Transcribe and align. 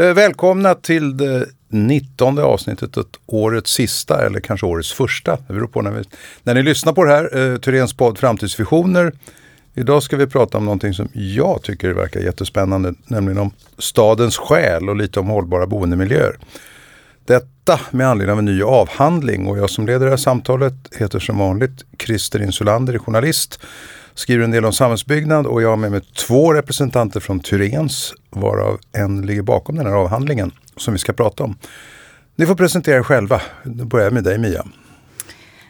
Eh, 0.00 0.14
välkomna 0.14 0.74
till 0.74 1.16
det 1.16 1.46
nittonde 1.68 2.42
avsnittet, 2.42 2.96
årets 3.26 3.72
sista 3.72 4.26
eller 4.26 4.40
kanske 4.40 4.66
årets 4.66 4.92
första. 4.92 5.38
Det 5.46 5.52
beror 5.52 5.66
på 5.66 5.82
när, 5.82 5.90
vi, 5.90 6.04
när 6.42 6.54
ni 6.54 6.62
lyssnar 6.62 6.92
på 6.92 7.04
det 7.04 7.12
här. 7.12 7.24
Eh, 7.36 7.58
Thyréns 7.58 7.96
podd 7.96 8.18
Framtidsvisioner. 8.18 9.12
Idag 9.74 10.02
ska 10.02 10.16
vi 10.16 10.26
prata 10.26 10.58
om 10.58 10.64
någonting 10.64 10.94
som 10.94 11.08
jag 11.12 11.62
tycker 11.62 11.92
verkar 11.92 12.20
jättespännande, 12.20 12.94
nämligen 13.06 13.38
om 13.38 13.50
stadens 13.78 14.36
själ 14.36 14.88
och 14.88 14.96
lite 14.96 15.20
om 15.20 15.26
hållbara 15.26 15.66
boendemiljöer. 15.66 16.38
Detta 17.24 17.80
med 17.90 18.08
anledning 18.08 18.32
av 18.32 18.38
en 18.38 18.44
ny 18.44 18.62
avhandling 18.62 19.46
och 19.46 19.58
jag 19.58 19.70
som 19.70 19.86
leder 19.86 20.06
det 20.06 20.10
här 20.10 20.16
samtalet 20.16 20.74
heter 20.98 21.18
som 21.18 21.38
vanligt 21.38 21.84
Christer 21.98 22.42
Insulander, 22.42 22.94
är 22.94 22.98
journalist 22.98 23.60
skriver 24.14 24.44
en 24.44 24.50
del 24.50 24.64
om 24.64 24.72
samhällsbyggnad 24.72 25.46
och 25.46 25.62
jag 25.62 25.68
har 25.68 25.76
med 25.76 25.90
mig 25.90 26.00
två 26.00 26.54
representanter 26.54 27.20
från 27.20 27.40
Tyrens, 27.40 28.14
varav 28.30 28.78
en 28.92 29.26
ligger 29.26 29.42
bakom 29.42 29.76
den 29.76 29.86
här 29.86 29.92
avhandlingen 29.92 30.50
som 30.76 30.92
vi 30.92 30.98
ska 30.98 31.12
prata 31.12 31.44
om. 31.44 31.56
Ni 32.36 32.46
får 32.46 32.54
presentera 32.54 32.96
er 32.96 33.02
själva. 33.02 33.40
Då 33.64 33.84
börjar 33.84 34.06
jag 34.06 34.12
med 34.12 34.24
dig 34.24 34.38
Mia. 34.38 34.64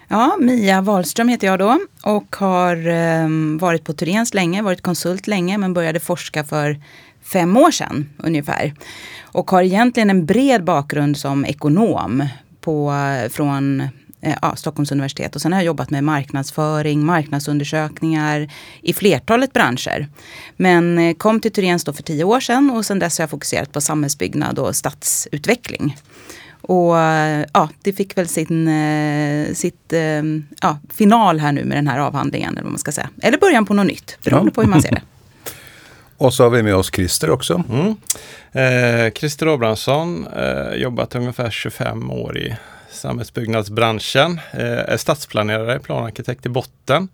Ja, 0.09 0.37
Mia 0.41 0.81
Wahlström 0.81 1.29
heter 1.29 1.47
jag 1.47 1.59
då 1.59 1.79
och 2.03 2.37
har 2.37 2.89
eh, 2.89 3.29
varit 3.61 3.85
på 3.85 3.93
Tyrens 3.93 4.35
länge, 4.35 4.63
varit 4.63 4.83
konsult 4.83 5.27
länge 5.27 5.59
men 5.59 5.75
började 5.75 6.01
forska 6.01 6.45
för 6.45 6.81
fem 7.33 7.57
år 7.57 7.71
sedan 7.71 8.09
ungefär. 8.17 8.75
Och 9.23 9.51
har 9.51 9.63
egentligen 9.63 10.11
en 10.11 10.27
bred 10.27 10.65
bakgrund 10.65 11.19
som 11.19 11.45
ekonom 11.45 12.29
på, 12.61 12.93
eh, 12.93 13.29
från 13.29 13.89
ja, 14.21 14.57
Stockholms 14.57 14.93
universitet. 14.93 15.35
Och 15.35 15.43
sen 15.43 15.53
har 15.53 15.61
jag 15.61 15.67
jobbat 15.67 15.91
med 15.91 16.05
marknadsföring, 16.05 17.05
marknadsundersökningar 17.05 18.53
i 18.83 18.93
flertalet 18.93 19.53
branscher. 19.53 20.09
Men 20.57 20.99
eh, 20.99 21.15
kom 21.15 21.41
till 21.41 21.53
Tyrens 21.53 21.85
då 21.85 21.93
för 21.93 22.03
tio 22.03 22.25
år 22.25 22.41
sedan 22.41 22.71
och 22.71 22.87
sen 22.87 22.99
dess 22.99 23.19
har 23.19 23.23
jag 23.23 23.31
fokuserat 23.31 23.73
på 23.73 23.81
samhällsbyggnad 23.81 24.59
och 24.59 24.77
stadsutveckling. 24.77 25.97
Och 26.63 26.99
eh, 26.99 27.47
ja, 27.53 27.69
det 27.83 27.93
fick 27.93 28.19
väl 28.19 28.29
sin 28.29 28.71
sitt, 29.55 29.93
ja, 30.61 30.79
final 30.93 31.41
här 31.41 31.53
nu 31.53 31.65
med 31.65 31.79
den 31.79 31.87
här 31.87 31.99
avhandlingen. 31.99 32.53
Eller 32.53 32.63
vad 32.63 32.73
man 32.73 32.79
ska 32.79 32.93
säga. 32.93 33.09
Eller 33.23 33.39
början 33.39 33.67
på 33.67 33.75
något 33.75 33.87
nytt, 33.87 34.19
beroende 34.25 34.51
ja. 34.51 34.55
på 34.55 34.63
hur 34.63 34.69
man 34.69 34.83
ser 34.83 34.91
det. 34.91 35.03
Och 36.21 36.35
så 36.35 36.43
har 36.43 36.51
vi 36.51 36.63
med 36.63 36.75
oss 36.75 36.91
Christer 36.95 37.31
också. 37.31 37.65
Mm. 37.71 37.97
Eh, 38.53 39.13
Christer 39.13 39.47
Abrahamsson, 39.47 40.27
eh, 40.27 40.75
jobbat 40.75 41.15
ungefär 41.15 41.51
25 41.51 42.11
år 42.11 42.39
i 42.39 42.57
samhällsbyggnadsbranschen. 42.91 44.41
Eh, 44.53 44.79
är 44.79 44.97
stadsplanerare, 44.97 45.79
planarkitekt 45.79 46.47
i 46.47 46.49
botten. 46.49 47.09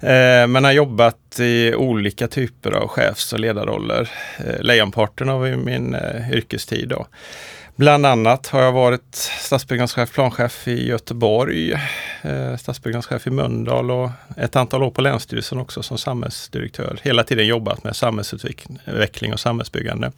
Eh, 0.00 0.46
men 0.46 0.64
har 0.64 0.72
jobbat 0.72 1.40
i 1.40 1.74
olika 1.74 2.28
typer 2.28 2.72
av 2.72 2.88
chefs 2.88 3.32
och 3.32 3.40
ledarroller. 3.40 4.10
Eh, 4.38 4.60
lejonparten 4.60 5.28
av 5.28 5.58
min 5.58 5.94
eh, 5.94 6.30
yrkestid. 6.32 6.88
Då. 6.88 7.06
Bland 7.76 8.06
annat 8.06 8.46
har 8.46 8.62
jag 8.62 8.72
varit 8.72 9.14
stadsbyggnadschef, 9.40 10.12
planchef 10.12 10.68
i 10.68 10.88
Göteborg, 10.88 11.72
eh, 12.22 12.56
stadsbyggnadschef 12.56 13.26
i 13.26 13.30
Mölndal 13.30 13.90
och 13.90 14.10
ett 14.36 14.56
antal 14.56 14.82
år 14.82 14.90
på 14.90 15.00
Länsstyrelsen 15.02 15.58
också 15.58 15.82
som 15.82 15.98
samhällsdirektör. 15.98 16.98
Hela 17.02 17.24
tiden 17.24 17.46
jobbat 17.46 17.84
med 17.84 17.96
samhällsutveckling 17.96 19.32
och 19.32 19.40
samhällsbyggande. 19.40 20.12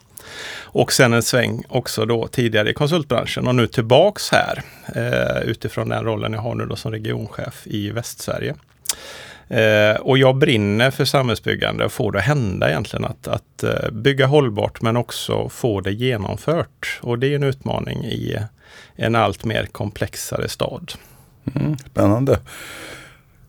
Och 0.61 0.93
sen 0.93 1.13
en 1.13 1.23
sväng 1.23 1.63
också 1.69 2.07
då 2.07 2.27
tidigare 2.27 2.71
i 2.71 2.75
konsultbranschen 2.75 3.47
och 3.47 3.55
nu 3.55 3.67
tillbaks 3.67 4.31
här 4.31 4.63
eh, 4.95 5.49
utifrån 5.49 5.89
den 5.89 6.05
rollen 6.05 6.33
jag 6.33 6.41
har 6.41 6.55
nu 6.55 6.67
då 6.67 6.77
som 6.77 6.93
regionchef 6.93 7.67
i 7.67 7.91
Västsverige. 7.91 8.55
Eh, 9.49 10.01
och 10.01 10.19
jag 10.19 10.37
brinner 10.37 10.91
för 10.91 11.05
samhällsbyggande 11.05 11.85
och 11.85 11.93
få 11.93 12.11
det 12.11 12.19
att 12.19 12.25
hända 12.25 12.69
egentligen. 12.69 13.05
Att, 13.05 13.29
att 13.29 13.63
eh, 13.63 13.91
bygga 13.93 14.27
hållbart 14.27 14.83
men 14.83 14.97
också 14.97 15.49
få 15.49 15.81
det 15.81 15.93
genomfört. 15.93 16.99
Och 17.03 17.19
det 17.19 17.27
är 17.27 17.35
en 17.35 17.43
utmaning 17.43 18.05
i 18.05 18.37
en 18.97 19.15
allt 19.15 19.45
mer 19.45 19.67
komplexare 19.67 20.49
stad. 20.49 20.93
Mm, 21.55 21.79
spännande. 21.79 22.39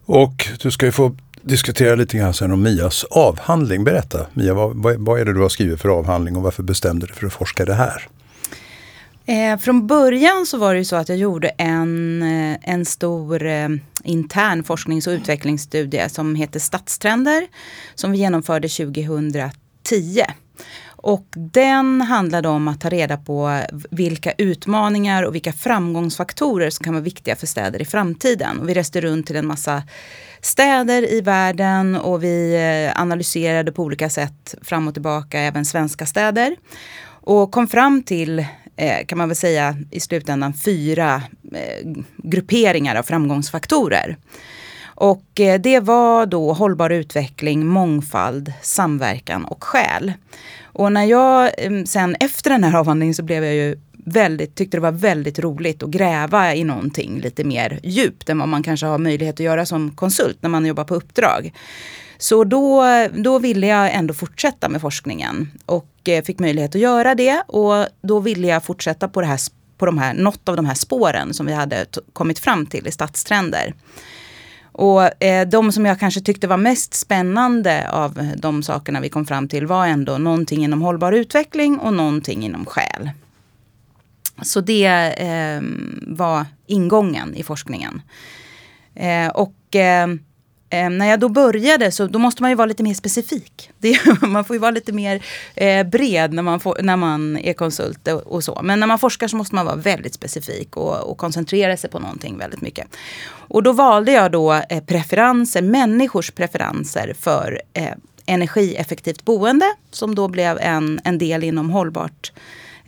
Och 0.05 0.47
du 0.61 0.71
ska 0.71 0.85
ju 0.85 0.91
få 0.91 1.15
diskutera 1.41 1.95
lite 1.95 2.17
grann 2.17 2.33
sen 2.33 2.51
om 2.51 2.63
Mias 2.63 3.03
avhandling. 3.03 3.83
Berätta 3.83 4.25
Mia, 4.33 4.53
vad, 4.53 4.75
vad 4.97 5.19
är 5.19 5.25
det 5.25 5.33
du 5.33 5.41
har 5.41 5.49
skrivit 5.49 5.81
för 5.81 5.89
avhandling 5.89 6.35
och 6.35 6.43
varför 6.43 6.63
bestämde 6.63 7.05
du 7.05 7.07
dig 7.07 7.15
för 7.19 7.27
att 7.27 7.33
forska 7.33 7.65
det 7.65 7.73
här? 7.73 8.07
Eh, 9.29 9.57
från 9.57 9.87
början 9.87 10.45
så 10.45 10.57
var 10.57 10.73
det 10.73 10.79
ju 10.79 10.85
så 10.85 10.95
att 10.95 11.09
jag 11.09 11.17
gjorde 11.17 11.49
en, 11.49 12.21
eh, 12.21 12.57
en 12.61 12.85
stor 12.85 13.45
eh, 13.45 13.69
intern 14.03 14.63
forsknings 14.63 15.07
och 15.07 15.11
utvecklingsstudie 15.11 16.09
som 16.09 16.35
heter 16.35 16.59
Stadstrender 16.59 17.47
som 17.95 18.11
vi 18.11 18.17
genomförde 18.17 18.69
2010. 18.69 20.23
Och 20.85 21.25
den 21.53 22.01
handlade 22.01 22.47
om 22.47 22.67
att 22.67 22.81
ta 22.81 22.89
reda 22.89 23.17
på 23.17 23.61
vilka 23.91 24.31
utmaningar 24.37 25.23
och 25.23 25.35
vilka 25.35 25.53
framgångsfaktorer 25.53 26.69
som 26.69 26.83
kan 26.83 26.93
vara 26.93 27.03
viktiga 27.03 27.35
för 27.35 27.47
städer 27.47 27.81
i 27.81 27.85
framtiden. 27.85 28.59
Och 28.59 28.69
vi 28.69 28.73
reste 28.73 29.01
runt 29.01 29.27
till 29.27 29.35
en 29.35 29.47
massa 29.47 29.83
städer 30.41 31.13
i 31.13 31.21
världen 31.21 31.95
och 31.95 32.23
vi 32.23 32.55
eh, 32.55 33.01
analyserade 33.01 33.71
på 33.71 33.83
olika 33.83 34.09
sätt 34.09 34.55
fram 34.61 34.87
och 34.87 34.93
tillbaka 34.93 35.39
även 35.39 35.65
svenska 35.65 36.05
städer. 36.05 36.55
Och 37.21 37.51
kom 37.51 37.67
fram 37.67 38.03
till 38.03 38.45
eh, 38.77 39.05
kan 39.05 39.17
man 39.17 39.29
väl 39.29 39.35
säga 39.35 39.75
i 39.91 39.99
slutändan 39.99 40.53
fyra 40.53 41.23
eh, 41.53 41.87
grupperingar 42.17 42.95
av 42.95 43.03
framgångsfaktorer. 43.03 44.17
Och 44.99 45.39
eh, 45.39 45.61
det 45.61 45.79
var 45.79 46.25
då 46.25 46.53
hållbar 46.53 46.89
utveckling, 46.89 47.67
mångfald, 47.67 48.53
samverkan 48.61 49.45
och 49.45 49.63
själ. 49.63 50.13
Och 50.63 50.91
när 50.91 51.03
jag 51.03 51.51
eh, 51.57 51.83
sen 51.85 52.15
efter 52.19 52.49
den 52.49 52.63
här 52.63 52.79
avhandlingen 52.79 53.15
så 53.15 53.23
blev 53.23 53.43
jag 53.43 53.53
ju 53.53 53.79
väldigt, 54.05 54.55
tyckte 54.55 54.77
det 54.77 54.81
var 54.81 54.91
väldigt 54.91 55.39
roligt 55.39 55.83
att 55.83 55.89
gräva 55.89 56.55
i 56.55 56.63
någonting 56.63 57.19
lite 57.19 57.43
mer 57.43 57.79
djupt 57.83 58.29
än 58.29 58.39
vad 58.39 58.47
man 58.47 58.63
kanske 58.63 58.85
har 58.85 58.97
möjlighet 58.97 59.35
att 59.35 59.39
göra 59.39 59.65
som 59.65 59.91
konsult 59.91 60.37
när 60.41 60.49
man 60.49 60.65
jobbar 60.65 60.83
på 60.83 60.95
uppdrag. 60.95 61.53
Så 62.17 62.43
då, 62.43 62.85
då 63.15 63.39
ville 63.39 63.67
jag 63.67 63.93
ändå 63.93 64.13
fortsätta 64.13 64.69
med 64.69 64.81
forskningen 64.81 65.51
och 65.65 65.96
Eh, 66.09 66.23
fick 66.23 66.39
möjlighet 66.39 66.75
att 66.75 66.81
göra 66.81 67.15
det. 67.15 67.43
Och 67.47 67.85
då 68.01 68.19
ville 68.19 68.47
jag 68.47 68.63
fortsätta 68.63 69.07
på, 69.07 69.21
det 69.21 69.27
här, 69.27 69.39
på 69.77 69.85
de 69.85 69.97
här, 69.97 70.13
något 70.13 70.49
av 70.49 70.55
de 70.55 70.65
här 70.65 70.73
spåren 70.73 71.33
som 71.33 71.45
vi 71.45 71.53
hade 71.53 71.85
kommit 72.13 72.39
fram 72.39 72.65
till 72.65 72.87
i 72.87 72.91
stadstrender. 72.91 73.73
Och 74.71 75.23
eh, 75.23 75.47
de 75.47 75.71
som 75.71 75.85
jag 75.85 75.99
kanske 75.99 76.21
tyckte 76.21 76.47
var 76.47 76.57
mest 76.57 76.93
spännande 76.93 77.89
av 77.89 78.31
de 78.37 78.63
sakerna 78.63 78.99
vi 78.99 79.09
kom 79.09 79.25
fram 79.25 79.47
till 79.47 79.67
var 79.67 79.87
ändå 79.87 80.17
någonting 80.17 80.63
inom 80.63 80.81
hållbar 80.81 81.11
utveckling 81.11 81.79
och 81.79 81.93
någonting 81.93 82.45
inom 82.45 82.65
själ. 82.65 83.09
Så 84.41 84.61
det 84.61 84.85
eh, 85.17 85.61
var 86.01 86.45
ingången 86.67 87.35
i 87.35 87.43
forskningen. 87.43 88.01
Eh, 88.95 89.27
och 89.27 89.75
eh, 89.75 90.07
eh, 90.69 90.89
när 90.89 91.05
jag 91.05 91.19
då 91.19 91.29
började 91.29 91.91
så 91.91 92.07
då 92.07 92.19
måste 92.19 92.41
man 92.41 92.51
ju 92.51 92.55
vara 92.55 92.65
lite 92.65 92.83
mer 92.83 92.93
specifik. 92.93 93.71
Det, 93.79 93.99
man 94.21 94.45
får 94.45 94.55
ju 94.55 94.59
vara 94.59 94.71
lite 94.71 94.91
mer 94.91 95.25
eh, 95.55 95.87
bred 95.87 96.33
när 96.33 96.43
man, 96.43 96.59
får, 96.59 96.77
när 96.81 96.95
man 96.95 97.37
är 97.37 97.53
konsult 97.53 98.07
och, 98.07 98.21
och, 98.21 98.43
så. 98.43 98.59
Men 98.63 98.79
när 98.79 98.87
man 98.87 98.99
forskar 98.99 99.27
så 99.27 99.37
måste 99.37 99.55
man 99.55 99.65
vara 99.65 99.75
väldigt 99.75 100.13
specifik 100.13 100.77
och, 100.77 101.11
och 101.11 101.17
koncentrera 101.17 101.77
sig 101.77 101.89
på 101.89 101.99
någonting 101.99 102.37
väldigt 102.37 102.61
mycket. 102.61 102.87
Och 103.29 103.63
då 103.63 103.71
valde 103.71 104.11
jag 104.11 104.31
då 104.31 104.53
eh, 104.53 104.83
preferenser, 104.83 105.61
människors 105.61 106.31
preferenser 106.31 107.13
för 107.19 107.61
eh, 107.73 107.93
energieffektivt 108.25 109.25
boende 109.25 109.65
som 109.91 110.15
då 110.15 110.27
blev 110.27 110.57
en, 110.61 110.99
en 111.03 111.17
del 111.17 111.43
inom 111.43 111.69
hållbart, 111.69 112.31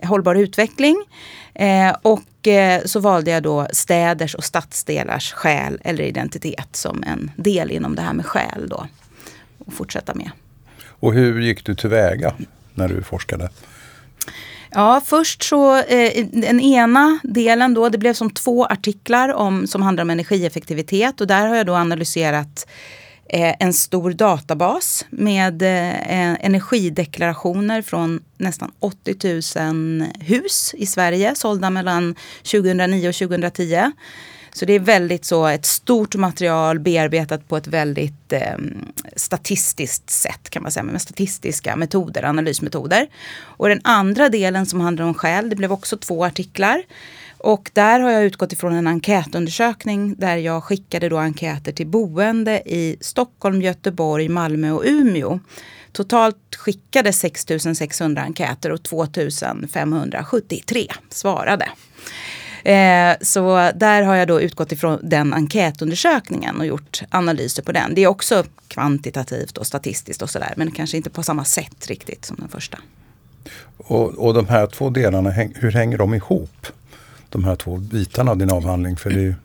hållbar 0.04 0.36
utveckling. 0.36 1.06
Eh, 1.54 1.96
och 2.02 2.22
eh, 2.50 2.82
så 2.86 3.00
valde 3.00 3.32
jag 3.32 3.44
då 3.44 3.68
städers 3.74 4.36
och 4.36 4.44
stadsdelars 4.44 5.34
själ 5.34 5.80
eller 5.84 6.04
identitet 6.04 6.76
som 6.76 7.04
en 7.04 7.32
del 7.36 7.72
inom 7.72 7.96
det 7.96 8.02
här 8.02 8.14
med 8.14 8.26
själ 8.26 8.70
då. 8.70 8.88
Och 9.66 9.74
fortsätta 9.74 10.14
med. 10.16 10.32
Och 10.88 11.14
hur 11.14 11.42
gick 11.42 11.66
du 11.66 11.76
tillväga 11.76 12.34
när 12.74 12.88
du 12.88 13.04
forskade? 13.04 13.50
Ja, 14.72 15.02
först 15.06 15.44
så, 15.44 15.78
eh, 15.78 16.26
den 16.32 16.60
ena 16.60 17.20
delen 17.24 17.74
då, 17.74 17.90
det 17.90 17.98
blev 17.98 18.14
som 18.14 18.30
två 18.30 18.66
artiklar 18.66 19.34
om, 19.34 19.68
som 19.68 19.82
handlar 19.82 20.02
om 20.02 20.10
energieffektivitet 20.10 21.22
och 21.22 21.28
där 21.28 21.48
har 21.48 21.56
jag 21.56 21.66
då 21.66 21.76
analyserat 21.76 22.68
Eh, 23.32 23.56
en 23.60 23.74
stor 23.74 24.12
databas 24.12 25.06
med 25.10 25.62
eh, 25.62 26.46
energideklarationer 26.46 27.82
från 27.82 28.24
nästan 28.38 28.72
80 28.80 29.62
000 30.00 30.08
hus 30.20 30.76
i 30.78 30.86
Sverige 30.86 31.36
sålda 31.36 31.70
mellan 31.70 32.16
2009 32.44 33.10
och 33.10 33.16
2010. 33.16 33.92
Så 34.52 34.66
det 34.66 34.74
är 34.74 34.80
väldigt 34.80 35.26
så 35.26 35.48
ett 35.48 35.66
stort 35.66 36.16
material 36.16 36.80
bearbetat 36.80 37.48
på 37.48 37.58
ett 37.58 37.68
väldigt 37.68 38.34
eh, 38.34 38.58
statistiskt 39.16 40.10
sätt 40.10 40.50
kan 40.50 40.64
man 40.64 40.72
säga, 40.72 40.84
med 40.84 41.02
statistiska 41.02 41.76
metoder, 41.76 42.24
analysmetoder. 42.24 43.08
Och 43.42 43.70
den 43.70 43.82
andra 43.84 44.30
delen 44.30 44.66
som 44.66 44.82
handlar 44.82 45.06
om 45.06 45.14
själ, 45.14 45.50
det 45.50 45.56
blev 45.56 45.72
också 45.72 45.98
två 45.98 46.26
artiklar. 46.26 46.84
Och 47.38 47.72
där 47.74 48.00
har 48.00 48.12
jag 48.12 48.24
utgått 48.24 48.54
ifrån 48.54 48.74
en 48.74 48.88
enkätundersökning 48.88 50.16
där 50.18 50.38
jag 50.38 50.64
skickade 50.64 51.10
då 51.10 51.18
enkäter 51.18 51.72
till 51.72 51.88
boende 51.88 52.62
i 52.66 52.98
Stockholm, 53.02 53.62
Göteborg, 53.62 54.30
Malmö 54.30 54.72
och 54.72 54.84
Umeå. 54.86 55.40
Totalt 55.92 56.56
skickades 56.56 57.20
6 57.20 57.46
600 57.76 58.22
enkäter 58.22 58.72
och 58.72 58.84
2 58.84 59.08
573 59.74 60.88
svarade. 61.10 61.70
Eh, 62.64 63.18
så 63.22 63.72
där 63.76 64.04
har 64.04 64.16
jag 64.16 64.28
då 64.28 64.42
utgått 64.42 64.72
ifrån 64.72 65.00
den 65.04 65.34
enkätundersökningen 65.34 66.60
och 66.60 66.66
gjort 66.66 67.02
analyser 67.10 67.64
på 67.64 67.72
den. 67.72 67.96
Det 67.96 68.04
är 68.04 68.08
också 68.08 68.44
kvantitativt 68.68 69.58
och 69.58 69.68
statistiskt 69.68 70.22
och 70.22 70.30
sådär 70.30 70.54
men 70.58 70.72
kanske 70.72 70.98
inte 70.98 71.10
på 71.10 71.24
samma 71.24 71.46
sätt 71.46 71.88
riktigt 71.88 72.26
som 72.26 72.36
den 72.40 72.50
första. 72.50 72.78
Och, 73.78 74.08
och 74.08 74.34
de 74.34 74.48
här 74.48 74.68
två 74.68 74.90
delarna, 74.90 75.30
hur 75.32 75.72
hänger 75.72 75.98
de 75.98 76.14
ihop? 76.14 76.68
De 77.30 77.44
här 77.44 77.56
två 77.56 77.78
bitarna 77.78 78.32
av 78.32 78.38
din 78.38 78.52
avhandling. 78.52 78.98
För 78.98 79.10
det 79.10 79.22
är 79.22 79.36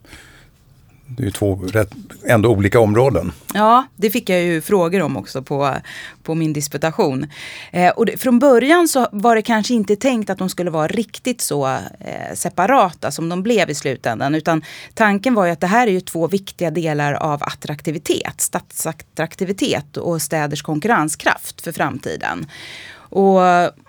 det 1.07 1.23
är 1.23 1.25
ju 1.25 1.31
två 1.31 1.55
rätt, 1.57 1.91
ändå 2.27 2.49
olika 2.49 2.81
områden. 2.81 3.33
Ja, 3.55 3.87
det 3.97 4.11
fick 4.11 4.29
jag 4.29 4.43
ju 4.43 4.61
frågor 4.61 5.03
om 5.03 5.17
också 5.17 5.43
på, 5.43 5.75
på 6.23 6.35
min 6.35 6.53
disputation. 6.53 7.27
Eh, 7.73 7.91
och 7.91 8.07
det, 8.07 8.17
från 8.17 8.39
början 8.39 8.89
så 8.89 9.09
var 9.13 9.37
det 9.37 9.43
kanske 9.43 9.75
inte 9.75 9.97
tänkt 9.97 10.31
att 10.31 10.39
de 10.39 10.49
skulle 10.49 10.71
vara 10.71 10.89
riktigt 10.89 11.41
så 11.41 11.67
eh, 11.67 12.35
separata 12.35 13.11
som 13.11 13.29
de 13.29 13.43
blev 13.43 13.71
i 13.71 13.75
slutändan. 13.75 14.35
Utan 14.35 14.63
tanken 14.95 15.35
var 15.35 15.47
ju 15.47 15.53
att 15.53 15.61
det 15.61 15.67
här 15.67 15.87
är 15.87 15.93
ju 15.93 16.01
två 16.01 16.29
viktiga 16.29 16.71
delar 16.71 17.13
av 17.13 17.43
attraktivitet, 17.43 18.41
stadsattraktivitet 18.41 19.97
och 19.97 20.23
städers 20.23 20.63
konkurrenskraft 20.63 21.61
för 21.61 21.73
framtiden. 21.73 22.47
Och 22.97 23.41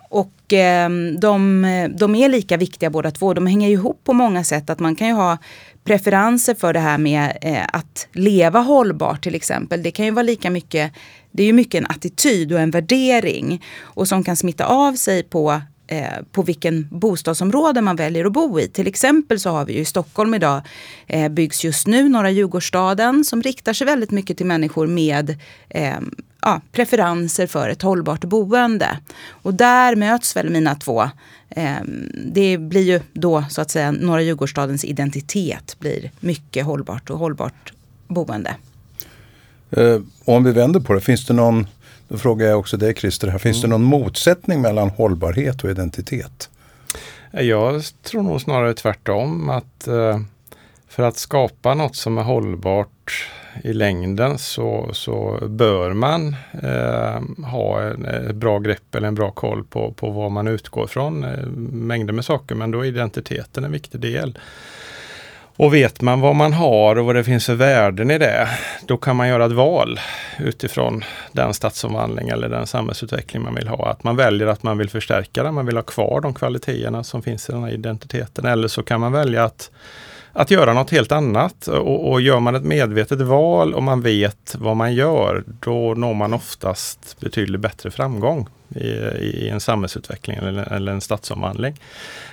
och 0.09 0.53
eh, 0.53 0.89
de, 1.19 1.89
de, 1.97 2.15
är 2.15 2.29
lika 2.29 2.57
viktiga 2.57 2.89
båda 2.89 3.11
två. 3.11 3.33
De 3.33 3.47
hänger 3.47 3.69
ihop 3.69 4.01
på 4.03 4.13
många 4.13 4.43
sätt. 4.43 4.69
Att 4.69 4.79
man 4.79 4.95
kan 4.95 5.07
ju 5.07 5.13
ha 5.13 5.37
preferenser 5.83 6.55
för 6.55 6.73
det 6.73 6.79
här 6.79 6.97
med 6.97 7.37
eh, 7.41 7.65
att 7.73 8.07
leva 8.11 8.59
hållbart 8.59 9.23
till 9.23 9.35
exempel. 9.35 9.83
Det 9.83 9.91
kan 9.91 10.05
ju 10.05 10.11
vara 10.11 10.23
lika 10.23 10.49
mycket, 10.49 10.91
det 11.31 11.43
är 11.43 11.47
ju 11.47 11.53
mycket 11.53 11.81
en 11.81 11.85
attityd 11.85 12.53
och 12.53 12.59
en 12.59 12.71
värdering 12.71 13.63
och 13.81 14.07
som 14.07 14.23
kan 14.23 14.35
smitta 14.35 14.65
av 14.65 14.93
sig 14.93 15.23
på 15.23 15.61
eh, 15.87 16.23
på 16.31 16.41
vilken 16.41 16.87
bostadsområde 16.91 17.81
man 17.81 17.95
väljer 17.95 18.25
att 18.25 18.33
bo 18.33 18.59
i. 18.59 18.67
Till 18.67 18.87
exempel 18.87 19.39
så 19.39 19.49
har 19.49 19.65
vi 19.65 19.73
ju 19.73 19.79
i 19.79 19.85
Stockholm 19.85 20.33
idag 20.33 20.61
eh, 21.07 21.29
byggs 21.29 21.63
just 21.63 21.87
nu 21.87 22.09
Norra 22.09 22.29
Djurgårdsstaden 22.29 23.23
som 23.23 23.41
riktar 23.41 23.73
sig 23.73 23.87
väldigt 23.87 24.11
mycket 24.11 24.37
till 24.37 24.45
människor 24.45 24.87
med 24.87 25.37
ehm, 25.69 26.15
ja, 26.45 26.61
preferenser 26.71 27.47
för 27.47 27.69
ett 27.69 27.81
hållbart 27.81 28.23
boende. 28.23 28.97
Och 29.29 29.53
där 29.53 29.95
möts 29.95 30.35
väl 30.35 30.49
mina 30.49 30.75
två 30.75 31.09
Ehm, 31.49 32.09
det 32.13 32.57
blir 32.57 32.81
ju 32.81 32.99
då 33.13 33.45
så 33.49 33.61
att 33.61 33.71
säga 33.71 33.91
Norra 33.91 34.21
Djurgårdsstadens 34.21 34.85
identitet 34.85 35.75
blir 35.79 36.11
mycket 36.19 36.65
hållbart 36.65 37.09
och 37.09 37.19
hållbart 37.19 37.73
boende. 38.07 38.55
Eh, 39.71 39.99
om 40.25 40.43
vi 40.43 40.51
vänder 40.51 40.79
på 40.79 40.93
det, 40.93 41.01
finns 41.01 41.25
det 41.25 41.33
någon, 41.33 41.67
då 42.07 42.17
frågar 42.17 42.47
jag 42.47 42.59
också 42.59 42.77
dig 42.77 42.95
Christer, 42.95 43.27
här, 43.27 43.37
finns 43.37 43.57
mm. 43.57 43.69
det 43.69 43.77
någon 43.77 43.83
motsättning 43.83 44.61
mellan 44.61 44.89
hållbarhet 44.89 45.63
och 45.63 45.69
identitet? 45.69 46.49
Jag 47.31 47.83
tror 48.03 48.23
nog 48.23 48.41
snarare 48.41 48.73
tvärtom 48.73 49.49
att 49.49 49.87
eh, 49.87 50.19
för 50.95 51.03
att 51.03 51.17
skapa 51.17 51.73
något 51.73 51.95
som 51.95 52.17
är 52.17 52.23
hållbart 52.23 53.29
i 53.63 53.73
längden 53.73 54.37
så, 54.37 54.89
så 54.93 55.39
bör 55.47 55.93
man 55.93 56.35
eh, 56.63 57.45
ha 57.45 57.81
en, 57.81 58.05
eh, 58.05 58.29
ett 58.29 58.35
bra 58.35 58.59
grepp 58.59 58.95
eller 58.95 59.07
en 59.07 59.15
bra 59.15 59.31
koll 59.31 59.63
på, 59.63 59.91
på 59.91 60.09
vad 60.09 60.31
man 60.31 60.47
utgår 60.47 60.87
från. 60.87 61.23
Eh, 61.23 61.45
mängder 61.71 62.13
med 62.13 62.25
saker, 62.25 62.55
men 62.55 62.71
då 62.71 62.79
är 62.79 62.85
identiteten 62.85 63.63
en 63.63 63.71
viktig 63.71 63.99
del. 63.99 64.37
Och 65.57 65.73
vet 65.73 66.01
man 66.01 66.21
vad 66.21 66.35
man 66.35 66.53
har 66.53 66.95
och 66.95 67.05
vad 67.05 67.15
det 67.15 67.23
finns 67.23 67.45
för 67.45 67.55
värden 67.55 68.11
i 68.11 68.17
det, 68.17 68.47
då 68.87 68.97
kan 68.97 69.15
man 69.15 69.27
göra 69.27 69.45
ett 69.45 69.51
val 69.51 69.99
utifrån 70.39 71.03
den 71.31 71.53
stadsomvandling 71.53 72.29
eller 72.29 72.49
den 72.49 72.67
samhällsutveckling 72.67 73.43
man 73.43 73.55
vill 73.55 73.67
ha. 73.67 73.89
Att 73.89 74.03
man 74.03 74.15
väljer 74.15 74.47
att 74.47 74.63
man 74.63 74.77
vill 74.77 74.89
förstärka 74.89 75.43
den, 75.43 75.53
man 75.53 75.65
vill 75.65 75.75
ha 75.75 75.83
kvar 75.83 76.21
de 76.21 76.33
kvaliteterna 76.33 77.03
som 77.03 77.21
finns 77.21 77.49
i 77.49 77.51
den 77.51 77.63
här 77.63 77.71
identiteten. 77.71 78.45
Eller 78.45 78.67
så 78.67 78.83
kan 78.83 78.99
man 78.99 79.11
välja 79.11 79.43
att 79.43 79.71
att 80.35 80.51
göra 80.51 80.73
något 80.73 80.91
helt 80.91 81.11
annat. 81.11 81.67
Och, 81.67 82.11
och 82.11 82.21
gör 82.21 82.39
man 82.39 82.55
ett 82.55 82.63
medvetet 82.63 83.21
val 83.21 83.73
och 83.73 83.83
man 83.83 84.01
vet 84.01 84.55
vad 84.59 84.77
man 84.77 84.93
gör, 84.93 85.43
då 85.59 85.93
når 85.93 86.13
man 86.13 86.33
oftast 86.33 87.17
betydligt 87.19 87.61
bättre 87.61 87.91
framgång 87.91 88.47
i, 88.75 88.87
i 88.87 89.49
en 89.49 89.59
samhällsutveckling 89.59 90.37
eller, 90.37 90.73
eller 90.73 90.91
en 90.91 91.01
stadsomvandling. 91.01 91.79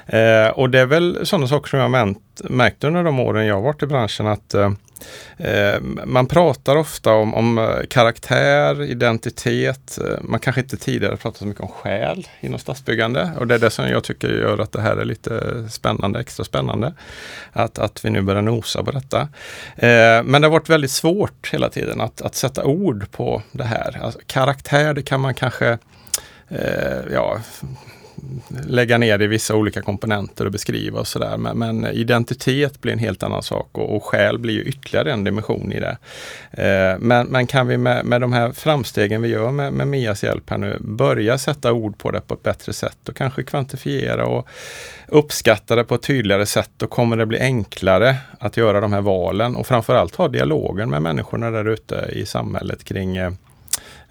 Eh, 0.06 0.48
och 0.48 0.70
det 0.70 0.80
är 0.80 0.86
väl 0.86 1.26
sådana 1.26 1.46
saker 1.46 1.68
som 1.68 1.78
jag 1.78 1.88
har 1.88 2.14
märkt 2.50 2.84
under 2.84 3.04
de 3.04 3.20
åren 3.20 3.46
jag 3.46 3.60
varit 3.60 3.82
i 3.82 3.86
branschen 3.86 4.26
att 4.26 4.54
eh, 4.54 4.70
eh, 5.36 5.80
man 6.04 6.26
pratar 6.26 6.76
ofta 6.76 7.12
om, 7.12 7.34
om, 7.34 7.58
eh, 7.58 7.86
karaktär, 7.88 8.82
identitet. 8.82 9.98
Eh, 9.98 10.18
man 10.20 10.40
kanske 10.40 10.60
inte 10.60 10.76
tidigare 10.76 11.16
pratat 11.16 11.38
så 11.38 11.46
mycket 11.46 11.62
om 11.62 11.68
själ 11.68 12.26
inom 12.40 12.58
stadsbyggande 12.58 13.30
och 13.38 13.46
det 13.46 13.54
är 13.54 13.58
det 13.58 13.70
som 13.70 13.88
jag 13.88 14.04
tycker 14.04 14.28
gör 14.28 14.58
att 14.58 14.72
det 14.72 14.80
här 14.80 14.96
är 14.96 15.04
lite 15.04 15.64
spännande, 15.70 16.20
extra 16.20 16.44
spännande. 16.44 16.94
Att, 17.52 17.78
att 17.78 18.04
vi 18.04 18.10
nu 18.10 18.22
börjar 18.22 18.42
nosa 18.42 18.84
på 18.84 18.90
detta. 18.90 19.28
men 20.24 20.32
det 20.32 20.46
har 20.46 20.50
varit 20.50 20.68
väldigt 20.68 20.90
svårt 20.90 21.48
hela 21.52 21.68
tiden 21.68 22.00
att, 22.00 22.22
att 22.22 22.34
sätta 22.34 22.64
ord 22.64 23.10
på 23.10 23.42
det 23.52 23.64
här. 23.64 24.00
Alltså, 24.02 24.20
karaktär, 24.26 24.94
det 24.94 25.02
kan 25.02 25.20
man 25.20 25.34
kanske 25.34 25.78
Eh, 26.52 27.12
ja, 27.12 27.38
lägga 28.66 28.98
ner 28.98 29.22
i 29.22 29.26
vissa 29.26 29.54
olika 29.54 29.82
komponenter 29.82 30.46
och 30.46 30.52
beskriva 30.52 31.00
och 31.00 31.06
sådär. 31.06 31.36
Men, 31.36 31.58
men, 31.58 31.86
identitet 31.86 32.80
blir 32.80 32.92
en 32.92 32.98
helt 32.98 33.22
annan 33.22 33.42
sak 33.42 33.68
och, 33.72 33.96
och 33.96 34.04
själ 34.04 34.38
blir 34.38 34.54
ju 34.54 34.62
ytterligare 34.62 35.12
en 35.12 35.24
dimension 35.24 35.72
i 35.72 35.80
det. 35.80 35.98
Eh, 36.50 36.98
men, 36.98 37.26
men 37.26 37.46
kan 37.46 37.66
vi 37.66 37.76
med, 37.76 38.04
med 38.04 38.20
de 38.20 38.32
här 38.32 38.52
framstegen 38.52 39.22
vi 39.22 39.28
gör 39.28 39.50
med, 39.50 39.72
med 39.72 39.88
Mias 39.88 40.24
hjälp 40.24 40.50
här 40.50 40.58
nu 40.58 40.76
börja 40.80 41.38
sätta 41.38 41.72
ord 41.72 41.98
på 41.98 42.10
det 42.10 42.20
på 42.20 42.34
ett 42.34 42.42
bättre 42.42 42.72
sätt 42.72 43.08
och 43.08 43.16
kanske 43.16 43.42
kvantifiera 43.42 44.26
och 44.26 44.48
uppskatta 45.08 45.76
det 45.76 45.84
på 45.84 45.94
ett 45.94 46.02
tydligare 46.02 46.46
sätt, 46.46 46.70
då 46.76 46.86
kommer 46.86 47.16
det 47.16 47.26
bli 47.26 47.40
enklare 47.40 48.16
att 48.38 48.56
göra 48.56 48.80
de 48.80 48.92
här 48.92 49.00
valen 49.00 49.56
och 49.56 49.66
framförallt 49.66 50.16
ha 50.16 50.28
dialogen 50.28 50.90
med 50.90 51.02
människorna 51.02 51.50
där 51.50 51.68
ute 51.68 52.08
i 52.12 52.26
samhället 52.26 52.84
kring 52.84 53.16
eh, 53.16 53.32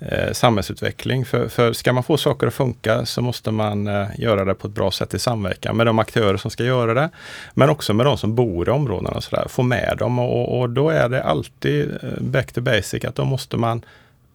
eh, 0.02 0.32
samhällsutveckling. 0.34 1.26
För, 1.26 1.48
för 1.48 1.74
ska 1.74 1.94
man 1.94 2.04
få 2.04 2.18
saker 2.18 2.48
att 2.48 2.54
funka 2.54 3.06
så 3.06 3.22
måste 3.22 3.52
man 3.52 3.88
eh, 3.88 4.08
göra 4.18 4.46
det 4.46 4.54
på 4.54 4.68
ett 4.68 4.74
bra 4.74 4.92
sätt 4.92 5.14
i 5.14 5.20
samverkan 5.20 5.78
med 5.78 5.86
de 5.86 6.00
aktörer 6.00 6.38
som 6.38 6.52
ska 6.52 6.64
göra 6.64 6.94
det. 6.94 7.10
Men 7.54 7.70
också 7.70 7.94
med 7.94 8.06
de 8.06 8.18
som 8.18 8.36
bor 8.36 8.68
i 8.68 8.72
områdena 8.72 9.10
och 9.10 9.24
sådär. 9.24 9.46
Få 9.50 9.64
med 9.64 9.96
dem 10.00 10.20
och, 10.20 10.60
och 10.60 10.70
då 10.70 10.90
är 10.90 11.10
det 11.10 11.24
alltid 11.24 11.92
eh, 11.92 12.22
back 12.22 12.52
to 12.52 12.62
basic 12.62 13.06
att 13.06 13.16
då 13.16 13.26
måste 13.26 13.58
man 13.58 13.82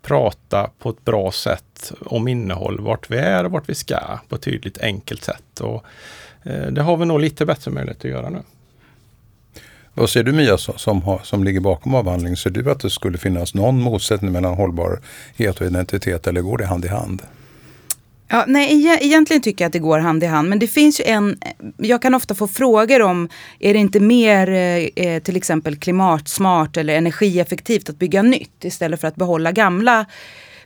prata 0.03 0.71
på 0.79 0.91
ett 0.91 1.05
bra 1.05 1.33
sätt 1.33 1.93
om 2.01 2.29
innehåll, 2.29 2.81
vart 2.81 3.11
vi 3.11 3.17
är 3.17 3.45
och 3.45 3.51
vart 3.51 3.69
vi 3.69 3.75
ska 3.75 3.99
på 4.29 4.35
ett 4.35 4.43
tydligt 4.43 4.79
enkelt 4.79 5.25
sätt. 5.25 5.61
Och, 5.61 5.85
eh, 6.43 6.67
det 6.67 6.83
har 6.83 6.97
vi 6.97 7.07
nog 7.07 7.21
lite 7.21 7.47
bättre 7.47 7.71
möjlighet 7.71 7.99
att 7.99 8.11
göra 8.11 8.29
nu. 8.29 8.43
Vad 9.99 10.11
ser 10.11 10.23
du 10.23 10.33
Mia 10.33 10.59
som, 10.59 11.03
har, 11.03 11.21
som 11.25 11.45
ligger 11.45 11.61
bakom 11.61 11.95
avhandlingen? 11.95 12.37
Ser 12.37 12.51
du 12.51 12.71
att 12.71 12.81
det 12.81 12.91
skulle 12.91 13.19
finnas 13.19 13.55
någon 13.55 13.81
motsättning 13.81 14.33
mellan 14.33 14.55
hållbarhet 14.55 15.61
och 15.61 15.67
identitet 15.67 16.27
eller 16.27 16.41
går 16.41 16.59
det 16.59 16.67
hand 16.67 16.85
i 16.85 16.89
hand? 16.89 17.23
Ja, 18.29 18.45
nej, 18.47 18.87
egentligen 19.01 19.43
tycker 19.43 19.65
jag 19.65 19.67
att 19.67 19.73
det 19.73 19.79
går 19.79 19.99
hand 19.99 20.23
i 20.25 20.27
hand. 20.27 20.49
Men 20.49 20.59
det 20.59 20.67
finns 20.67 21.01
ju 21.01 21.05
en... 21.05 21.39
Jag 21.77 22.03
kan 22.03 22.15
ofta 22.15 22.35
få 22.35 22.49
frågor 22.49 23.03
om, 23.03 23.29
är 23.59 23.73
det 23.73 23.79
inte 23.79 24.01
mer 24.01 24.51
eh, 24.51 25.05
eh 25.07 25.23
till 25.23 25.37
exempel 25.37 25.77
klimatsmart 25.77 26.77
eller 26.77 26.97
energieffektivt 26.97 27.89
att 27.89 27.99
bygga 27.99 28.23
nytt 28.23 28.65
istället 28.65 29.01
för 29.01 29.09
att 29.09 29.17
behålla 29.17 29.53
gamla 29.53 30.07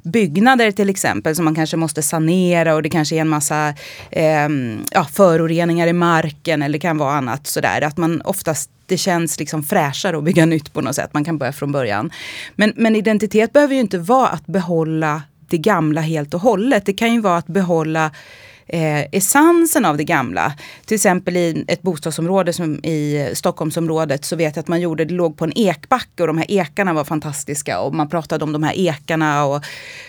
byggnader 0.02 0.71
till 0.71 0.90
exempel 0.90 1.37
som 1.37 1.45
man 1.45 1.54
kanske 1.54 1.76
måste 1.76 2.02
sanera 2.02 2.75
och 2.75 2.83
det 2.83 2.90
kanske 2.90 3.16
är 3.16 3.21
en 3.21 3.28
massa 3.28 3.75
eh, 4.11 4.49
ja, 4.90 5.04
föroreningar 5.12 5.87
i 5.87 5.92
marken 5.92 6.62
eller 6.62 6.73
det 6.73 6.83
kan 6.83 6.99
vara 6.99 7.12
annat 7.12 7.47
sådär. 7.47 7.83
Att 7.83 7.97
man 7.97 8.21
oftast 8.21 8.71
det 8.87 8.97
känns 8.97 9.38
liksom 9.38 9.62
fräschare 9.62 10.19
att 10.19 10.25
bygga 10.25 10.47
nytt 10.47 10.73
på 10.73 10.80
något 10.80 10.97
sätt. 10.97 11.14
Man 11.14 11.25
kan 11.25 11.38
börja 11.38 11.52
från 11.52 11.73
början. 11.73 12.11
Men, 12.57 12.73
men 12.76 12.97
identitet 12.97 13.52
behöver 13.52 13.75
ju 13.75 13.80
inte 13.80 13.99
vara 13.99 14.28
att 14.28 14.47
behålla 14.47 15.23
det 15.49 15.59
gamla 15.59 16.00
helt 16.00 16.35
och 16.35 16.40
hållet. 16.40 16.87
Det 16.87 16.92
kan 16.92 17.14
ju 17.14 17.21
vara 17.21 17.37
att 17.37 17.47
behålla 17.47 18.11
eh, 18.73 19.07
essensen 19.12 19.85
av 19.85 19.97
det 19.97 20.05
gamla. 20.05 20.53
Till 20.87 20.95
exempel 20.95 21.37
i 21.37 21.65
ett 21.69 21.83
bostadsområde 21.83 22.53
som 22.53 22.85
i 22.85 23.31
Stockholmsområdet 23.35 24.25
så 24.25 24.37
vet 24.37 24.57
jag 24.57 24.62
att 24.62 24.69
man 24.69 24.81
gjorde, 24.81 25.05
det 25.05 25.15
låg 25.15 25.37
på 25.37 25.45
en 25.45 25.59
ekbacke 25.59 26.23
och 26.23 26.27
de 26.27 26.39
här 26.39 26.50
ekarna 26.50 26.93
var 26.93 27.05
fantastiska 27.05 27.81
och 27.81 27.95
man 27.95 28.09
pratade 28.09 28.45
om 28.45 28.53
de 28.53 28.62
här 28.62 28.73
ekarna 28.79 29.45
och, 29.45 29.65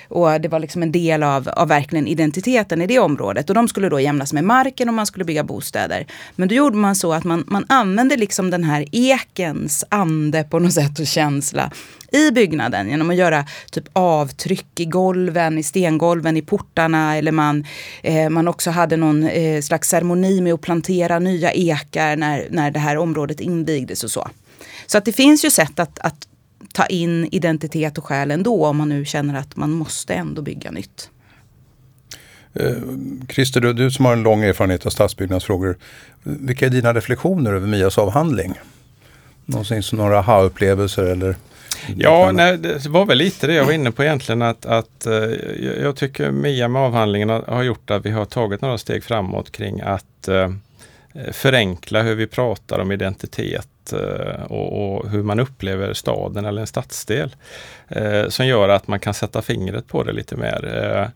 och 0.08 0.42
det 0.42 0.48
var 0.48 0.60
liksom 0.60 0.84
en 0.84 0.92
del 0.92 1.24
av, 1.24 1.50
av 1.50 1.68
verkligen 1.68 2.08
identiteten 2.08 2.82
i 2.82 2.88
det 2.88 3.00
området. 3.00 3.50
Och 3.50 3.56
de 3.56 3.68
skulle 3.68 3.90
då 3.90 4.00
jämnas 4.00 4.34
med 4.34 4.44
marken 4.44 4.88
och 4.88 4.94
man 4.94 5.06
skulle 5.06 5.26
bygga 5.26 5.44
bostäder. 5.44 6.06
Men 6.36 6.48
då 6.48 6.56
gjorde 6.56 6.78
man 6.78 6.96
så 6.96 7.14
att 7.14 7.24
man, 7.24 7.44
man 7.48 7.66
använde 7.70 8.18
liksom 8.18 8.50
den 8.50 8.64
här 8.64 8.86
ekens 8.92 9.86
ande 9.90 10.44
på 10.44 10.60
något 10.60 10.74
sätt 10.74 11.00
och 11.00 11.08
känsla 11.08 11.72
i 12.12 12.32
byggnaden 12.32 12.90
genom 12.90 13.10
att 13.10 13.16
göra 13.16 13.46
typ 13.72 13.86
avtryck 13.94 14.80
i 14.80 14.86
golven, 14.86 15.58
i 15.58 15.64
stengolven, 15.64 16.38
i 16.38 16.42
portarna 16.42 17.18
eller 17.18 17.32
man, 17.32 17.66
eh, 18.04 18.30
man 18.30 18.48
också 18.48 18.70
hade 18.72 18.98
någon 18.98 19.24
eh, 19.24 19.62
slags 19.62 19.90
ceremoni 19.90 20.42
med 20.42 20.54
att 20.54 20.62
plantera 20.62 21.20
nya 21.20 21.52
ekar 21.52 22.16
när, 22.16 22.48
när 22.50 22.72
det 22.72 22.80
här 22.80 22.98
området 22.98 23.40
invigdes 23.40 24.04
och 24.04 24.12
så. 24.12 24.30
Så 24.86 24.98
att 24.98 25.06
det 25.06 25.14
finns 25.14 25.46
ju 25.46 25.50
sätt 25.50 25.80
att, 25.80 26.00
att 26.00 26.28
ta 26.74 26.86
in 26.86 27.28
identitet 27.32 27.98
och 27.98 28.06
själ 28.06 28.32
ändå 28.32 28.66
om 28.66 28.78
man 28.78 28.90
nu 28.90 29.06
känner 29.06 29.40
att 29.40 29.56
man 29.56 29.72
måste 29.72 30.14
ändå 30.14 30.42
bygga 30.42 30.72
nytt. 30.72 31.10
Eh, 32.54 32.76
Christer, 33.30 33.62
du, 33.62 33.74
du 33.74 33.92
som 33.92 34.06
har 34.06 34.14
en 34.14 34.24
lång 34.24 34.44
erfarenhet 34.44 34.86
av 34.86 34.90
stadsbyggnadsfrågor. 34.90 35.78
Vilka 36.24 36.66
är 36.66 36.70
dina 36.70 36.94
reflektioner 36.94 37.54
över 37.54 37.68
Mias 37.68 37.98
avhandling? 37.98 38.54
Någonsin 39.46 39.84
som 39.84 39.98
några 39.98 40.20
aha-upplevelser 40.20 41.04
eller? 41.04 41.36
Ja, 41.98 42.32
nej, 42.32 42.58
det 42.58 42.86
var 42.86 43.06
väl 43.06 43.18
lite 43.18 43.48
det 43.48 43.54
jag 43.54 43.66
var 43.66 43.72
inne 43.72 43.92
på 43.92 44.04
egentligen 44.04 44.42
att, 44.42 44.66
att 44.66 45.08
uh, 45.08 45.14
jag 45.82 45.96
tycker 45.96 46.32
Mia 46.32 46.68
med 46.68 46.82
avhandlingen 46.82 47.30
har, 47.30 47.64
gjort 47.64 47.92
att 47.92 48.06
vi 48.06 48.12
har 48.12 48.26
tagit 48.26 48.62
några 48.62 48.78
steg 48.78 49.04
framåt 49.04 49.52
kring 49.52 49.82
att 49.82 50.30
uh, 50.30 50.50
förenkla 51.32 52.02
hur 52.02 52.16
vi 52.16 52.28
pratar 52.28 52.80
om 52.80 52.92
identitet 52.92 53.94
uh, 53.94 54.44
och, 54.44 54.98
och, 54.98 55.10
hur 55.10 55.24
man 55.24 55.40
upplever 55.40 55.94
staden 55.94 56.46
eller 56.46 56.62
en 56.62 56.68
stadsdel. 56.68 57.36
som 58.28 58.48
gör 58.48 58.70
att 58.70 58.88
man 58.88 59.00
kan 59.00 59.14
sätta 59.14 59.42
fingret 59.42 59.88
på 59.88 60.04
det 60.04 60.12
lite 60.12 60.36
mer. 60.36 61.12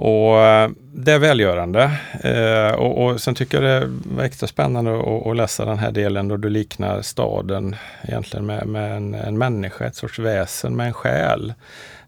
Och 0.00 0.40
eh, 0.40 0.70
Det 0.92 1.12
är 1.12 1.18
välgörande. 1.18 1.90
Eh, 2.20 2.74
och, 2.74 3.04
och 3.04 3.20
Sen 3.20 3.34
tycker 3.34 3.62
jag 3.62 3.82
det 3.82 3.88
var 4.16 4.24
extra 4.24 4.46
spännande 4.46 4.98
att, 4.98 5.26
att, 5.26 5.36
läsa 5.36 5.64
den 5.64 5.78
här 5.78 5.92
delen 5.92 6.28
då 6.28 6.36
du 6.36 6.48
liknar 6.48 7.02
staden 7.02 7.76
egentligen 8.02 8.46
med, 8.46 8.66
med 8.66 8.96
en, 8.96 9.14
en 9.14 9.38
människa, 9.38 9.86
ett 9.86 9.96
sorts 9.96 10.18
väsen 10.18 10.76
med 10.76 10.86
en 10.86 10.92
själ. 10.92 11.54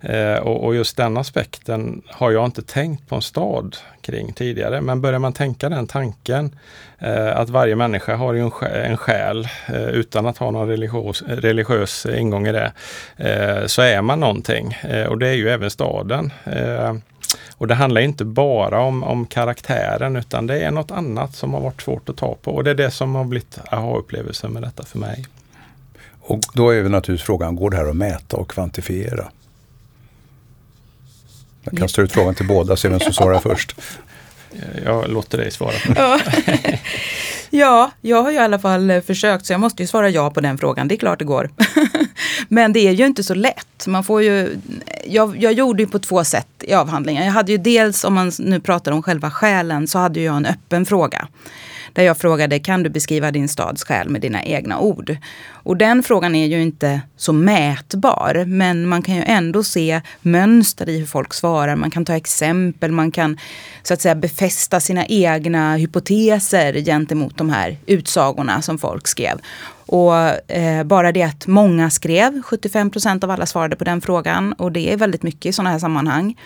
Eh, 0.00 0.36
och, 0.36 0.64
och, 0.64 0.74
just 0.74 0.96
den 0.96 1.16
aspekten 1.16 2.02
har 2.06 2.30
jag 2.30 2.44
inte 2.44 2.62
tänkt 2.62 3.08
på 3.08 3.14
en 3.14 3.22
stad 3.22 3.76
kring 4.00 4.32
tidigare. 4.32 4.80
Men 4.80 5.00
börjar 5.00 5.18
man 5.18 5.32
tänka 5.32 5.68
den 5.68 5.86
tanken 5.86 6.56
eh, 6.98 7.36
att 7.36 7.50
varje 7.50 7.76
människa 7.76 8.16
har 8.16 8.34
en, 8.34 8.52
en 8.62 8.96
själ 8.96 9.48
eh, 9.66 9.88
utan 9.88 10.26
att 10.26 10.38
ha 10.38 10.50
någon 10.50 10.68
religiös, 10.68 11.22
religiös 11.22 12.06
ingång 12.06 12.46
i 12.46 12.52
det, 12.52 12.72
eh, 13.16 13.66
så 13.66 13.82
är 13.82 14.02
man 14.02 14.20
någonting. 14.20 14.72
Eh, 14.82 15.06
och 15.06 15.18
det 15.18 15.28
är 15.28 15.34
ju 15.34 15.50
även 15.50 15.70
staden. 15.70 16.32
Eh, 16.44 16.94
och 17.56 17.66
det 17.66 17.74
handlar 17.74 18.00
inte 18.00 18.24
bara 18.24 18.80
om, 18.80 19.04
om 19.04 19.26
karaktären 19.26 20.16
utan 20.16 20.46
det 20.46 20.60
är 20.60 20.70
något 20.70 20.90
annat 20.90 21.34
som 21.34 21.54
har 21.54 21.60
varit 21.60 21.82
svårt 21.82 22.08
att 22.08 22.16
ta 22.16 22.34
på. 22.34 22.50
Och 22.50 22.64
det 22.64 22.70
är 22.70 22.74
det 22.74 22.90
som 22.90 23.14
har 23.14 23.24
blivit 23.24 23.58
aha-upplevelsen 23.70 24.52
med 24.52 24.62
detta 24.62 24.84
för 24.84 24.98
mig. 24.98 25.26
Och 26.20 26.40
då 26.54 26.70
är 26.70 26.82
naturligtvis 26.82 27.26
frågan, 27.26 27.56
går 27.56 27.70
det 27.70 27.76
här 27.76 27.86
att 27.86 27.96
mäta 27.96 28.36
och 28.36 28.50
kvantifiera? 28.50 29.30
Jag 31.64 31.78
kastar 31.78 32.02
ut 32.02 32.12
frågan 32.12 32.34
till 32.34 32.46
båda, 32.46 32.76
se 32.76 32.88
vem 32.88 33.00
som 33.00 33.12
svarar 33.12 33.38
först. 33.42 33.76
Jag 34.84 35.10
låter 35.10 35.38
dig 35.38 35.50
svara. 35.50 35.74
ja, 37.50 37.90
jag 38.00 38.22
har 38.22 38.30
ju 38.30 38.36
i 38.36 38.40
alla 38.40 38.58
fall 38.58 39.02
försökt 39.06 39.46
så 39.46 39.52
jag 39.52 39.60
måste 39.60 39.82
ju 39.82 39.86
svara 39.86 40.10
ja 40.10 40.30
på 40.30 40.40
den 40.40 40.58
frågan. 40.58 40.88
Det 40.88 40.94
är 40.94 40.96
klart 40.96 41.18
det 41.18 41.24
går. 41.24 41.50
Men 42.48 42.72
det 42.72 42.80
är 42.80 42.92
ju 42.92 43.06
inte 43.06 43.22
så 43.22 43.34
lätt. 43.34 43.86
Man 43.86 44.04
får 44.04 44.22
ju, 44.22 44.60
jag, 45.06 45.36
jag 45.42 45.52
gjorde 45.52 45.82
ju 45.82 45.88
på 45.88 45.98
två 45.98 46.24
sätt 46.24 46.48
i 46.60 46.74
avhandlingen. 46.74 47.24
Jag 47.24 47.32
hade 47.32 47.52
ju 47.52 47.58
dels, 47.58 48.04
om 48.04 48.14
man 48.14 48.32
nu 48.38 48.60
pratar 48.60 48.92
om 48.92 49.02
själva 49.02 49.30
själen, 49.30 49.88
så 49.88 49.98
hade 49.98 50.20
jag 50.20 50.36
en 50.36 50.46
öppen 50.46 50.86
fråga. 50.86 51.28
Där 51.92 52.02
jag 52.02 52.18
frågade, 52.18 52.58
kan 52.58 52.82
du 52.82 52.90
beskriva 52.90 53.30
din 53.30 53.48
stads 53.48 53.84
själ 53.84 54.08
med 54.08 54.20
dina 54.20 54.44
egna 54.44 54.78
ord? 54.78 55.16
Och 55.62 55.76
den 55.76 56.02
frågan 56.02 56.34
är 56.34 56.46
ju 56.46 56.62
inte 56.62 57.00
så 57.16 57.32
mätbar, 57.32 58.44
men 58.46 58.86
man 58.86 59.02
kan 59.02 59.16
ju 59.16 59.22
ändå 59.26 59.62
se 59.62 60.00
mönster 60.20 60.88
i 60.88 60.98
hur 60.98 61.06
folk 61.06 61.34
svarar. 61.34 61.76
Man 61.76 61.90
kan 61.90 62.04
ta 62.04 62.16
exempel, 62.16 62.92
man 62.92 63.10
kan 63.10 63.38
så 63.82 63.94
att 63.94 64.00
säga 64.00 64.14
befästa 64.14 64.80
sina 64.80 65.06
egna 65.06 65.76
hypoteser 65.76 66.72
gentemot 66.72 67.38
de 67.38 67.50
här 67.50 67.76
utsagorna 67.86 68.62
som 68.62 68.78
folk 68.78 69.08
skrev. 69.08 69.40
Och 69.86 70.14
eh, 70.50 70.84
bara 70.84 71.12
det 71.12 71.22
att 71.22 71.46
många 71.46 71.90
skrev, 71.90 72.42
75 72.42 72.90
procent 72.90 73.24
av 73.24 73.30
alla 73.30 73.46
svarade 73.46 73.76
på 73.76 73.84
den 73.84 74.00
frågan 74.00 74.52
och 74.52 74.72
det 74.72 74.92
är 74.92 74.96
väldigt 74.96 75.22
mycket 75.22 75.46
i 75.46 75.52
sådana 75.52 75.70
här 75.70 75.78
sammanhang. 75.78 76.36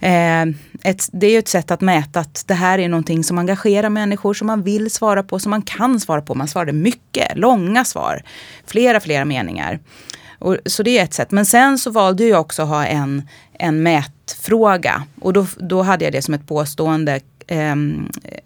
Eh, 0.00 0.42
ett, 0.82 1.08
det 1.12 1.26
är 1.26 1.30
ju 1.30 1.38
ett 1.38 1.48
sätt 1.48 1.70
att 1.70 1.80
mäta 1.80 2.20
att 2.20 2.44
det 2.46 2.54
här 2.54 2.78
är 2.78 2.88
någonting 2.88 3.24
som 3.24 3.38
engagerar 3.38 3.88
människor, 3.88 4.34
som 4.34 4.46
man 4.46 4.62
vill 4.62 4.90
svara 4.90 5.22
på, 5.22 5.38
som 5.38 5.50
man 5.50 5.62
kan 5.62 6.00
svara 6.00 6.22
på. 6.22 6.34
Man 6.34 6.48
svarade 6.48 6.72
mycket, 6.72 7.36
långa 7.38 7.84
svar, 7.84 8.22
flera, 8.66 9.00
flera 9.00 9.24
meningar. 9.24 9.78
Och, 10.38 10.56
så 10.66 10.82
det 10.82 10.98
är 10.98 11.04
ett 11.04 11.14
sätt. 11.14 11.30
Men 11.30 11.46
sen 11.46 11.78
så 11.78 11.90
valde 11.90 12.24
jag 12.24 12.40
också 12.40 12.62
att 12.62 12.68
ha 12.68 12.86
en, 12.86 13.28
en 13.52 13.82
mätfråga. 13.82 15.02
Och 15.20 15.32
då, 15.32 15.46
då 15.56 15.82
hade 15.82 16.04
jag 16.04 16.12
det 16.12 16.22
som 16.22 16.34
ett 16.34 16.46
påstående 16.46 17.20
eh, 17.46 17.76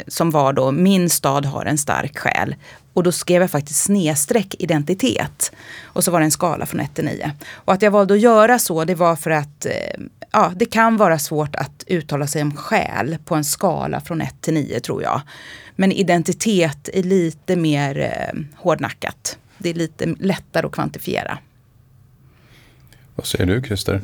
som 0.06 0.30
var 0.30 0.52
då 0.52 0.73
min 0.73 1.11
stad 1.11 1.46
har 1.46 1.64
en 1.64 1.78
stark 1.78 2.18
själ. 2.18 2.54
Och 2.92 3.02
då 3.02 3.12
skrev 3.12 3.42
jag 3.42 3.50
faktiskt 3.50 3.82
snedstreck 3.82 4.54
identitet. 4.58 5.52
Och 5.82 6.04
så 6.04 6.11
var 6.11 6.20
det 6.20 6.25
en 6.25 6.30
skala 6.30 6.66
från 6.66 6.80
1 6.80 6.94
till 6.94 7.04
9. 7.04 7.32
Och 7.54 7.73
att 7.73 7.82
jag 7.82 7.90
valde 7.90 8.14
att 8.14 8.20
göra 8.20 8.58
så 8.58 8.84
det 8.84 8.94
var 8.94 9.16
för 9.16 9.30
att 9.30 9.66
eh, 9.66 9.73
ja, 10.35 10.53
det 10.57 10.64
kan 10.64 10.97
vara 10.97 11.19
svårt 11.19 11.57
att 11.57 11.85
uttala 11.87 12.26
sig 12.26 12.43
om 12.43 12.57
själ 12.57 13.17
på 13.25 13.35
en 13.35 13.45
skala 13.45 14.00
från 14.00 14.21
1 14.21 14.35
till 14.41 14.55
9 14.55 14.81
tror 14.81 15.03
jag. 15.03 15.21
Men 15.76 15.93
identitet 15.93 16.88
är 16.93 17.03
lite 17.03 17.57
mer 17.57 17.99
eh, 17.99 18.41
hårdnackat. 18.57 19.38
Det 19.59 19.71
är 19.71 19.75
lite 19.75 20.14
lättare 20.19 20.67
att 20.67 20.73
kvantifiera. 20.73 21.38
Vad 23.17 23.26
säger 23.26 23.47
du 23.47 23.62
Christer? 23.62 24.00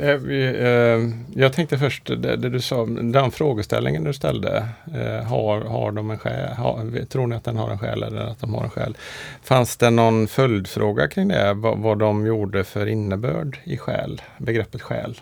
Eh, 0.00 0.08
eh, 0.08 1.10
jag 1.34 1.52
tänkte 1.52 1.78
först 1.78 2.06
det, 2.06 2.36
du 2.36 2.60
sa, 2.60 2.86
den 2.86 3.30
frågeställningen 3.30 4.04
du 4.04 4.12
ställde. 4.12 4.68
Eh, 4.94 5.26
har, 5.26 5.60
har 5.60 5.92
de 5.92 6.10
en 6.10 6.18
själ? 6.18 6.52
Har, 6.52 7.04
tror 7.04 7.26
ni 7.26 7.36
att 7.36 7.44
den 7.44 7.56
har 7.56 7.70
en 7.70 7.78
själ 7.78 8.02
eller 8.02 8.20
att 8.20 8.40
de 8.40 8.54
har 8.54 8.64
en 8.64 8.70
själ? 8.70 8.96
Fanns 9.42 9.76
det 9.76 9.90
någon 9.90 10.28
följdfråga 10.28 11.08
kring 11.08 11.28
det? 11.28 11.54
Vad, 11.54 11.78
vad 11.78 11.98
de 11.98 12.26
gjorde 12.26 12.64
för 12.64 12.86
innebörd 12.86 13.58
i 13.64 13.76
själ? 13.76 14.22
Begreppet 14.38 14.82
själ? 14.82 15.20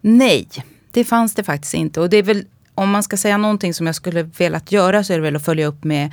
Nej, 0.00 0.48
det 0.90 1.04
fanns 1.04 1.34
det 1.34 1.44
faktiskt 1.44 1.74
inte. 1.74 2.00
Och 2.00 2.10
det 2.10 2.16
är 2.16 2.22
väl, 2.22 2.44
om 2.74 2.90
man 2.90 3.02
ska 3.02 3.16
säga 3.16 3.36
någonting 3.36 3.74
som 3.74 3.86
jag 3.86 3.94
skulle 3.94 4.22
velat 4.22 4.72
göra 4.72 5.04
så 5.04 5.12
är 5.12 5.16
det 5.16 5.22
väl 5.22 5.36
att 5.36 5.44
följa 5.44 5.66
upp 5.66 5.84
med 5.84 6.12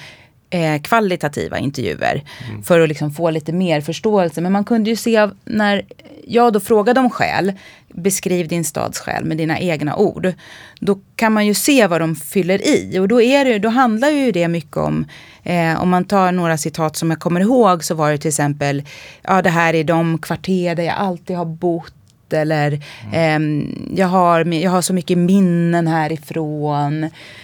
eh, 0.49 0.81
kvalitativa 0.81 1.57
intervjuer. 1.57 2.23
Mm. 2.49 2.63
För 2.63 2.79
att 2.79 2.89
liksom 2.89 3.11
få 3.11 3.29
lite 3.29 3.53
mer 3.53 3.81
förståelse. 3.81 4.41
Men 4.41 4.51
man 4.51 4.63
kunde 4.63 4.89
ju 4.89 4.95
se 4.95 5.29
när 5.45 5.85
jag 6.27 6.53
då 6.53 6.59
frågade 6.59 6.99
om 6.99 7.09
skäl, 7.09 7.53
beskriv 7.93 8.47
din 8.47 8.65
stads 8.65 8.99
skäl 8.99 9.25
med 9.25 9.37
dina 9.37 9.59
egna 9.59 9.95
ord. 9.95 10.33
Då 10.79 10.99
kan 11.15 11.33
man 11.33 11.45
ju 11.45 11.53
se 11.53 11.87
vad 11.87 12.01
de 12.01 12.15
fyller 12.15 12.67
i. 12.67 12.99
Och 12.99 13.07
då, 13.07 13.21
är 13.21 13.45
det, 13.45 13.59
då 13.59 13.69
handlar 13.69 14.09
ju 14.09 14.31
det 14.31 14.47
mycket 14.47 14.77
om, 14.77 15.05
eh, 15.43 15.81
om 15.81 15.89
man 15.89 16.05
tar 16.05 16.31
några 16.31 16.57
citat 16.57 16.95
som 16.95 17.09
jag 17.09 17.19
kommer 17.19 17.41
ihåg 17.41 17.83
så 17.83 17.95
var 17.95 18.11
det 18.11 18.17
till 18.17 18.29
exempel, 18.29 18.83
ja 19.21 19.41
det 19.41 19.49
här 19.49 19.73
är 19.73 19.83
de 19.83 20.17
kvarter 20.17 20.75
där 20.75 20.83
jag 20.83 20.95
alltid 20.95 21.37
har 21.37 21.45
bott 21.45 21.93
eller 22.33 22.79
mm. 23.13 23.61
eh, 23.61 23.97
jag, 23.99 24.07
har, 24.07 24.45
jag 24.45 24.71
har 24.71 24.81
så 24.81 24.93
mycket 24.93 25.17
minnen 25.17 25.87
härifrån. 25.87 27.03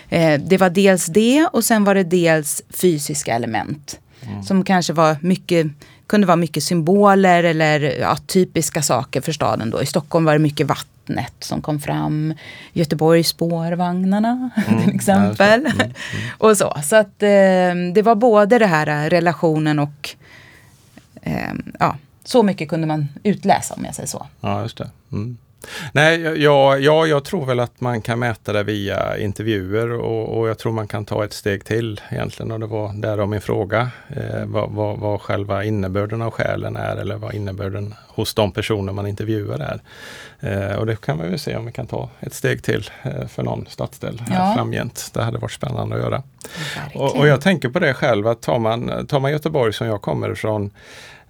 Eh, 0.09 0.41
det 0.41 0.57
var 0.57 0.69
dels 0.69 1.05
det 1.05 1.47
och 1.53 1.63
sen 1.63 1.83
var 1.83 1.95
det 1.95 2.03
dels 2.03 2.61
fysiska 2.69 3.35
element. 3.35 3.99
Mm. 4.27 4.43
Som 4.43 4.63
kanske 4.63 4.93
var 4.93 5.17
mycket, 5.21 5.67
kunde 6.07 6.27
vara 6.27 6.37
mycket 6.37 6.63
symboler 6.63 7.43
eller 7.43 7.99
ja, 7.99 8.17
typiska 8.25 8.81
saker 8.81 9.21
för 9.21 9.31
staden. 9.31 9.69
Då. 9.69 9.81
I 9.81 9.85
Stockholm 9.85 10.25
var 10.25 10.33
det 10.33 10.39
mycket 10.39 10.67
vattnet 10.67 11.33
som 11.39 11.61
kom 11.61 11.79
fram. 11.79 12.33
Göteborg 12.73 13.23
spårvagnarna 13.23 14.49
mm. 14.67 14.83
till 14.83 14.95
exempel. 14.95 15.59
Mm. 15.59 15.79
mm. 15.79 15.91
och 16.37 16.57
så. 16.57 16.77
Så 16.83 16.95
att 16.95 17.23
eh, 17.23 17.75
det 17.93 18.01
var 18.03 18.15
både 18.15 18.59
det 18.59 18.67
här 18.67 19.09
relationen 19.09 19.79
och 19.79 20.09
ehm, 21.21 21.73
ja, 21.79 21.95
så 22.23 22.43
mycket 22.43 22.69
kunde 22.69 22.87
man 22.87 23.07
utläsa 23.23 23.73
om 23.73 23.85
jag 23.85 23.95
säger 23.95 24.07
så. 24.07 24.27
Ja, 24.41 24.61
just 24.61 24.77
det. 24.77 24.89
Mm. 25.11 25.37
Nej, 25.91 26.21
ja, 26.21 26.77
ja, 26.77 27.05
jag 27.05 27.23
tror 27.23 27.45
väl 27.45 27.59
att 27.59 27.81
man 27.81 28.01
kan 28.01 28.19
mäta 28.19 28.53
det 28.53 28.63
via 28.63 29.17
intervjuer 29.17 29.91
och, 29.91 30.37
och 30.37 30.49
jag 30.49 30.57
tror 30.57 30.71
man 30.71 30.87
kan 30.87 31.05
ta 31.05 31.23
ett 31.23 31.33
steg 31.33 31.65
till 31.65 32.01
egentligen 32.09 32.51
och 32.51 32.59
det 32.59 32.65
var 32.65 32.93
därav 32.93 33.29
min 33.29 33.41
fråga. 33.41 33.89
Eh, 34.09 34.45
vad, 34.45 34.71
vad, 34.71 34.99
vad 34.99 35.21
själva 35.21 35.63
innebörden 35.63 36.21
av 36.21 36.31
skälen 36.31 36.75
är 36.75 36.97
eller 36.97 37.15
vad 37.15 37.33
innebörden 37.33 37.95
hos 38.07 38.33
de 38.33 38.51
personer 38.51 38.93
man 38.93 39.07
intervjuar 39.07 39.59
är. 39.59 39.81
Eh, 40.41 40.75
och 40.75 40.85
det 40.85 41.01
kan 41.01 41.21
vi 41.21 41.29
väl 41.29 41.39
se 41.39 41.55
om 41.55 41.65
vi 41.65 41.71
kan 41.71 41.87
ta 41.87 42.09
ett 42.19 42.33
steg 42.33 42.63
till 42.63 42.89
eh, 43.03 43.27
för 43.27 43.43
någon 43.43 43.65
stadsdel 43.69 44.23
ja. 44.29 44.53
framgent. 44.55 45.09
Det 45.13 45.23
hade 45.23 45.37
varit 45.37 45.51
spännande 45.51 45.95
att 45.95 46.01
göra. 46.01 46.23
Och, 46.95 47.15
och, 47.15 47.27
jag 47.27 47.41
tänker 47.41 47.69
på 47.69 47.79
det 47.79 47.93
själv 47.93 48.27
att 48.27 48.41
tar 48.41 48.59
man, 48.59 49.07
tar 49.07 49.19
man 49.19 49.31
Göteborg 49.31 49.73
som 49.73 49.87
jag 49.87 50.01
kommer 50.01 50.31
ifrån 50.31 50.71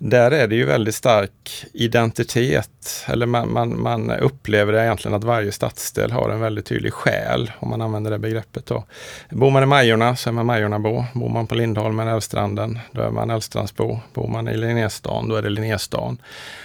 där 0.03 0.32
är 0.32 0.48
det 0.48 0.56
ju 0.56 0.65
väldigt 0.65 0.96
stark 0.96 1.65
identitet. 1.74 3.06
Eller 3.08 3.25
man, 3.25 3.53
man, 3.53 3.82
man, 3.82 4.12
upplever 4.12 4.74
det 4.74 4.84
egentligen 4.84 5.15
att 5.15 5.24
varje 5.24 5.51
stadsdel 5.51 6.12
har 6.12 6.30
en 6.30 6.39
väldigt 6.39 6.65
tydlig 6.65 6.94
själ, 6.94 7.51
om 7.60 7.70
man 7.70 7.82
använder 7.82 8.12
det 8.12 8.20
begreppet. 8.20 8.65
Då. 8.65 8.86
Bor 9.30 9.51
man 9.51 9.63
i 9.63 9.65
Majorna 9.65 10.15
så 10.15 10.30
är 10.30 10.34
man 10.34 10.46
Majornabo. 10.46 11.06
Bor 11.13 11.30
man 11.30 11.48
på 11.48 11.56
Lindholmen, 11.56 12.08
Älvstranden, 12.08 12.80
då 12.91 13.01
är 13.01 13.12
man 13.12 13.30
Älvstrandsbo. 13.30 14.00
Bor 14.13 14.27
man 14.27 14.48
i 14.48 14.58
Linnéstan, 14.58 15.30
då 15.30 15.36
är 15.36 15.41
det 15.41 15.50
Linnéstan. 15.50 16.18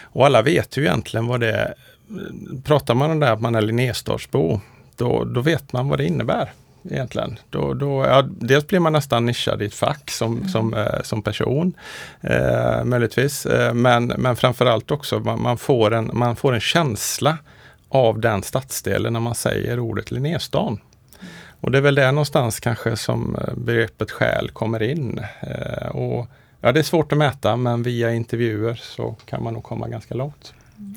Och 0.02 0.26
alla 0.26 0.42
vet 0.42 0.76
ju 0.76 0.82
egentligen 0.82 1.26
vad 1.26 1.40
det. 1.40 1.74
Pratar 2.64 2.94
man 2.94 3.10
om 3.10 3.20
det 3.20 3.32
att 3.32 3.40
man 3.40 3.54
är 3.54 3.60
Linnéstadsbo, 3.62 4.60
då, 4.96 5.24
då 5.24 5.40
vet 5.40 5.72
man 5.72 5.88
vad 5.88 5.98
det 5.98 6.06
innebär 6.06 6.52
egentligen. 6.90 7.38
Då, 7.50 7.74
då, 7.74 8.04
ja, 8.04 8.22
dels 8.28 8.66
blir 8.66 8.80
man 8.80 8.92
nästan 8.92 9.26
nischad 9.26 9.62
i 9.62 9.66
ett 9.66 9.74
fack 9.74 10.10
som, 10.10 10.36
mm. 10.36 10.48
som, 10.48 10.74
eh, 10.74 11.02
som 11.02 11.22
person, 11.22 11.74
eh, 12.20 12.84
möjligtvis. 12.84 13.46
Eh, 13.46 13.74
men, 13.74 14.06
men 14.06 14.36
framförallt 14.36 14.90
också 14.90 15.18
man, 15.18 15.42
man, 15.42 15.58
får 15.58 15.94
en, 15.94 16.10
man 16.12 16.36
får 16.36 16.54
en 16.54 16.60
känsla 16.60 17.38
av 17.88 18.20
den 18.20 18.42
stadsdelen 18.42 19.12
när 19.12 19.20
man 19.20 19.34
säger 19.34 19.80
ordet 19.80 20.10
Linnéstan. 20.10 20.78
Och 21.60 21.70
det 21.70 21.78
är 21.78 21.82
väl 21.82 21.94
där 21.94 22.12
någonstans 22.12 22.60
kanske 22.60 22.96
som 22.96 23.36
eh, 23.36 23.54
begreppet 23.54 24.10
själ 24.10 24.50
kommer 24.50 24.82
in. 24.82 25.20
Eh, 25.40 25.88
och, 25.88 26.26
ja, 26.60 26.72
det 26.72 26.80
är 26.80 26.84
svårt 26.84 27.12
att 27.12 27.18
mäta 27.18 27.56
men 27.56 27.82
via 27.82 28.12
intervjuer 28.12 28.74
så 28.74 29.16
kan 29.26 29.42
man 29.42 29.54
nog 29.54 29.62
komma 29.62 29.88
ganska 29.88 30.14
långt. 30.14 30.54
Mm. 30.78 30.94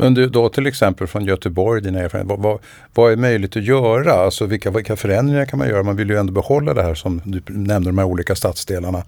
Men 0.00 0.14
du 0.14 0.28
då 0.28 0.48
till 0.48 0.66
exempel 0.66 1.06
från 1.06 1.24
Göteborg, 1.24 1.82
dina 1.82 1.98
erfarenheter, 1.98 2.36
vad, 2.36 2.52
vad, 2.52 2.58
vad, 2.94 3.12
är 3.12 3.16
möjligt 3.16 3.56
att 3.56 3.64
göra? 3.64 4.12
Alltså 4.12 4.46
vilka, 4.46 4.70
vilka 4.70 4.96
förändringar 4.96 5.44
kan 5.44 5.58
man 5.58 5.68
göra? 5.68 5.82
Man 5.82 5.96
vill 5.96 6.10
ju 6.10 6.16
ändå 6.16 6.32
behålla 6.32 6.74
det 6.74 6.82
här 6.82 6.94
som 6.94 7.22
du 7.24 7.42
nämnde, 7.46 7.88
de 7.88 7.98
här 7.98 8.04
olika 8.04 8.34
stadsdelarna. 8.34 8.98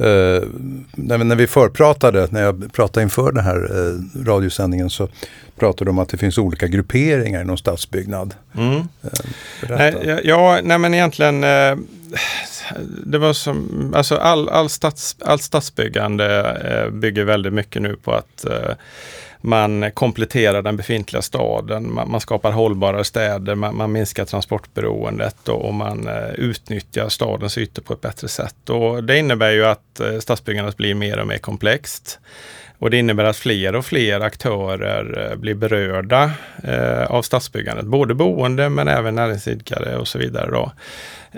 Uh, 0.00 0.06
när, 0.94 1.18
vi, 1.18 1.24
när 1.24 1.36
vi 1.36 1.46
förpratade, 1.46 2.28
när 2.30 2.42
jag 2.42 2.72
pratade 2.72 3.02
inför 3.02 3.32
den 3.32 3.44
här 3.44 3.78
uh, 3.78 4.00
radiosändningen 4.26 4.90
så 4.90 5.08
pratade 5.58 5.84
du 5.84 5.90
om 5.90 5.98
att 5.98 6.08
det 6.08 6.16
finns 6.16 6.38
olika 6.38 6.66
grupperingar 6.66 7.40
inom 7.40 7.56
stadsbyggnad. 7.56 8.34
Mm. 8.56 8.74
Uh, 8.74 8.84
nej, 9.68 10.20
ja, 10.24 10.60
nej 10.62 10.78
men 10.78 10.94
egentligen 10.94 11.40
det 13.06 13.18
var 13.18 13.32
som, 13.32 13.92
alltså 13.96 14.16
all, 14.16 14.48
all, 14.48 14.68
stads, 14.68 15.16
all 15.20 15.38
stadsbyggande 15.38 16.90
bygger 16.92 17.24
väldigt 17.24 17.52
mycket 17.52 17.82
nu 17.82 17.96
på 17.96 18.12
att 18.12 18.44
man 19.42 19.90
kompletterar 19.90 20.62
den 20.62 20.76
befintliga 20.76 21.22
staden, 21.22 21.94
man, 21.94 22.10
man 22.10 22.20
skapar 22.20 22.52
hållbara 22.52 23.04
städer, 23.04 23.54
man, 23.54 23.76
man 23.76 23.92
minskar 23.92 24.24
transportberoendet 24.24 25.48
och, 25.48 25.64
och, 25.64 25.74
man 25.74 26.08
eh, 26.08 26.30
utnyttjar 26.34 27.08
stadens 27.08 27.58
ytor 27.58 27.82
på 27.82 27.92
ett 27.92 28.00
bättre 28.00 28.28
sätt. 28.28 28.70
Och 28.70 29.04
det 29.04 29.18
innebär 29.18 29.50
ju 29.50 29.64
att 29.64 30.00
eh, 30.00 30.18
stadsbyggandet 30.18 30.76
blir 30.76 30.94
mer 30.94 31.20
och 31.20 31.26
mer 31.26 31.38
komplext. 31.38 32.18
Och 32.82 32.90
det 32.90 32.98
innebär 32.98 33.24
att 33.24 33.36
fler 33.36 33.74
och 33.74 33.86
fler 33.86 34.20
aktörer 34.20 35.30
eh, 35.30 35.36
blir 35.36 35.54
berörda 35.54 36.30
eh, 36.64 37.04
av 37.04 37.22
stadsbyggandet, 37.22 37.86
både 37.86 38.14
boende 38.14 38.68
men 38.68 38.88
även 38.88 39.14
näringsidkare 39.14 39.96
och 39.96 40.08
så 40.08 40.18
vidare. 40.18 40.50
Då. 40.50 40.72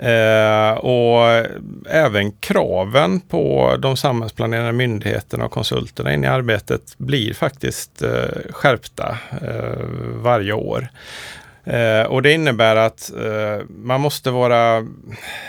Eh, 0.03 0.71
och 0.71 1.45
även 1.89 2.31
kraven 2.31 3.19
på 3.19 3.75
de 3.79 3.97
samhällsplanerande 3.97 4.71
myndigheterna 4.71 5.45
och 5.45 5.51
konsulterna 5.51 6.13
in 6.13 6.23
i 6.23 6.27
arbetet 6.27 6.81
blir 6.97 7.33
faktiskt 7.33 8.01
eh, 8.01 8.51
skärpta 8.51 9.17
eh, 9.41 9.85
varje 10.13 10.53
år. 10.53 10.87
Eh, 11.65 12.05
och 12.07 12.21
det 12.21 12.31
innebär 12.31 12.75
att 12.75 13.11
eh, 13.17 13.65
man 13.67 14.01
måste 14.01 14.31
vara 14.31 14.77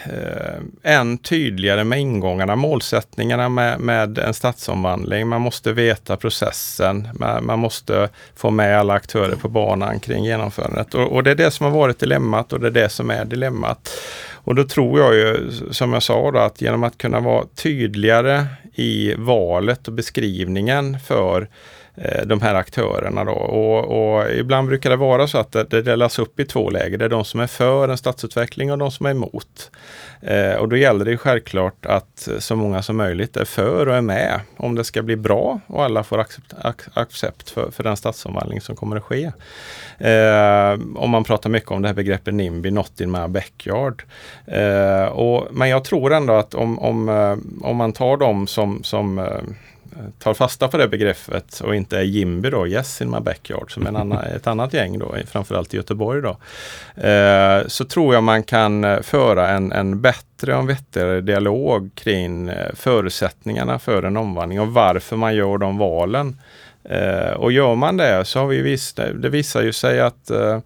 eh, 0.04 0.56
än 0.82 1.18
tydligare 1.18 1.84
med 1.84 2.00
ingångarna, 2.00 2.56
målsättningarna 2.56 3.48
med, 3.48 3.80
med 3.80 4.18
en 4.18 4.34
stadsomvandling. 4.34 5.28
Man 5.28 5.40
måste 5.40 5.72
veta 5.72 6.16
processen, 6.16 7.08
man, 7.14 7.46
man, 7.46 7.58
måste 7.58 8.08
få 8.36 8.50
med 8.50 8.78
alla 8.78 8.94
aktörer 8.94 9.36
på 9.36 9.48
banan 9.48 10.00
kring 10.00 10.24
genomförandet. 10.24 10.94
Och, 10.94 11.12
och, 11.12 11.22
det 11.22 11.30
är 11.30 11.34
det 11.34 11.50
som 11.50 11.64
har 11.66 11.72
varit 11.72 11.98
dilemmat 11.98 12.52
och 12.52 12.60
det 12.60 12.66
är 12.66 12.70
det 12.70 12.88
som 12.88 13.10
är 13.10 13.24
dilemmat. 13.24 13.90
Och 14.32 14.54
då 14.54 14.64
tror 14.64 15.00
jag 15.00 15.14
ju, 15.14 15.50
som 15.70 15.92
jag 15.92 16.02
sa, 16.02 16.30
då, 16.30 16.38
att 16.38 16.60
genom 16.60 16.82
att 16.82 16.98
kunna 16.98 17.20
vara 17.20 17.44
tydligare 17.54 18.46
i 18.74 19.14
valet 19.14 19.88
och 19.88 19.94
beskrivningen 19.94 21.00
för 21.00 21.48
Eh, 21.98 22.26
de 22.26 22.40
här 22.40 22.54
aktörerna. 22.54 23.24
Då. 23.24 23.32
Och, 23.32 24.14
och, 24.18 24.30
ibland 24.30 24.68
brukar 24.68 24.90
det 24.90 24.96
vara 24.96 25.26
så 25.26 25.38
att 25.38 25.52
det, 25.52 25.64
det 25.64 25.82
delas 25.82 26.18
upp 26.18 26.40
i 26.40 26.44
två 26.44 26.70
läger. 26.70 26.98
Det 26.98 27.04
är 27.04 27.08
de 27.08 27.24
som 27.24 27.40
är 27.40 27.46
för 27.46 27.88
en 27.88 27.98
stadsutveckling 27.98 28.72
och 28.72 28.78
de 28.78 28.90
som 28.90 29.06
är 29.06 29.10
emot. 29.10 29.70
Eh, 30.20 30.54
och 30.54 30.68
då 30.68 30.76
gäller 30.76 31.04
det 31.04 31.16
självklart 31.16 31.86
att 31.86 32.28
så 32.38 32.56
många 32.56 32.82
som 32.82 32.96
möjligt 32.96 33.36
är 33.36 33.44
för 33.44 33.88
och 33.88 33.96
är 33.96 34.00
med 34.00 34.40
om 34.56 34.74
det 34.74 34.84
ska 34.84 35.02
bli 35.02 35.16
bra 35.16 35.60
och 35.66 35.84
alla 35.84 36.04
får 36.04 36.18
accept, 36.18 36.54
accept 36.94 37.50
för, 37.50 37.70
för 37.70 37.82
den 37.82 37.96
stadsomvandling 37.96 38.60
som 38.60 38.76
kommer 38.76 38.96
att 38.96 39.04
ske. 39.04 39.32
Eh, 39.98 40.78
om 40.96 41.10
man 41.10 41.24
pratar 41.24 41.50
mycket 41.50 41.70
om 41.70 41.82
det 41.82 41.88
här 41.88 41.94
begreppet 41.94 42.34
NIMBY, 42.34 42.70
Not 42.70 43.00
in 43.00 43.10
my 43.10 43.28
backyard. 43.28 44.02
Eh, 44.46 45.04
och, 45.04 45.46
men 45.50 45.68
jag 45.68 45.84
tror 45.84 46.12
ändå 46.12 46.32
att 46.32 46.54
om, 46.54 46.78
om, 46.78 47.08
eh, 47.08 47.66
om 47.68 47.76
man 47.76 47.92
tar 47.92 48.16
dem 48.16 48.46
som, 48.46 48.82
som 48.82 49.18
eh, 49.18 49.40
tar 50.18 50.34
fasta 50.34 50.68
på 50.68 50.76
det 50.76 50.88
begreppet 50.88 51.60
och 51.60 51.74
inte 51.74 51.98
är 51.98 52.02
Jimby 52.02 52.50
då, 52.50 52.66
Yes 52.66 53.02
in 53.02 53.10
my 53.10 53.20
backyard, 53.20 53.74
som 53.74 53.86
en 53.86 53.96
annan, 53.96 54.24
ett 54.36 54.46
annat 54.46 54.72
gäng 54.72 54.98
då, 54.98 55.14
framförallt 55.26 55.74
i 55.74 55.76
Göteborg 55.76 56.22
då. 56.22 56.36
Eh, 57.08 57.66
så 57.66 57.84
tror 57.84 58.14
jag 58.14 58.22
man 58.22 58.42
kan 58.42 58.84
eh, 58.84 59.00
föra 59.00 59.48
en, 59.48 59.72
en 59.72 60.00
bättre 60.00 60.56
och 60.56 60.70
vettigare 60.70 61.20
dialog 61.20 61.90
kring 61.94 62.48
eh, 62.48 62.74
förutsättningarna 62.74 63.78
för 63.78 64.02
en 64.02 64.16
omvandling 64.16 64.60
och 64.60 64.68
varför 64.68 65.16
man 65.16 65.34
gör 65.34 65.58
de 65.58 65.78
valen. 65.78 66.36
Eh, 66.90 67.32
och 67.32 67.52
gör 67.52 67.74
man 67.74 67.96
det 67.96 68.24
så 68.24 68.38
har 68.38 68.46
vi 68.46 68.62
visst, 68.62 68.96
det 68.96 69.28
visar 69.28 69.62
ju 69.62 69.72
sig 69.72 70.00
att 70.00 70.30
eh, 70.30 70.58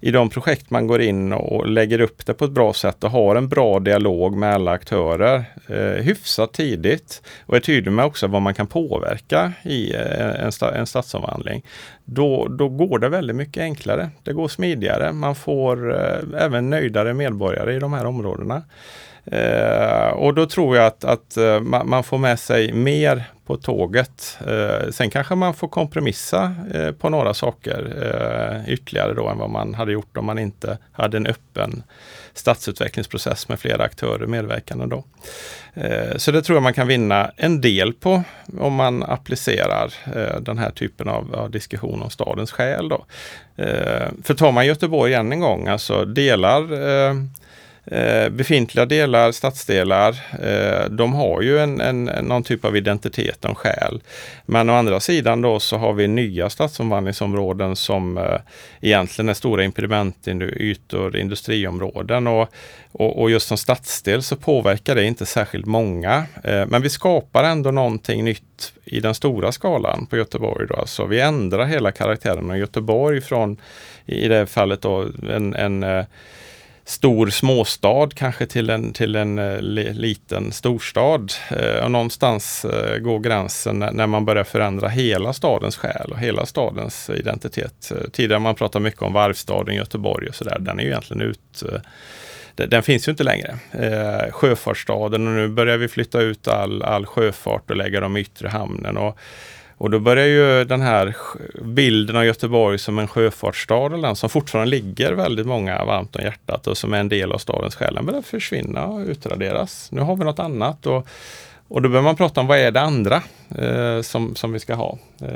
i 0.00 0.10
de 0.10 0.30
projekt 0.30 0.70
man 0.70 0.86
går 0.86 1.00
in 1.00 1.32
och 1.32 1.68
lägger 1.68 2.00
upp 2.00 2.26
det 2.26 2.34
på 2.34 2.44
ett 2.44 2.50
bra 2.50 2.72
sätt 2.72 3.04
och 3.04 3.10
har 3.10 3.36
en 3.36 3.48
bra 3.48 3.78
dialog 3.80 4.36
med 4.36 4.54
alla 4.54 4.70
aktörer 4.70 5.44
eh, 5.66 6.02
hyfsat 6.02 6.52
tidigt 6.52 7.22
och 7.46 7.56
är 7.56 7.60
tydlig 7.60 7.92
med 7.92 8.04
också 8.04 8.26
vad 8.26 8.42
man 8.42 8.54
kan 8.54 8.66
påverka 8.66 9.52
i 9.62 9.94
eh, 9.94 10.44
en, 10.44 10.52
sta, 10.52 10.74
en 10.74 10.86
stadsomvandling. 10.86 11.62
Då, 12.04 12.48
då 12.48 12.68
går 12.68 12.98
det 12.98 13.08
väldigt 13.08 13.36
mycket 13.36 13.60
enklare. 13.60 14.10
Det 14.22 14.32
går 14.32 14.48
smidigare. 14.48 15.12
Man 15.12 15.34
får 15.34 15.94
eh, 15.94 16.42
även 16.44 16.70
nöjdare 16.70 17.14
medborgare 17.14 17.74
i 17.74 17.78
de 17.78 17.92
här 17.92 18.06
områdena. 18.06 18.62
Eh, 19.24 20.08
och 20.08 20.34
då 20.34 20.46
tror 20.46 20.76
jag 20.76 20.86
att, 20.86 21.04
att 21.04 21.36
eh, 21.36 21.60
man, 21.60 22.04
får 22.04 22.18
med 22.18 22.38
sig 22.38 22.72
mer 22.72 23.24
på 23.46 23.56
tåget. 23.56 24.38
Eh, 24.46 24.90
sen 24.90 25.10
kanske 25.10 25.34
man 25.34 25.54
får 25.54 25.68
kompromissa 25.68 26.54
eh, 26.74 26.92
på 26.92 27.08
några 27.08 27.34
saker 27.34 28.64
ytterligare 28.68 29.14
då 29.14 29.28
än 29.28 29.38
vad 29.38 29.50
man 29.50 29.74
hade 29.74 29.92
gjort 29.92 30.16
om 30.16 30.26
man 30.26 30.38
inte 30.38 30.78
hade 30.92 31.16
en 31.16 31.26
öppen 31.26 31.82
stadsutvecklingsprocess 32.34 33.48
med 33.48 33.60
flera 33.60 33.84
aktörer 33.84 34.26
medverkande 34.26 34.86
då. 34.86 35.04
Så 36.16 36.30
det 36.30 36.42
tror 36.42 36.56
jag 36.56 36.62
man 36.62 36.74
kan 36.74 36.86
vinna 36.86 37.30
en 37.36 37.60
del 37.60 37.92
på 37.92 38.22
om 38.58 38.74
man 38.74 39.02
applicerar 39.02 39.92
den 40.40 40.58
här 40.58 40.70
typen 40.70 41.08
av, 41.08 41.34
av 41.34 41.50
diskussion 41.50 42.02
om 42.02 42.10
stadens 42.10 42.52
skäl. 42.52 42.88
Då. 42.88 43.04
För 44.22 44.34
tar 44.34 44.52
man 44.52 44.66
Göteborg 44.66 45.14
än 45.14 45.32
en 45.32 45.40
gång, 45.40 45.68
alltså 45.68 46.04
delar 46.04 46.72
Eh, 47.10 47.14
Eh, 47.84 48.28
befintliga 48.28 48.86
delar, 48.86 49.32
stadsdelar, 49.32 50.16
eh, 50.42 50.90
de 50.90 51.14
har 51.14 51.42
ju 51.42 51.58
en, 51.58 51.80
en, 51.80 52.04
någon 52.04 52.42
typ 52.42 52.64
av 52.64 52.76
identitet 52.76 53.44
och 53.44 53.58
själ. 53.58 54.00
Men 54.46 54.70
å 54.70 54.74
andra 54.74 55.00
sidan 55.00 55.42
då 55.42 55.60
så 55.60 55.76
har 55.76 55.92
vi 55.92 56.08
nya 56.08 56.50
stadsomvandlingsområden 56.50 57.76
som 57.76 58.18
eh, 58.18 58.40
egentligen 58.80 59.28
är 59.28 59.34
stora 59.34 59.64
impedimentytor, 59.64 61.16
industriområden. 61.16 62.26
Och, 62.26 62.48
och, 62.92 63.22
och, 63.22 63.30
just 63.30 63.48
som 63.48 63.56
stadsdel 63.56 64.22
så 64.22 64.36
påverkar 64.36 64.94
det 64.94 65.04
inte 65.04 65.26
särskilt 65.26 65.66
många. 65.66 66.24
Eh, 66.44 66.66
men 66.66 66.82
vi 66.82 66.88
skapar 66.88 67.44
ändå 67.44 67.70
någonting 67.70 68.24
nytt 68.24 68.72
i 68.84 69.00
den 69.00 69.14
stora 69.14 69.52
skalan 69.52 70.06
på 70.06 70.16
Göteborg. 70.16 70.66
Då. 70.66 70.74
Alltså 70.74 71.06
vi 71.06 71.20
ändrar 71.20 71.64
hela 71.64 71.92
karaktären 71.92 72.50
av 72.50 72.58
Göteborg 72.58 73.20
från, 73.20 73.56
i 74.06 74.28
det 74.28 74.46
fallet, 74.46 74.82
då, 74.82 75.06
en, 75.30 75.54
en 75.54 75.82
eh, 75.82 76.04
stor 76.90 77.30
småstad 77.30 78.08
kanske 78.14 78.46
till 78.46 78.70
en, 78.70 78.92
till 78.92 79.16
en 79.16 79.38
uh, 79.38 79.60
liten 79.92 80.52
storstad. 80.52 81.32
Eh, 81.50 81.84
och 81.84 81.90
någonstans 81.90 82.64
eh, 82.64 82.98
går 82.98 83.18
gränsen 83.18 83.78
när, 83.78 83.92
när, 83.92 84.06
man 84.06 84.24
börjar 84.24 84.44
förändra 84.44 84.88
hela 84.88 85.32
stadens 85.32 85.76
själ 85.76 86.10
och 86.12 86.18
hela 86.18 86.46
stadens 86.46 87.10
eh, 87.10 87.16
identitet. 87.16 87.92
Eh, 87.92 88.10
tidigare 88.12 88.40
man 88.40 88.54
pratat 88.54 88.82
mycket 88.82 89.02
om 89.02 89.12
varvstaden 89.12 89.74
Göteborg 89.74 90.28
och 90.28 90.34
sådär, 90.34 90.56
den 90.60 90.78
är 90.78 90.82
ju 90.82 90.88
egentligen 90.88 91.22
ut 91.22 91.62
den 92.54 92.82
finns 92.82 93.08
ju 93.08 93.10
inte 93.10 93.24
längre. 93.24 93.58
Eh, 93.70 94.32
sjöfartsstaden 94.32 95.26
och 95.26 95.32
nu 95.32 95.48
börjar 95.48 95.76
vi 95.76 95.88
flytta 95.88 96.20
ut 96.20 96.48
all, 96.48 96.82
all 96.82 97.06
sjöfart 97.06 97.70
och 97.70 97.76
lägga 97.76 98.00
dem 98.00 98.16
i 98.16 98.20
yttre 98.20 98.48
hamnen. 98.48 98.96
Och, 98.96 99.18
och 99.80 99.90
då 99.90 99.98
börjar 99.98 100.26
ju 100.26 100.64
den 100.64 100.80
här 100.80 101.16
bilden 101.62 102.16
av 102.16 102.24
Göteborg 102.24 102.78
som 102.78 102.98
en 102.98 103.08
sjöfartsstad, 103.08 103.94
eller 103.94 104.14
som 104.14 104.30
fortfarande 104.30 104.70
ligger 104.70 105.12
väldigt 105.12 105.46
många 105.46 105.84
varmt 105.84 106.16
om 106.16 106.22
hjärtat 106.22 106.66
och 106.66 106.78
som 106.78 106.94
är 106.94 107.00
en 107.00 107.08
del 107.08 107.32
av 107.32 107.38
stadens 107.38 107.74
själ, 107.74 107.94
den 107.94 108.06
börjar 108.06 108.22
försvinna 108.22 108.86
och 108.86 109.00
utraderas. 109.00 109.88
Nu 109.92 110.00
har 110.00 110.16
vi 110.16 110.24
något 110.24 110.38
annat. 110.38 110.86
Och, 110.86 111.06
och 111.68 111.82
då 111.82 111.88
behöver 111.88 112.04
man 112.04 112.16
prata 112.16 112.40
om 112.40 112.46
vad 112.46 112.58
är 112.58 112.70
det 112.70 112.80
andra 112.80 113.22
eh, 113.58 114.02
som, 114.02 114.34
som 114.34 114.52
vi 114.52 114.58
ska 114.58 114.74
ha. 114.74 114.98
Eh, 115.22 115.28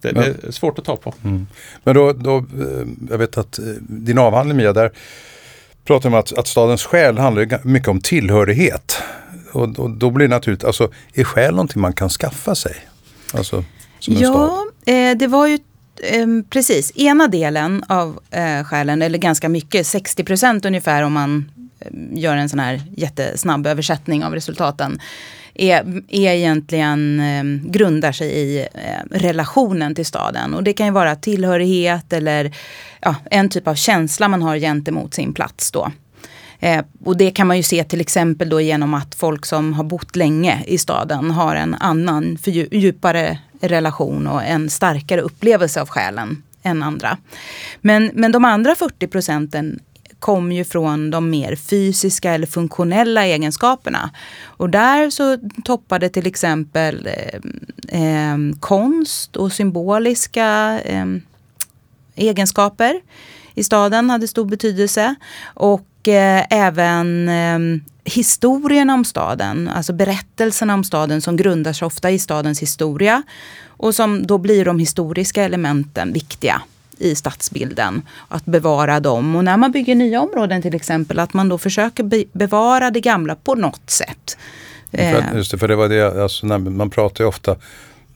det, 0.00 0.12
Men, 0.12 0.14
det, 0.14 0.46
är 0.48 0.50
svårt 0.50 0.78
att 0.78 0.84
ta 0.84 0.96
på. 0.96 1.14
Mm. 1.24 1.46
Men 1.84 1.94
då, 1.94 2.12
då, 2.12 2.36
eh, 2.36 2.86
jag 3.10 3.18
vet 3.18 3.38
att 3.38 3.58
eh, 3.58 3.64
din 3.80 4.18
avhandling 4.18 4.56
Mia, 4.56 4.72
där 4.72 4.92
pratar 5.84 6.08
om 6.08 6.14
att, 6.14 6.38
att 6.38 6.46
stadens 6.46 6.84
själ 6.84 7.18
handlar 7.18 7.66
mycket 7.66 7.88
om 7.88 8.00
tillhörighet. 8.00 9.02
Och, 9.52 9.78
och 9.78 9.90
då 9.90 10.10
blir 10.10 10.28
det 10.28 10.34
naturligt, 10.34 10.64
alltså 10.64 10.90
är 11.14 11.24
själ 11.24 11.50
någonting 11.50 11.82
man 11.82 11.92
kan 11.92 12.08
skaffa 12.08 12.54
sig? 12.54 12.76
Alltså, 13.34 13.64
ja, 14.08 14.66
eh, 14.86 15.16
det 15.16 15.26
var 15.26 15.46
ju 15.46 15.58
eh, 16.02 16.26
precis 16.50 16.92
ena 16.96 17.28
delen 17.28 17.84
av 17.88 18.18
eh, 18.30 18.64
själen, 18.64 19.02
eller 19.02 19.18
ganska 19.18 19.48
mycket, 19.48 19.86
60 19.86 20.24
procent 20.24 20.64
ungefär 20.64 21.02
om 21.02 21.12
man 21.12 21.50
eh, 21.80 21.90
gör 22.12 22.36
en 22.36 22.48
sån 22.48 22.58
här 22.58 22.82
jättesnabb 22.96 23.66
översättning 23.66 24.24
av 24.24 24.34
resultaten 24.34 25.00
är, 25.58 26.02
är 26.08 26.32
egentligen, 26.32 27.20
eh, 27.20 27.70
grundar 27.70 28.12
sig 28.12 28.28
i 28.28 28.60
eh, 28.60 29.18
relationen 29.18 29.94
till 29.94 30.06
staden. 30.06 30.54
Och 30.54 30.62
det 30.62 30.72
kan 30.72 30.86
ju 30.86 30.92
vara 30.92 31.16
tillhörighet 31.16 32.12
eller 32.12 32.52
ja, 33.00 33.14
en 33.30 33.48
typ 33.48 33.68
av 33.68 33.74
känsla 33.74 34.28
man 34.28 34.42
har 34.42 34.56
gentemot 34.56 35.14
sin 35.14 35.34
plats 35.34 35.72
då. 35.72 35.90
Eh, 36.60 36.84
och 37.04 37.16
det 37.16 37.30
kan 37.30 37.46
man 37.46 37.56
ju 37.56 37.62
se 37.62 37.84
till 37.84 38.00
exempel 38.00 38.48
då 38.48 38.60
genom 38.60 38.94
att 38.94 39.14
folk 39.14 39.46
som 39.46 39.72
har 39.72 39.84
bott 39.84 40.16
länge 40.16 40.64
i 40.66 40.78
staden 40.78 41.30
har 41.30 41.56
en 41.56 41.74
annan 41.74 42.38
fördjupare 42.38 43.38
relation 43.68 44.26
och 44.26 44.44
en 44.44 44.70
starkare 44.70 45.20
upplevelse 45.20 45.80
av 45.80 45.88
själen 45.88 46.42
än 46.62 46.82
andra. 46.82 47.18
Men, 47.80 48.10
men 48.14 48.32
de 48.32 48.44
andra 48.44 48.74
40 48.74 49.06
procenten 49.06 49.80
kom 50.18 50.52
ju 50.52 50.64
från 50.64 51.10
de 51.10 51.30
mer 51.30 51.56
fysiska 51.56 52.32
eller 52.32 52.46
funktionella 52.46 53.26
egenskaperna. 53.26 54.10
Och 54.44 54.70
där 54.70 55.10
så 55.10 55.38
toppade 55.64 56.08
till 56.08 56.26
exempel 56.26 57.08
eh, 57.86 58.00
eh, 58.02 58.36
konst 58.60 59.36
och 59.36 59.52
symboliska 59.52 60.80
eh, 60.84 61.06
egenskaper 62.14 63.00
i 63.56 63.64
staden 63.64 64.10
hade 64.10 64.28
stor 64.28 64.44
betydelse. 64.44 65.14
Och 65.44 66.08
eh, 66.08 66.44
även 66.50 67.28
eh, 67.28 67.80
historien 68.04 68.90
om 68.90 69.04
staden, 69.04 69.68
alltså 69.68 69.92
berättelserna 69.92 70.74
om 70.74 70.84
staden 70.84 71.22
som 71.22 71.36
grundar 71.36 71.72
sig 71.72 71.86
ofta 71.86 72.10
i 72.10 72.18
stadens 72.18 72.62
historia. 72.62 73.22
Och 73.66 73.94
som 73.94 74.26
då 74.26 74.38
blir 74.38 74.64
de 74.64 74.78
historiska 74.78 75.42
elementen 75.44 76.12
viktiga 76.12 76.62
i 76.98 77.14
stadsbilden. 77.14 78.02
Att 78.28 78.44
bevara 78.44 79.00
dem. 79.00 79.36
Och 79.36 79.44
när 79.44 79.56
man 79.56 79.72
bygger 79.72 79.94
nya 79.94 80.20
områden 80.20 80.62
till 80.62 80.74
exempel, 80.74 81.18
att 81.18 81.34
man 81.34 81.48
då 81.48 81.58
försöker 81.58 82.02
be 82.02 82.24
bevara 82.32 82.90
det 82.90 83.00
gamla 83.00 83.34
på 83.34 83.54
något 83.54 83.90
sätt. 83.90 84.38
För, 84.90 84.98
eh. 84.98 85.34
just 85.34 85.50
det, 85.50 85.58
för 85.58 85.68
det 85.68 85.76
var 85.76 85.88
det, 85.88 86.22
alltså, 86.22 86.46
man 86.46 86.90
pratar 86.90 87.24
ju 87.24 87.28
ofta 87.28 87.56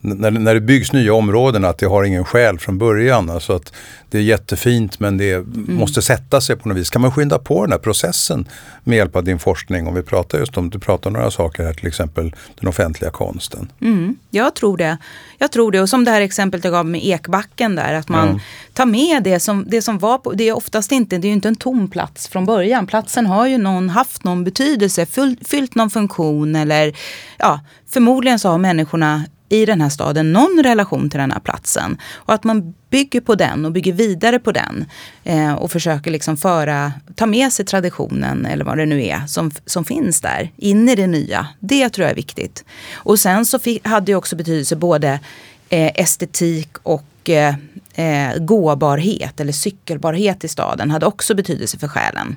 när, 0.00 0.30
när 0.30 0.54
det 0.54 0.60
byggs 0.60 0.92
nya 0.92 1.14
områden 1.14 1.64
att 1.64 1.78
det 1.78 1.86
har 1.86 2.04
ingen 2.04 2.24
själ 2.24 2.58
från 2.58 2.78
början. 2.78 3.30
Alltså 3.30 3.52
att 3.52 3.72
det 4.10 4.18
är 4.18 4.22
jättefint 4.22 5.00
men 5.00 5.18
det 5.18 5.32
mm. 5.32 5.74
måste 5.74 6.02
sätta 6.02 6.40
sig 6.40 6.56
på 6.56 6.68
något 6.68 6.78
vis. 6.78 6.90
Kan 6.90 7.02
man 7.02 7.12
skynda 7.12 7.38
på 7.38 7.62
den 7.62 7.72
här 7.72 7.78
processen 7.78 8.48
med 8.84 8.96
hjälp 8.96 9.16
av 9.16 9.24
din 9.24 9.38
forskning? 9.38 9.86
Om 9.86 9.94
vi 9.94 10.02
pratar 10.02 10.38
just 10.38 10.56
om, 10.56 10.70
du 10.70 10.78
pratar 10.78 11.10
om 11.10 11.14
några 11.14 11.30
saker 11.30 11.64
här, 11.64 11.72
till 11.72 11.86
exempel 11.86 12.34
den 12.60 12.68
offentliga 12.68 13.10
konsten. 13.10 13.72
Mm, 13.80 14.16
jag 14.30 14.54
tror 14.54 14.76
det. 14.76 14.98
Jag 15.38 15.52
tror 15.52 15.72
det. 15.72 15.80
Och 15.80 15.88
som 15.88 16.04
det 16.04 16.10
här 16.10 16.20
exemplet 16.20 16.64
jag 16.64 16.72
gav 16.72 16.86
med 16.86 17.04
Ekbacken 17.04 17.74
där, 17.74 17.94
att 17.94 18.08
man 18.08 18.28
mm. 18.28 18.40
tar 18.72 18.86
med 18.86 19.22
det 19.22 19.40
som, 19.40 19.64
det 19.68 19.82
som 19.82 19.98
var 19.98 20.18
på, 20.18 20.32
det 20.32 20.48
är 20.48 20.56
oftast 20.56 20.92
inte, 20.92 21.18
det 21.18 21.26
är 21.26 21.28
ju 21.28 21.34
inte 21.34 21.48
en 21.48 21.56
tom 21.56 21.88
plats 21.88 22.28
från 22.28 22.46
början. 22.46 22.86
Platsen 22.86 23.26
har 23.26 23.46
ju 23.46 23.58
någon, 23.58 23.88
haft 23.88 24.24
någon 24.24 24.44
betydelse, 24.44 25.06
fyllt, 25.06 25.48
fyllt 25.48 25.74
någon 25.74 25.90
funktion 25.90 26.56
eller 26.56 26.96
ja, 27.38 27.60
förmodligen 27.88 28.38
så 28.38 28.48
har 28.48 28.58
människorna 28.58 29.24
i 29.50 29.66
den 29.66 29.80
här 29.80 29.88
staden 29.88 30.32
någon 30.32 30.62
relation 30.62 31.10
till 31.10 31.20
den 31.20 31.30
här 31.30 31.40
platsen. 31.40 31.98
Och 32.14 32.34
att 32.34 32.44
man 32.44 32.74
bygger 32.90 33.20
på 33.20 33.34
den 33.34 33.64
och 33.64 33.72
bygger 33.72 33.92
vidare 33.92 34.38
på 34.38 34.52
den. 34.52 34.84
Eh, 35.24 35.54
och 35.54 35.70
försöker 35.70 36.10
liksom 36.10 36.36
föra, 36.36 36.92
ta 37.14 37.26
med 37.26 37.52
sig 37.52 37.64
traditionen 37.64 38.46
eller 38.46 38.64
vad 38.64 38.78
det 38.78 38.86
nu 38.86 39.04
är 39.04 39.26
som, 39.26 39.50
som 39.66 39.84
finns 39.84 40.20
där 40.20 40.52
in 40.56 40.88
i 40.88 40.94
det 40.94 41.06
nya. 41.06 41.46
Det 41.60 41.88
tror 41.88 42.04
jag 42.04 42.10
är 42.10 42.16
viktigt. 42.16 42.64
Och 42.94 43.18
sen 43.18 43.46
så 43.46 43.58
fick, 43.58 43.86
hade 43.86 44.06
det 44.06 44.14
också 44.14 44.36
betydelse 44.36 44.76
både 44.76 45.20
eh, 45.68 45.90
estetik 45.94 46.68
och 46.82 47.30
eh, 47.30 47.54
eh, 47.94 48.38
gåbarhet 48.38 49.40
eller 49.40 49.52
cykelbarhet 49.52 50.44
i 50.44 50.48
staden 50.48 50.90
hade 50.90 51.06
också 51.06 51.34
betydelse 51.34 51.78
för 51.78 51.88
själen. 51.88 52.36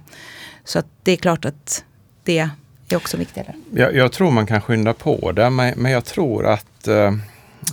Så 0.63 0.79
att 0.79 0.87
det 1.03 1.11
är 1.11 1.17
klart 1.17 1.45
att 1.45 1.83
det 2.23 2.49
är 2.89 2.95
också 2.95 3.17
viktigare. 3.17 3.53
Jag, 3.71 3.95
jag 3.95 4.11
tror 4.11 4.31
man 4.31 4.47
kan 4.47 4.61
skynda 4.61 4.93
på 4.93 5.31
det, 5.31 5.49
men, 5.49 5.73
men 5.77 5.91
jag 5.91 6.05
tror 6.05 6.45
att 6.45 6.65
Eh, 6.87 7.13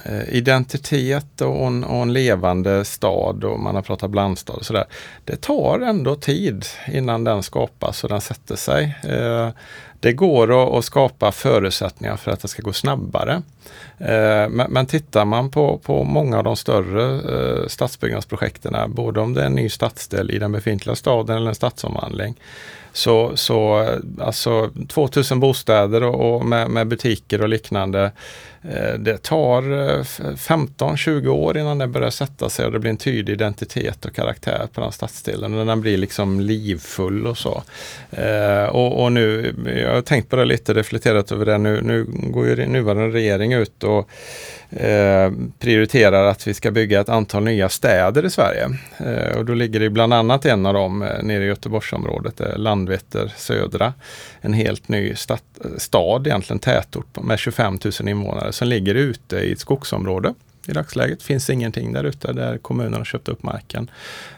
eh, 0.04 0.28
identitet 0.28 1.40
och 1.40 1.66
en, 1.66 1.84
och 1.84 2.02
en, 2.02 2.12
levande 2.12 2.84
stad 2.84 3.44
och 3.44 3.60
man 3.60 3.74
har 3.74 3.82
pratat 3.82 4.10
blandstad 4.10 4.52
och 4.52 4.66
sådär. 4.66 4.84
Det 5.24 5.36
tar 5.36 5.80
ändå 5.80 6.14
tid 6.14 6.66
innan 6.92 7.24
den 7.24 7.42
skapas 7.42 8.04
och 8.04 8.10
den 8.10 8.20
sätter 8.20 8.56
sig. 8.56 8.98
Eh, 9.04 9.48
det 10.00 10.12
går 10.12 10.62
att, 10.62 10.74
att, 10.74 10.84
skapa 10.84 11.32
förutsättningar 11.32 12.16
för 12.16 12.30
att 12.30 12.40
det 12.40 12.48
ska 12.48 12.62
gå 12.62 12.72
snabbare. 12.72 13.42
Eh, 14.00 14.48
men, 14.48 14.72
men 14.72 14.86
tittar 14.86 15.24
man 15.24 15.50
på, 15.50 15.78
på 15.78 16.04
många 16.04 16.38
av 16.38 16.44
de 16.44 16.56
större 16.56 17.14
eh, 17.14 17.66
stadsbyggnadsprojekten, 17.66 18.94
både 18.94 19.20
om 19.20 19.34
det 19.34 19.42
är 19.42 19.46
en 19.46 19.54
ny 19.54 19.68
stadsdel 19.68 20.30
i 20.30 20.38
den 20.38 20.52
befintliga 20.52 20.96
staden 20.96 21.36
eller 21.36 21.48
en 21.48 21.54
stadsomvandling, 21.54 22.34
så, 22.92 23.36
så 23.36 23.82
eh, 23.82 24.26
alltså 24.26 24.70
2000 24.88 25.40
bostäder 25.40 26.02
och, 26.02 26.34
och 26.34 26.44
med, 26.44 26.70
med, 26.70 26.86
butiker 26.88 27.42
och 27.42 27.48
liknande. 27.48 28.12
Det 28.98 29.22
tar 29.22 29.62
15-20 30.02 31.28
år 31.28 31.58
innan 31.58 31.78
det 31.78 31.86
börjar 31.86 32.10
sätta 32.10 32.48
sig 32.48 32.66
och 32.66 32.72
det 32.72 32.78
blir 32.78 32.90
en 32.90 32.96
tydlig 32.96 33.32
identitet 33.32 34.04
och 34.04 34.14
karaktär 34.14 34.68
på 34.72 34.80
den 34.80 34.92
stadsdelen. 34.92 35.54
Och 35.54 35.66
den 35.66 35.80
blir 35.80 35.96
liksom 35.96 36.40
livfull 36.40 37.26
och 37.26 37.38
så. 37.38 37.62
Och, 38.70 39.02
och, 39.02 39.12
nu, 39.12 39.54
jag 39.84 39.94
har 39.94 40.02
tänkt 40.02 40.28
på 40.28 40.36
det 40.36 40.44
lite, 40.44 40.74
reflekterat 40.74 41.32
över 41.32 41.46
det. 41.46 41.58
Nu, 41.58 41.80
nu 41.82 42.06
går 42.08 42.46
ju 42.46 42.66
nuvarande 42.66 43.16
regering 43.16 43.52
ut 43.60 43.84
och 43.84 44.10
Eh, 44.72 45.32
prioriterar 45.58 46.24
att 46.24 46.46
vi 46.46 46.54
ska 46.54 46.70
bygga 46.70 47.00
ett 47.00 47.08
antal 47.08 47.44
nya 47.44 47.68
städer 47.68 48.24
i 48.24 48.30
Sverige. 48.30 48.68
Eh, 48.98 49.36
och 49.38 49.44
då 49.44 49.54
ligger 49.54 49.80
det 49.80 49.90
bland 49.90 50.14
annat 50.14 50.46
en 50.46 50.66
av 50.66 50.74
dem 50.74 51.02
eh, 51.02 51.22
nere 51.22 51.44
i 51.44 51.46
Göteborgsområdet, 51.46 52.40
eh, 52.40 52.56
Landvetter 52.56 53.32
södra. 53.36 53.92
En 54.40 54.52
helt 54.52 54.88
ny 54.88 55.14
stat, 55.14 55.42
eh, 55.64 55.70
stad, 55.78 56.26
egentligen 56.26 56.58
tätort 56.58 57.22
med 57.22 57.38
25 57.38 57.78
000 58.00 58.08
invånare 58.08 58.52
som 58.52 58.68
ligger 58.68 58.94
ute 58.94 59.36
i 59.36 59.52
ett 59.52 59.60
skogsområde 59.60 60.34
i 60.66 60.72
dagsläget. 60.72 61.22
finns 61.22 61.50
ingenting 61.50 61.92
där 61.92 62.04
ute 62.04 62.32
där 62.32 62.58
kommunen 62.58 62.94
har 62.94 63.04
köpt 63.04 63.28
upp 63.28 63.42
marken. 63.42 63.90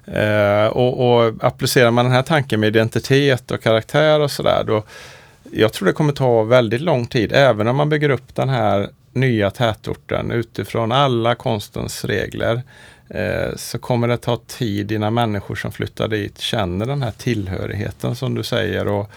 Eh, 0.07 0.67
och, 0.67 1.23
och 1.25 1.35
applicerar 1.41 1.91
man 1.91 2.05
den 2.05 2.15
här 2.15 2.23
tanken 2.23 2.61
med 2.61 2.67
identitet 2.67 3.51
och 3.51 3.63
karaktär 3.63 4.21
och 4.21 4.31
sådär 4.31 4.65
då 4.67 4.83
jag 5.51 5.73
tror 5.73 5.87
det 5.87 5.93
kommer 5.93 6.13
ta 6.13 6.43
väldigt 6.43 6.81
lång 6.81 7.07
tid, 7.07 7.33
även 7.33 7.69
om 7.69 7.77
man 7.77 7.89
bygger 7.89 8.11
upp 8.11 8.35
den 8.35 8.49
här 8.49 8.89
nya 9.13 9.51
tätorten 9.51 10.31
utifrån 10.31 10.93
alla 10.93 11.35
konstens 11.35 12.05
regler 12.05 12.63
eh, 13.09 13.57
så 13.57 13.79
kommer 13.79 14.09
det 14.09 14.17
ta 14.17 14.37
tid 14.47 14.93
innan 14.93 15.15
människor 15.15 15.55
som 15.55 15.73
flyttar 15.73 16.09
dit 16.09 16.39
känner 16.39 16.87
den 16.87 17.03
här 17.03 17.11
tillhörigheten 17.11 18.17
som 18.17 18.35
du 18.35 18.43
säger 18.43 18.89
och 18.89 19.11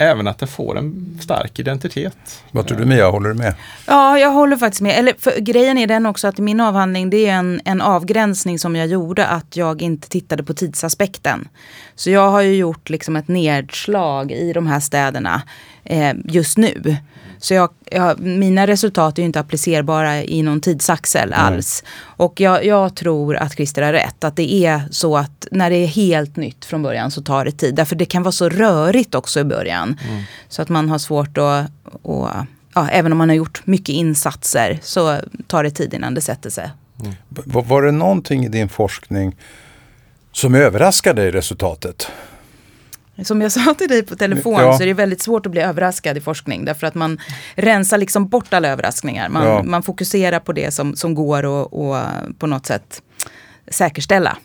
även 0.00 0.28
att 0.28 0.38
det 0.38 0.46
får 0.46 0.78
en 0.78 1.18
stark 1.20 1.58
identitet. 1.58 2.42
Vad 2.50 2.66
tror 2.66 2.78
du 2.78 2.84
Mia, 2.84 3.10
håller 3.10 3.28
du 3.28 3.34
med? 3.34 3.54
Ja, 3.86 4.18
jag 4.18 4.30
håller 4.30 4.56
faktiskt 4.56 4.80
med. 4.80 4.98
Eller, 4.98 5.14
för, 5.18 5.40
grejen 5.40 5.78
är 5.78 5.86
den 5.86 6.06
också 6.06 6.28
att 6.28 6.38
i 6.38 6.42
min 6.42 6.60
avhandling, 6.60 7.10
det 7.10 7.26
är 7.26 7.32
en, 7.32 7.60
en 7.64 7.80
avgränsning 7.80 8.58
som 8.58 8.76
jag 8.76 8.86
gjorde, 8.86 9.26
att 9.26 9.56
jag 9.56 9.82
inte 9.82 10.08
tittade 10.08 10.42
på 10.44 10.54
tidsaspekten. 10.54 11.48
Så 11.94 12.10
jag 12.10 12.30
har 12.30 12.40
ju 12.40 12.54
gjort 12.54 12.90
liksom 12.90 13.16
ett 13.16 13.28
nedslag 13.28 14.32
i 14.32 14.52
de 14.52 14.66
här 14.66 14.80
städerna 14.80 15.42
eh, 15.88 16.14
just 16.24 16.58
nu. 16.58 16.96
Så 17.40 17.54
jag, 17.54 17.70
ja, 17.90 18.14
mina 18.18 18.66
resultat 18.66 19.18
är 19.18 19.22
ju 19.22 19.26
inte 19.26 19.40
applicerbara 19.40 20.22
i 20.22 20.42
någon 20.42 20.60
tidsaxel 20.60 21.30
Nej. 21.30 21.38
alls. 21.38 21.84
Och 22.00 22.40
jag, 22.40 22.64
jag 22.64 22.94
tror 22.94 23.36
att 23.36 23.54
Christer 23.54 23.82
har 23.82 23.92
rätt. 23.92 24.24
Att 24.24 24.36
det 24.36 24.54
är 24.54 24.82
så 24.90 25.16
att 25.16 25.46
när 25.50 25.70
det 25.70 25.76
är 25.76 25.86
helt 25.86 26.36
nytt 26.36 26.64
från 26.64 26.82
början 26.82 27.10
så 27.10 27.22
tar 27.22 27.44
det 27.44 27.52
tid. 27.52 27.74
Därför 27.74 27.96
det 27.96 28.04
kan 28.04 28.22
vara 28.22 28.32
så 28.32 28.48
rörigt 28.48 29.14
också 29.14 29.40
i 29.40 29.44
början. 29.44 29.96
Så 30.48 30.62
att 30.62 30.68
man 30.68 30.88
har 30.88 30.98
svårt 30.98 31.38
att, 31.38 31.64
att 32.04 32.46
ja, 32.74 32.88
även 32.88 33.12
om 33.12 33.18
man 33.18 33.28
har 33.28 33.36
gjort 33.36 33.66
mycket 33.66 33.88
insatser 33.88 34.78
så 34.82 35.18
tar 35.46 35.62
det 35.64 35.70
tid 35.70 35.94
innan 35.94 36.14
det 36.14 36.20
sätter 36.20 36.50
sig. 36.50 36.70
Var, 37.28 37.62
var 37.62 37.82
det 37.82 37.92
någonting 37.92 38.44
i 38.44 38.48
din 38.48 38.68
forskning 38.68 39.36
som 40.32 40.54
överraskade 40.54 41.20
dig 41.22 41.28
i 41.28 41.32
resultatet? 41.32 42.10
Som 43.22 43.40
jag 43.40 43.52
sa 43.58 43.74
till 43.74 43.88
dig 43.88 44.02
på 44.02 44.16
telefon 44.16 44.60
Ja. 44.60 44.76
så 44.76 44.82
är 44.82 44.86
det 44.86 44.94
väldigt 44.94 45.22
svårt 45.22 45.46
att 45.46 45.52
bli 45.52 45.60
överraskad 45.60 46.16
i 46.16 46.20
forskning. 46.20 46.64
Därför 46.64 46.86
att 46.86 46.94
man 46.94 47.20
rensar 47.54 47.98
liksom 47.98 48.28
bort 48.28 48.54
alla 48.54 48.68
överraskningar. 48.68 49.28
Man, 49.28 49.46
Ja. 49.46 49.62
man 49.62 49.82
fokuserar 49.82 50.40
på 50.40 50.52
det 50.52 50.70
som, 50.74 50.96
som 50.96 51.14
går 51.14 51.38
att 51.62 51.72
och 51.72 51.96
på 52.38 52.46
något 52.46 52.66
sätt 52.66 53.02
säkerställa. 53.70 54.36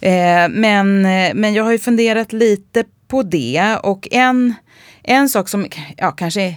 Eh, 0.00 0.48
men, 0.50 1.02
men 1.34 1.54
jag 1.54 1.64
har 1.64 1.72
ju 1.72 1.78
funderat 1.78 2.32
lite 2.32 2.84
på 3.08 3.22
det. 3.22 3.76
Och 3.82 4.08
en, 4.10 4.54
en 5.02 5.28
sak 5.28 5.48
som 5.48 5.66
ja, 5.96 6.10
kanske... 6.10 6.56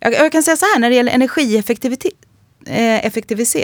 Jag, 0.00 0.12
jag 0.12 0.32
kan 0.32 0.42
säga 0.42 0.56
så 0.56 0.64
här, 0.74 0.80
när 0.80 0.90
det 0.90 0.96
gäller 0.96 1.12
energieffektivitet 1.12 2.12
Eh, 2.66 3.06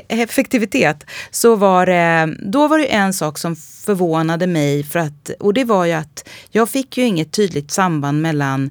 effektivitet 0.08 1.06
så 1.30 1.56
var 1.56 1.86
det, 1.86 2.36
då 2.38 2.68
var 2.68 2.78
det 2.78 2.92
en 2.92 3.12
sak 3.12 3.38
som 3.38 3.56
förvånade 3.56 4.46
mig 4.46 4.84
för 4.84 4.98
att, 4.98 5.30
och 5.40 5.54
det 5.54 5.64
var 5.64 5.84
ju 5.84 5.92
att 5.92 6.28
jag 6.50 6.68
fick 6.68 6.98
ju 6.98 7.04
inget 7.04 7.32
tydligt 7.32 7.70
samband 7.70 8.22
mellan 8.22 8.70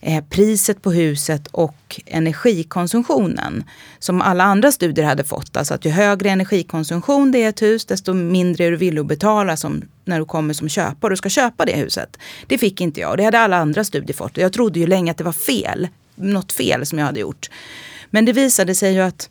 eh, 0.00 0.24
priset 0.24 0.82
på 0.82 0.92
huset 0.92 1.46
och 1.46 2.00
energikonsumtionen 2.06 3.64
som 3.98 4.22
alla 4.22 4.44
andra 4.44 4.72
studier 4.72 5.06
hade 5.06 5.24
fått. 5.24 5.56
Alltså 5.56 5.74
att 5.74 5.84
ju 5.84 5.90
högre 5.90 6.30
energikonsumtion 6.30 7.32
det 7.32 7.38
är 7.38 7.42
i 7.42 7.44
ett 7.44 7.62
hus 7.62 7.84
desto 7.84 8.14
mindre 8.14 8.64
är 8.64 8.70
du 8.70 8.76
villig 8.76 9.00
att 9.00 9.06
betala 9.06 9.56
som, 9.56 9.82
när 10.04 10.18
du 10.18 10.24
kommer 10.24 10.54
som 10.54 10.68
köpare 10.68 11.12
och 11.12 11.18
ska 11.18 11.28
köpa 11.28 11.64
det 11.64 11.76
huset. 11.76 12.18
Det 12.46 12.58
fick 12.58 12.80
inte 12.80 13.00
jag 13.00 13.10
och 13.10 13.16
det 13.16 13.24
hade 13.24 13.38
alla 13.38 13.56
andra 13.56 13.84
studier 13.84 14.16
fått. 14.16 14.36
Jag 14.36 14.52
trodde 14.52 14.80
ju 14.80 14.86
länge 14.86 15.10
att 15.10 15.18
det 15.18 15.24
var 15.24 15.32
fel, 15.32 15.88
något 16.14 16.52
fel 16.52 16.86
som 16.86 16.98
jag 16.98 17.06
hade 17.06 17.20
gjort. 17.20 17.50
Men 18.10 18.24
det 18.24 18.32
visade 18.32 18.74
sig 18.74 18.94
ju 18.94 19.00
att 19.00 19.30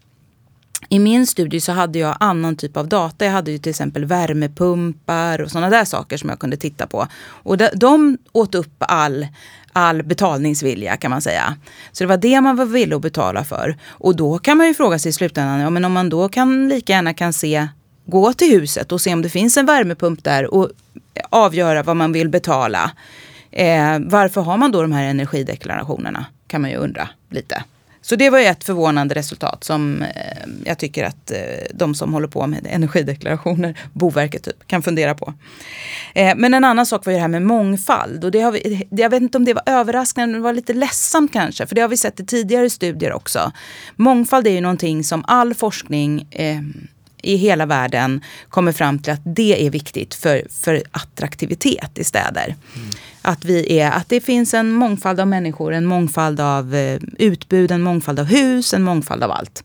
i 0.89 0.99
min 0.99 1.27
studie 1.27 1.61
så 1.61 1.71
hade 1.71 1.99
jag 1.99 2.17
annan 2.19 2.55
typ 2.55 2.77
av 2.77 2.87
data. 2.87 3.25
Jag 3.25 3.31
hade 3.31 3.51
ju 3.51 3.57
till 3.57 3.69
exempel 3.69 4.05
värmepumpar 4.05 5.41
och 5.41 5.51
sådana 5.51 5.69
där 5.69 5.85
saker 5.85 6.17
som 6.17 6.29
jag 6.29 6.39
kunde 6.39 6.57
titta 6.57 6.87
på. 6.87 7.07
Och 7.25 7.57
de, 7.57 7.69
de 7.73 8.17
åt 8.31 8.55
upp 8.55 8.75
all, 8.79 9.27
all 9.73 10.03
betalningsvilja 10.03 10.97
kan 10.97 11.11
man 11.11 11.21
säga. 11.21 11.55
Så 11.91 12.03
det 12.03 12.07
var 12.07 12.17
det 12.17 12.41
man 12.41 12.55
var 12.55 12.65
villig 12.65 12.95
att 12.95 13.01
betala 13.01 13.43
för. 13.43 13.77
Och 13.87 14.15
då 14.15 14.37
kan 14.37 14.57
man 14.57 14.67
ju 14.67 14.73
fråga 14.73 14.99
sig 14.99 15.09
i 15.09 15.13
slutändan, 15.13 15.59
ja 15.59 15.69
men 15.69 15.85
om 15.85 15.93
man 15.93 16.09
då 16.09 16.29
kan 16.29 16.69
lika 16.69 16.93
gärna 16.93 17.13
kan 17.13 17.33
se, 17.33 17.67
gå 18.05 18.33
till 18.33 18.59
huset 18.59 18.91
och 18.91 19.01
se 19.01 19.13
om 19.13 19.21
det 19.21 19.29
finns 19.29 19.57
en 19.57 19.65
värmepump 19.65 20.23
där 20.23 20.53
och 20.53 20.69
avgöra 21.29 21.83
vad 21.83 21.95
man 21.97 22.11
vill 22.11 22.29
betala. 22.29 22.91
Eh, 23.51 23.99
varför 23.99 24.41
har 24.41 24.57
man 24.57 24.71
då 24.71 24.81
de 24.81 24.91
här 24.91 25.03
energideklarationerna? 25.03 26.25
Kan 26.47 26.61
man 26.61 26.69
ju 26.71 26.77
undra 26.77 27.09
lite. 27.29 27.63
Så 28.05 28.15
det 28.15 28.29
var 28.29 28.39
ju 28.39 28.45
ett 28.45 28.63
förvånande 28.63 29.15
resultat 29.15 29.63
som 29.63 30.01
eh, 30.01 30.07
jag 30.65 30.77
tycker 30.79 31.03
att 31.03 31.31
eh, 31.31 31.37
de 31.73 31.95
som 31.95 32.13
håller 32.13 32.27
på 32.27 32.47
med 32.47 32.67
energideklarationer, 32.69 33.77
Boverket 33.93 34.43
typ, 34.43 34.67
kan 34.67 34.83
fundera 34.83 35.15
på. 35.15 35.33
Eh, 36.15 36.33
men 36.37 36.53
en 36.53 36.63
annan 36.63 36.85
sak 36.85 37.05
var 37.05 37.11
ju 37.11 37.17
det 37.17 37.21
här 37.21 37.27
med 37.27 37.41
mångfald. 37.41 38.23
Och 38.25 38.31
det 38.31 38.39
har 38.41 38.51
vi, 38.51 38.85
det- 38.89 39.01
jag 39.03 39.09
vet 39.09 39.21
inte 39.21 39.37
om 39.37 39.45
det 39.45 39.53
var 39.53 39.63
överraskande, 39.65 40.31
men 40.31 40.41
det 40.41 40.43
var 40.43 40.53
lite 40.53 40.73
ledsamt 40.73 41.33
kanske. 41.33 41.67
För 41.67 41.75
det 41.75 41.81
har 41.81 41.87
vi 41.89 41.97
sett 41.97 42.19
i 42.19 42.25
tidigare 42.25 42.69
studier 42.69 43.13
också. 43.13 43.51
Mångfald 43.95 44.47
är 44.47 44.51
ju 44.51 44.61
någonting 44.61 45.03
som 45.03 45.23
all 45.27 45.53
forskning 45.53 46.27
eh, 46.31 46.59
i 47.25 47.35
hela 47.35 47.65
världen 47.65 48.21
kommer 48.49 48.71
fram 48.71 48.99
till 48.99 49.13
att 49.13 49.21
det 49.23 49.65
är 49.65 49.69
viktigt 49.69 50.13
för, 50.13 50.43
för 50.49 50.83
attraktivitet 50.91 51.97
i 51.97 52.03
städer. 52.03 52.55
Att, 53.21 53.45
vi 53.45 53.79
är, 53.79 53.91
att 53.91 54.09
det 54.09 54.21
finns 54.21 54.53
en 54.53 54.71
mångfald 54.71 55.19
av 55.19 55.27
människor, 55.27 55.73
en 55.73 55.85
mångfald 55.85 56.39
av 56.39 56.75
eh, 56.75 56.99
utbud, 57.19 57.71
en 57.71 57.81
mångfald 57.81 58.19
av 58.19 58.25
hus, 58.25 58.73
en 58.73 58.83
mångfald 58.83 59.23
av 59.23 59.31
allt. 59.31 59.63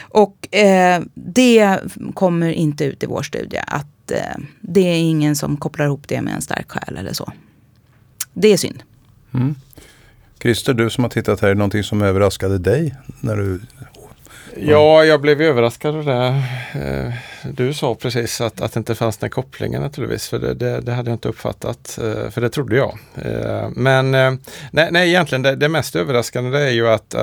Och 0.00 0.54
eh, 0.54 1.02
det 1.14 1.78
kommer 2.14 2.52
inte 2.52 2.84
ut 2.84 3.02
i 3.02 3.06
vår 3.06 3.22
studie. 3.22 3.60
Att 3.66 4.10
eh, 4.10 4.42
det 4.60 4.80
är 4.80 4.96
ingen 4.96 5.36
som 5.36 5.56
kopplar 5.56 5.86
ihop 5.86 6.08
det 6.08 6.22
med 6.22 6.34
en 6.34 6.42
stark 6.42 6.70
själ 6.70 6.96
eller 6.96 7.12
så. 7.12 7.32
Det 8.32 8.52
är 8.52 8.56
synd. 8.56 8.82
Christer, 10.42 10.74
du 10.74 10.90
som 10.90 11.04
har 11.04 11.08
tittat 11.08 11.40
här, 11.40 11.48
är 11.48 11.54
det 11.54 11.58
någonting 11.58 11.82
som 11.82 12.02
överraskade 12.02 12.58
dig? 12.58 12.94
När 13.20 13.36
du... 13.36 13.60
Ja, 14.56 15.04
jag 15.04 15.20
blev 15.20 15.42
överraskad 15.42 15.96
av 15.96 16.04
det 16.04 16.42
eh, 16.74 17.12
du 17.52 17.74
sa 17.74 17.94
precis 17.94 18.40
att, 18.40 18.60
att 18.60 18.72
det 18.72 18.78
inte 18.78 18.94
fanns 18.94 19.16
den 19.16 19.30
kopplingen 19.30 19.82
naturligtvis. 19.82 20.28
För 20.28 20.38
det, 20.38 20.54
det, 20.54 20.80
det 20.80 20.92
hade 20.92 21.10
jag 21.10 21.14
inte 21.14 21.28
uppfattat, 21.28 21.98
eh, 22.02 22.30
för 22.30 22.40
det 22.40 22.48
trodde 22.48 22.76
jag. 22.76 22.98
Eh, 23.14 23.68
men 23.70 24.10
nej, 24.70 24.88
nej, 24.90 25.08
egentligen 25.08 25.42
det, 25.42 25.56
det 25.56 25.68
mest 25.68 25.96
överraskande 25.96 26.50
det 26.50 26.64
är 26.64 26.70
ju 26.70 26.88
att, 26.88 27.14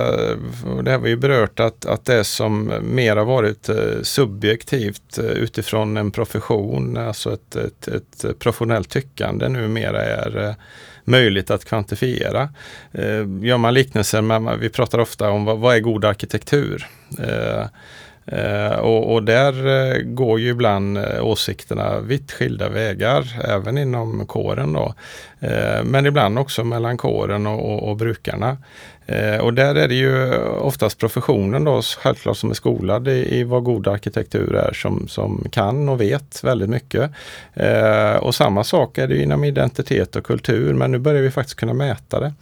och 0.75 0.83
det 0.83 0.91
har 0.91 0.99
vi 0.99 1.09
ju 1.09 1.17
berört, 1.17 1.59
att, 1.59 1.85
att 1.85 2.05
det 2.05 2.23
som 2.23 2.73
mer 2.81 3.15
har 3.15 3.25
varit 3.25 3.69
subjektivt 4.01 5.19
utifrån 5.19 5.97
en 5.97 6.11
profession, 6.11 6.97
alltså 6.97 7.33
ett, 7.33 7.55
ett, 7.55 7.87
ett 7.87 8.39
professionellt 8.39 8.89
tyckande 8.89 9.49
numera 9.49 10.01
är 10.01 10.55
möjligt 11.07 11.51
att 11.51 11.65
kvantifiera. 11.65 12.49
Eh, 12.91 13.25
gör 13.41 13.57
man 13.57 13.73
liknelser, 13.73 14.21
men 14.21 14.59
vi 14.59 14.69
pratar 14.69 14.99
ofta 14.99 15.29
om 15.29 15.45
vad, 15.45 15.57
vad 15.57 15.75
är 15.75 15.79
god 15.79 16.05
arkitektur? 16.05 16.87
Eh, 17.19 17.65
Eh, 18.31 18.79
och, 18.79 19.13
och 19.13 19.23
där 19.23 19.67
eh, 19.67 20.01
går 20.01 20.39
ju 20.39 20.49
ibland 20.49 20.97
eh, 20.97 21.25
åsikterna 21.25 21.99
vitt 21.99 22.31
skilda 22.31 22.69
vägar, 22.69 23.41
även 23.43 23.77
inom 23.77 24.25
kåren. 24.25 24.73
Då. 24.73 24.93
Eh, 25.39 25.83
men 25.83 26.05
ibland 26.05 26.39
också 26.39 26.63
mellan 26.63 26.97
kåren 26.97 27.47
och, 27.47 27.73
och, 27.73 27.89
och 27.89 27.97
brukarna. 27.97 28.57
Eh, 29.05 29.37
och 29.37 29.53
där 29.53 29.75
är 29.75 29.87
det 29.87 29.95
ju 29.95 30.35
oftast 30.43 30.97
professionen 30.97 31.63
då, 31.63 31.81
självklart 31.81 32.37
som 32.37 32.49
är 32.49 32.53
skolad 32.53 33.07
i, 33.07 33.39
i 33.39 33.43
vad 33.43 33.63
god 33.63 33.87
arkitektur 33.87 34.55
är, 34.55 34.73
som, 34.73 35.07
som 35.07 35.47
kan 35.51 35.89
och 35.89 36.01
vet 36.01 36.43
väldigt 36.43 36.69
mycket. 36.69 37.11
Eh, 37.53 38.15
och 38.15 38.35
samma 38.35 38.63
sak 38.63 38.97
är 38.97 39.07
det 39.07 39.21
inom 39.21 39.43
identitet 39.43 40.15
och 40.15 40.23
kultur, 40.25 40.73
men 40.73 40.91
nu 40.91 40.99
börjar 40.99 41.21
vi 41.21 41.31
faktiskt 41.31 41.59
kunna 41.59 41.73
mäta 41.73 42.19
det. 42.19 42.33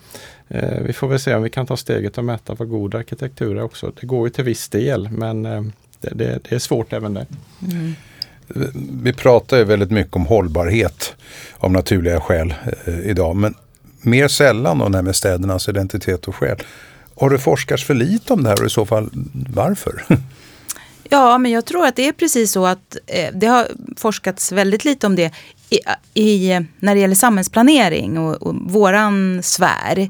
Eh, 0.47 0.81
vi 0.81 0.93
får 0.93 1.08
väl 1.08 1.19
se 1.19 1.36
om 1.36 1.43
vi 1.43 1.49
kan 1.49 1.65
ta 1.65 1.77
steget 1.77 2.17
och 2.17 2.25
mäta 2.25 2.53
vad 2.53 2.69
god 2.69 2.95
arkitektur 2.95 3.58
är 3.58 3.62
också. 3.62 3.91
Det 3.99 4.05
går 4.05 4.27
ju 4.27 4.34
till 4.34 4.43
viss 4.43 4.69
del, 4.69 5.10
men 5.10 5.45
eh, 5.45 5.63
det, 6.01 6.10
det, 6.10 6.39
det 6.49 6.55
är 6.55 6.60
svårt 6.60 6.93
även 6.93 7.13
det. 7.13 7.25
Vi 9.03 9.13
pratar 9.13 9.58
ju 9.58 9.63
väldigt 9.63 9.91
mycket 9.91 10.15
om 10.15 10.25
hållbarhet 10.25 11.15
av 11.58 11.71
naturliga 11.71 12.21
skäl 12.21 12.53
eh, 12.86 12.99
idag. 12.99 13.36
Men 13.36 13.53
mer 14.01 14.27
sällan 14.27 14.81
om 14.81 14.91
det 14.91 14.97
här 14.97 15.03
med 15.03 15.15
städernas 15.15 15.69
identitet 15.69 16.27
och 16.27 16.36
själ. 16.36 16.58
Har 17.15 17.29
det 17.29 17.39
forskats 17.39 17.84
för 17.84 17.93
lite 17.93 18.34
om 18.34 18.43
det 18.43 18.49
här 18.49 18.60
och 18.60 18.67
i 18.67 18.69
så 18.69 18.86
fall 18.86 19.10
varför? 19.53 20.05
Ja, 21.10 21.38
men 21.38 21.51
jag 21.51 21.65
tror 21.65 21.86
att 21.86 21.95
det 21.95 22.08
är 22.08 22.12
precis 22.12 22.51
så 22.51 22.65
att 22.65 22.97
eh, 23.08 23.29
det 23.34 23.47
har 23.47 23.67
forskats 23.97 24.51
väldigt 24.51 24.86
lite 24.86 25.08
om 25.08 25.15
det 25.15 25.31
i, 25.69 25.80
i, 26.13 26.65
när 26.80 26.95
det 26.95 27.01
gäller 27.01 27.15
samhällsplanering 27.15 28.17
och, 28.17 28.36
och 28.36 28.56
våran 28.56 29.43
sfär. 29.43 30.10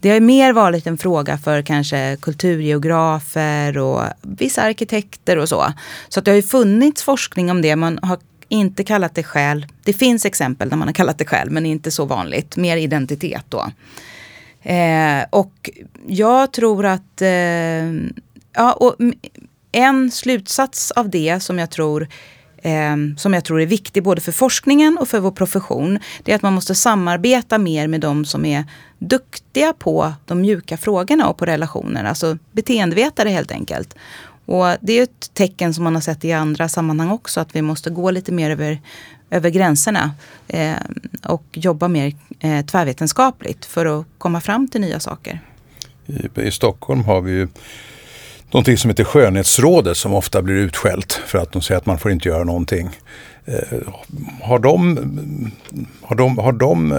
Det 0.00 0.10
har 0.10 0.20
mer 0.20 0.52
varit 0.52 0.86
en 0.86 0.98
fråga 0.98 1.38
för 1.38 1.62
kanske 1.62 2.16
kulturgeografer 2.20 3.78
och 3.78 4.02
vissa 4.22 4.62
arkitekter 4.62 5.36
och 5.36 5.48
så. 5.48 5.72
Så 6.08 6.18
att 6.18 6.24
det 6.24 6.30
har 6.30 6.36
ju 6.36 6.42
funnits 6.42 7.02
forskning 7.02 7.50
om 7.50 7.62
det. 7.62 7.76
Man 7.76 7.98
har 8.02 8.18
inte 8.48 8.84
kallat 8.84 9.14
det 9.14 9.22
själ. 9.22 9.66
Det 9.84 9.92
finns 9.92 10.24
exempel 10.26 10.68
där 10.68 10.76
man 10.76 10.88
har 10.88 10.92
kallat 10.92 11.18
det 11.18 11.24
själ, 11.24 11.50
men 11.50 11.66
inte 11.66 11.90
så 11.90 12.04
vanligt. 12.04 12.56
Mer 12.56 12.76
identitet 12.76 13.44
då. 13.48 13.70
Eh, 14.70 15.24
och 15.30 15.70
jag 16.06 16.52
tror 16.52 16.86
att 16.86 17.22
eh, 17.22 17.28
ja, 18.52 18.72
och 18.72 18.96
en 19.72 20.10
slutsats 20.10 20.90
av 20.90 21.10
det 21.10 21.40
som 21.42 21.58
jag 21.58 21.70
tror 21.70 22.08
eh, 22.66 22.96
som 23.16 23.34
jag 23.34 23.44
tror 23.44 23.60
är 23.60 23.66
viktig 23.66 24.02
både 24.02 24.20
för 24.20 24.32
forskningen 24.32 24.98
och 24.98 25.08
för 25.08 25.20
vår 25.20 25.30
profession. 25.30 25.98
Det 26.22 26.32
är 26.32 26.36
att 26.36 26.42
man 26.42 26.54
måste 26.54 26.74
samarbeta 26.74 27.58
mer 27.58 27.88
med 27.88 28.00
de 28.00 28.24
som 28.24 28.44
är 28.44 28.64
duktiga 28.98 29.72
på 29.72 30.12
de 30.24 30.40
mjuka 30.40 30.76
frågorna 30.76 31.28
och 31.28 31.36
på 31.36 31.46
relationer. 31.46 32.04
Alltså 32.04 32.38
beteendevetare 32.52 33.28
helt 33.28 33.50
enkelt. 33.50 33.94
Och 34.46 34.66
det 34.80 34.98
är 34.98 35.02
ett 35.02 35.34
tecken 35.34 35.74
som 35.74 35.84
man 35.84 35.94
har 35.94 36.02
sett 36.02 36.24
i 36.24 36.32
andra 36.32 36.68
sammanhang 36.68 37.10
också. 37.10 37.40
Att 37.40 37.56
vi 37.56 37.62
måste 37.62 37.90
gå 37.90 38.10
lite 38.10 38.32
mer 38.32 38.50
över, 38.50 38.80
över 39.30 39.50
gränserna. 39.50 40.14
Eh, 40.48 40.74
och 41.24 41.44
jobba 41.52 41.88
mer 41.88 42.14
eh, 42.40 42.66
tvärvetenskapligt 42.66 43.64
för 43.64 44.00
att 44.00 44.06
komma 44.18 44.40
fram 44.40 44.68
till 44.68 44.80
nya 44.80 45.00
saker. 45.00 45.40
I, 46.06 46.40
I 46.40 46.50
Stockholm 46.50 47.04
har 47.04 47.20
vi 47.20 47.32
ju 47.32 47.48
någonting 48.50 48.78
som 48.78 48.90
heter 48.90 49.04
skönhetsrådet 49.04 49.96
som 49.96 50.14
ofta 50.14 50.42
blir 50.42 50.54
utskällt 50.54 51.12
för 51.12 51.38
att 51.38 51.52
de 51.52 51.62
säger 51.62 51.78
att 51.78 51.86
man 51.86 51.98
får 51.98 52.10
inte 52.10 52.28
göra 52.28 52.44
någonting. 52.44 52.90
Eh, 53.44 53.78
har 54.42 54.58
de, 54.58 55.52
har 56.02 56.16
de, 56.16 56.38
har 56.38 56.52
de, 56.52 56.92
eh, 56.92 56.98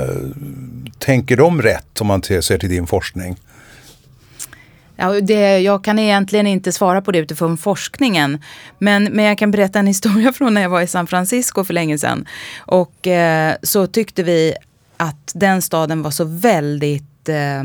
tänker 0.99 1.37
de 1.37 1.61
rätt 1.61 2.01
om 2.01 2.07
man 2.07 2.23
ser 2.23 2.57
till 2.57 2.69
din 2.69 2.87
forskning? 2.87 3.37
Ja, 4.99 5.21
det, 5.21 5.59
jag 5.59 5.83
kan 5.83 5.99
egentligen 5.99 6.47
inte 6.47 6.71
svara 6.71 7.01
på 7.01 7.11
det 7.11 7.19
utifrån 7.19 7.57
forskningen. 7.57 8.41
Men, 8.79 9.03
men 9.03 9.25
jag 9.25 9.37
kan 9.37 9.51
berätta 9.51 9.79
en 9.79 9.87
historia 9.87 10.33
från 10.37 10.53
när 10.53 10.61
jag 10.61 10.69
var 10.69 10.81
i 10.81 10.87
San 10.87 11.07
Francisco 11.07 11.63
för 11.63 11.73
länge 11.73 11.97
sedan. 11.97 12.27
Och 12.59 13.07
eh, 13.07 13.55
så 13.63 13.87
tyckte 13.87 14.23
vi 14.23 14.53
att 14.97 15.31
den 15.33 15.61
staden 15.61 16.01
var 16.01 16.11
så 16.11 16.23
väldigt 16.23 17.29
eh, 17.29 17.63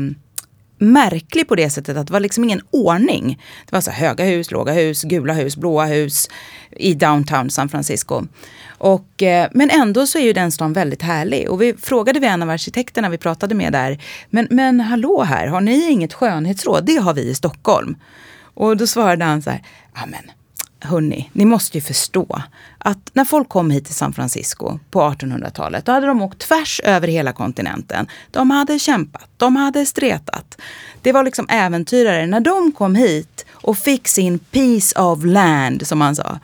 märklig 0.91 1.47
på 1.47 1.55
det 1.55 1.69
sättet 1.69 1.97
att 1.97 2.07
det 2.07 2.13
var 2.13 2.19
liksom 2.19 2.43
ingen 2.43 2.61
ordning. 2.71 3.41
Det 3.65 3.75
var 3.75 3.81
så 3.81 3.91
höga 3.91 4.25
hus, 4.25 4.51
låga 4.51 4.73
hus, 4.73 5.03
gula 5.03 5.33
hus, 5.33 5.57
blåa 5.57 5.85
hus 5.85 6.29
i 6.71 6.93
downtown 6.93 7.49
San 7.49 7.69
Francisco. 7.69 8.23
Och, 8.77 9.23
eh, 9.23 9.49
men 9.53 9.69
ändå 9.69 10.07
så 10.07 10.17
är 10.17 10.23
ju 10.23 10.33
den 10.33 10.51
stan 10.51 10.73
väldigt 10.73 11.01
härlig. 11.01 11.49
Och 11.49 11.61
vi 11.61 11.73
frågade 11.73 12.19
vi 12.19 12.27
en 12.27 12.43
av 12.43 12.49
arkitekterna 12.49 13.09
vi 13.09 13.17
pratade 13.17 13.55
med 13.55 13.73
där. 13.73 14.01
Men, 14.29 14.47
men 14.49 14.79
hallå 14.79 15.23
här, 15.23 15.47
har 15.47 15.61
ni 15.61 15.91
inget 15.91 16.13
skönhetsråd? 16.13 16.85
Det 16.85 16.95
har 16.95 17.13
vi 17.13 17.21
i 17.21 17.35
Stockholm. 17.35 17.95
Och 18.53 18.77
då 18.77 18.87
svarade 18.87 19.25
han 19.25 19.41
så 19.41 19.49
här, 19.49 19.63
ja 19.95 20.01
men 20.05 20.31
hörni, 20.83 21.29
ni 21.33 21.45
måste 21.45 21.77
ju 21.77 21.81
förstå 21.81 22.41
att 22.77 23.09
när 23.13 23.25
folk 23.25 23.49
kom 23.49 23.71
hit 23.71 23.85
till 23.85 23.95
San 23.95 24.13
Francisco 24.13 24.79
på 24.91 25.01
1800-talet, 25.01 25.85
då 25.85 25.91
hade 25.91 26.07
de 26.07 26.21
åkt 26.21 26.39
tvärs 26.39 26.81
över 26.83 27.07
hela 27.07 27.33
kontinenten. 27.33 28.07
De 28.31 28.51
hade 28.51 28.79
kämpat, 28.79 29.29
de 29.37 29.55
hade 29.55 29.85
stretat. 29.85 30.57
Det 31.01 31.11
var 31.11 31.23
liksom 31.23 31.47
äventyrare. 31.49 32.27
När 32.27 32.39
de 32.39 32.71
kom 32.71 32.95
hit 32.95 33.45
och 33.51 33.77
fick 33.77 34.07
sin 34.07 34.39
piece 34.39 34.99
of 34.99 35.25
land, 35.25 35.87
som 35.87 35.99
man 35.99 36.15
sa, 36.15 36.39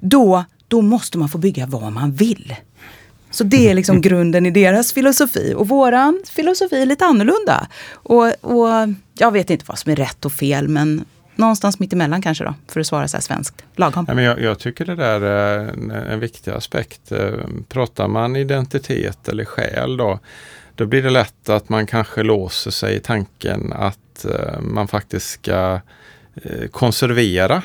då, 0.00 0.44
då 0.68 0.82
måste 0.82 1.18
man 1.18 1.28
få 1.28 1.38
bygga 1.38 1.66
vad 1.66 1.92
man 1.92 2.12
vill. 2.12 2.54
Så 3.30 3.44
det 3.44 3.70
är 3.70 3.74
liksom 3.74 4.00
grunden 4.00 4.46
i 4.46 4.50
deras 4.50 4.92
filosofi. 4.92 5.54
Och 5.56 5.68
våran 5.68 6.22
filosofi 6.30 6.82
är 6.82 6.86
lite 6.86 7.04
annorlunda. 7.04 7.66
Och, 7.92 8.26
och 8.40 8.88
jag 9.18 9.30
vet 9.30 9.50
inte 9.50 9.64
vad 9.68 9.78
som 9.78 9.92
är 9.92 9.96
rätt 9.96 10.24
och 10.24 10.32
fel, 10.32 10.68
men 10.68 11.04
någonstans 11.36 11.78
mitt 11.78 11.92
emellan 11.92 12.22
kanske 12.22 12.44
då, 12.44 12.54
för 12.68 12.80
att 12.80 12.86
svara 12.86 13.08
så 13.08 13.16
här 13.16 13.22
svenskt. 13.22 13.64
Lagom. 13.76 14.04
Ja, 14.08 14.14
men 14.14 14.24
jag, 14.24 14.40
jag 14.40 14.58
tycker 14.58 14.84
det 14.84 14.94
där 14.94 15.20
är 15.20 15.58
en, 15.58 15.90
en 15.90 16.20
viktig 16.20 16.50
aspekt. 16.50 17.12
Eh, 17.12 17.30
pratar 17.68 18.08
man 18.08 18.36
identitet 18.36 19.28
eller 19.28 19.44
själ 19.44 19.96
då, 19.96 20.18
då 20.74 20.86
blir 20.86 21.02
det 21.02 21.10
lätt 21.10 21.48
att 21.48 21.68
man 21.68 21.86
kanske 21.86 22.22
låser 22.22 22.70
sig 22.70 22.96
i 22.96 23.00
tanken 23.00 23.72
att 23.72 24.24
eh, 24.24 24.60
man 24.60 24.88
faktiskt 24.88 25.30
ska 25.30 25.80
konservera 26.70 27.62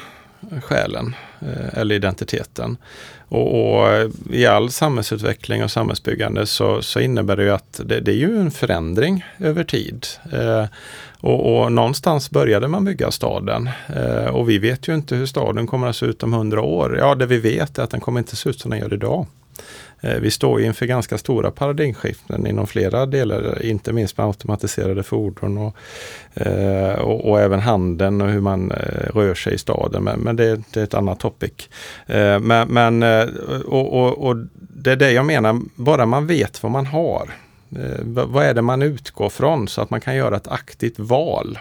själen 0.62 1.16
Eh, 1.40 1.80
eller 1.80 1.96
identiteten. 1.96 2.78
Och, 3.30 3.78
och, 3.78 3.88
eh, 3.88 4.10
i 4.32 4.46
all 4.46 4.70
samhällsutveckling 4.70 5.64
och 5.64 5.72
samhällsbyggande 5.72 6.46
så, 6.46 6.82
så 6.82 7.00
innebär 7.00 7.38
det 7.38 7.44
ju 7.44 7.52
att 7.52 7.82
det, 7.86 8.00
det 8.00 8.12
är 8.12 8.16
ju 8.16 8.40
en 8.40 8.52
förändring 8.52 9.26
över 9.40 9.64
tid. 9.64 10.06
Eh, 10.34 10.66
och, 11.20 11.62
och, 11.62 11.72
någonstans 11.72 12.30
började 12.30 12.68
man 12.68 12.86
bygga 12.86 13.12
staden. 13.12 13.70
Eh, 13.96 14.26
och 14.26 14.50
vi 14.50 14.58
vet 14.58 14.88
ju 14.88 14.96
inte 14.96 15.16
hur 15.16 15.26
staden 15.26 15.68
kommer 15.68 15.88
att 15.88 15.96
se 15.96 16.06
ut 16.06 16.24
om 16.24 16.34
hundra 16.34 16.62
år. 16.62 16.98
Ja, 16.98 17.16
det 17.16 17.26
vi 17.26 17.38
vet 17.38 17.78
är 17.78 17.84
att 17.84 17.92
den 17.92 18.02
kommer 18.02 18.20
inte 18.20 18.36
se 18.36 18.50
ut 18.50 18.60
som 18.60 18.72
den 18.72 18.80
gör 18.80 18.94
idag. 18.94 19.26
Eh, 20.02 20.20
vi 20.20 20.32
står 20.32 20.62
inför 20.62 20.86
ganska 20.86 21.18
stora 21.18 21.52
paradigmskiften 21.52 22.48
inom 22.48 22.68
flera 22.68 23.06
delar, 23.06 23.66
inte 23.66 23.94
minst 23.94 24.18
med 24.18 24.28
automatiserade 24.28 25.04
fordon 25.04 25.58
och, 25.58 25.76
eh, 26.34 27.00
och, 27.00 27.30
och 27.30 27.42
även 27.42 27.60
handeln 27.60 28.22
och 28.22 28.30
hur 28.30 28.42
man 28.42 28.72
eh, 28.72 29.16
rör 29.16 29.36
sig 29.36 29.54
i 29.54 29.58
staden. 29.58 30.04
Men, 30.04 30.20
men 30.20 30.36
det, 30.36 30.62
det, 30.74 30.80
är 30.80 30.84
ett 30.84 30.94
annat 30.94 31.20
topic. 31.20 31.70
Men, 32.42 32.68
men 32.68 33.04
och, 33.66 33.94
och, 33.94 34.28
och, 34.28 34.36
det 34.60 34.92
är 34.92 34.96
det 34.96 35.12
jag 35.12 35.26
menar, 35.26 35.62
bara 35.76 36.06
man 36.06 36.28
vet 36.28 36.64
vad 36.64 36.72
man 36.72 36.86
har. 36.86 37.30
Vad 38.04 38.46
är 38.46 38.54
det 38.54 38.62
man 38.62 38.82
utgår 38.82 39.30
från 39.30 39.68
så 39.68 39.82
att 39.82 39.90
man 39.90 40.02
kan 40.02 40.16
göra 40.16 40.36
ett 40.36 40.48
aktivt 40.48 41.00
val. 41.00 41.60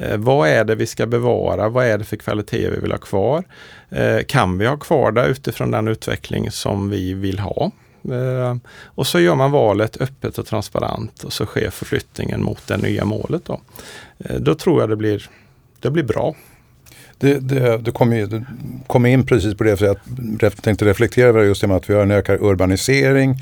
Eh, 0.00 0.16
vad 0.16 0.48
är 0.48 0.64
det 0.64 0.74
vi 0.74 0.86
ska 0.86 1.06
bevara? 1.06 1.68
Vad 1.68 1.86
är 1.86 1.98
det 1.98 2.04
för 2.04 2.16
kvalitet 2.16 2.70
vi 2.70 2.80
vill 2.80 2.90
ha 2.90 2.98
kvar? 2.98 3.44
Eh, 3.90 4.18
kan 4.26 4.58
vi 4.58 4.66
ha 4.66 4.76
kvar 4.76 5.12
det 5.12 5.26
utifrån 5.26 5.70
den 5.70 5.88
utveckling 5.88 6.50
som 6.50 6.90
vi 6.90 7.14
vill 7.14 7.38
ha? 7.38 7.70
Eh, 8.04 8.56
och 8.84 9.06
så 9.06 9.20
gör 9.20 9.34
man 9.34 9.50
valet 9.50 10.00
öppet 10.00 10.38
och 10.38 10.46
transparent 10.46 11.22
och 11.22 11.32
så 11.32 11.46
sker 11.46 11.70
förflyttningen 11.70 12.42
mot 12.42 12.66
det 12.66 12.76
nya 12.76 13.04
målet. 13.04 13.44
Då, 13.44 13.60
eh, 14.18 14.36
då 14.36 14.54
tror 14.54 14.80
jag 14.80 14.88
det 14.88 14.96
blir, 14.96 15.28
det 15.80 15.90
blir 15.90 16.04
bra. 16.04 16.34
Det, 17.18 17.38
det, 17.38 17.78
det 17.78 17.90
kommer 17.90 18.44
kom 18.86 19.06
in 19.06 19.26
precis 19.26 19.54
på 19.54 19.64
det, 19.64 19.76
för 19.76 19.96
jag 20.40 20.62
tänkte 20.62 20.84
reflektera 20.84 21.28
över 21.28 21.42
just 21.42 21.60
det 21.60 21.66
med 21.66 21.76
att 21.76 21.90
vi 21.90 21.94
har 21.94 22.02
en 22.02 22.10
ökad 22.10 22.38
urbanisering 22.40 23.36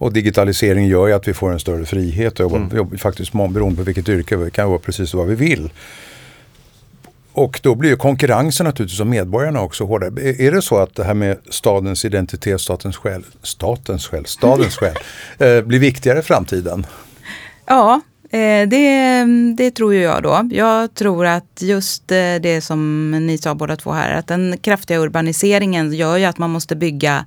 och 0.00 0.12
digitalisering 0.12 0.86
gör 0.86 1.06
ju 1.06 1.12
att 1.12 1.28
vi 1.28 1.34
får 1.34 1.52
en 1.52 1.60
större 1.60 1.84
frihet 1.84 2.40
och 2.40 2.56
mm. 2.56 2.76
jobbar 2.76 2.96
faktiskt 2.96 3.32
beroende 3.32 3.76
på 3.76 3.82
vilket 3.82 4.08
yrke, 4.08 4.36
vi 4.36 4.50
kan 4.50 4.68
vara 4.68 4.78
precis 4.78 5.14
vad 5.14 5.26
vi 5.26 5.34
vill. 5.34 5.70
Och 7.32 7.60
då 7.62 7.74
blir 7.74 7.90
ju 7.90 7.96
konkurrensen 7.96 8.66
naturligtvis 8.66 9.00
om 9.00 9.10
medborgarna 9.10 9.60
också 9.60 9.84
hårdare. 9.84 10.44
Är 10.46 10.52
det 10.52 10.62
så 10.62 10.78
att 10.78 10.94
det 10.94 11.04
här 11.04 11.14
med 11.14 11.38
stadens 11.50 12.04
identitet, 12.04 12.60
statens 12.60 12.96
själ, 12.96 13.22
statens 13.42 14.06
själ, 14.06 14.26
stadens 14.26 14.76
själ, 14.76 14.96
eh, 15.38 15.62
blir 15.62 15.78
viktigare 15.78 16.18
i 16.18 16.22
framtiden? 16.22 16.86
Ja, 17.66 18.00
eh, 18.30 18.68
det, 18.68 19.24
det 19.56 19.70
tror 19.70 19.94
jag 19.94 20.22
då. 20.22 20.48
Jag 20.52 20.94
tror 20.94 21.26
att 21.26 21.58
just 21.62 22.12
eh, 22.12 22.34
det 22.40 22.60
som 22.64 23.10
ni 23.10 23.38
sa 23.38 23.54
båda 23.54 23.76
två 23.76 23.92
här, 23.92 24.18
att 24.18 24.26
den 24.26 24.58
kraftiga 24.58 24.98
urbaniseringen 24.98 25.92
gör 25.92 26.16
ju 26.16 26.24
att 26.24 26.38
man 26.38 26.50
måste 26.50 26.76
bygga 26.76 27.24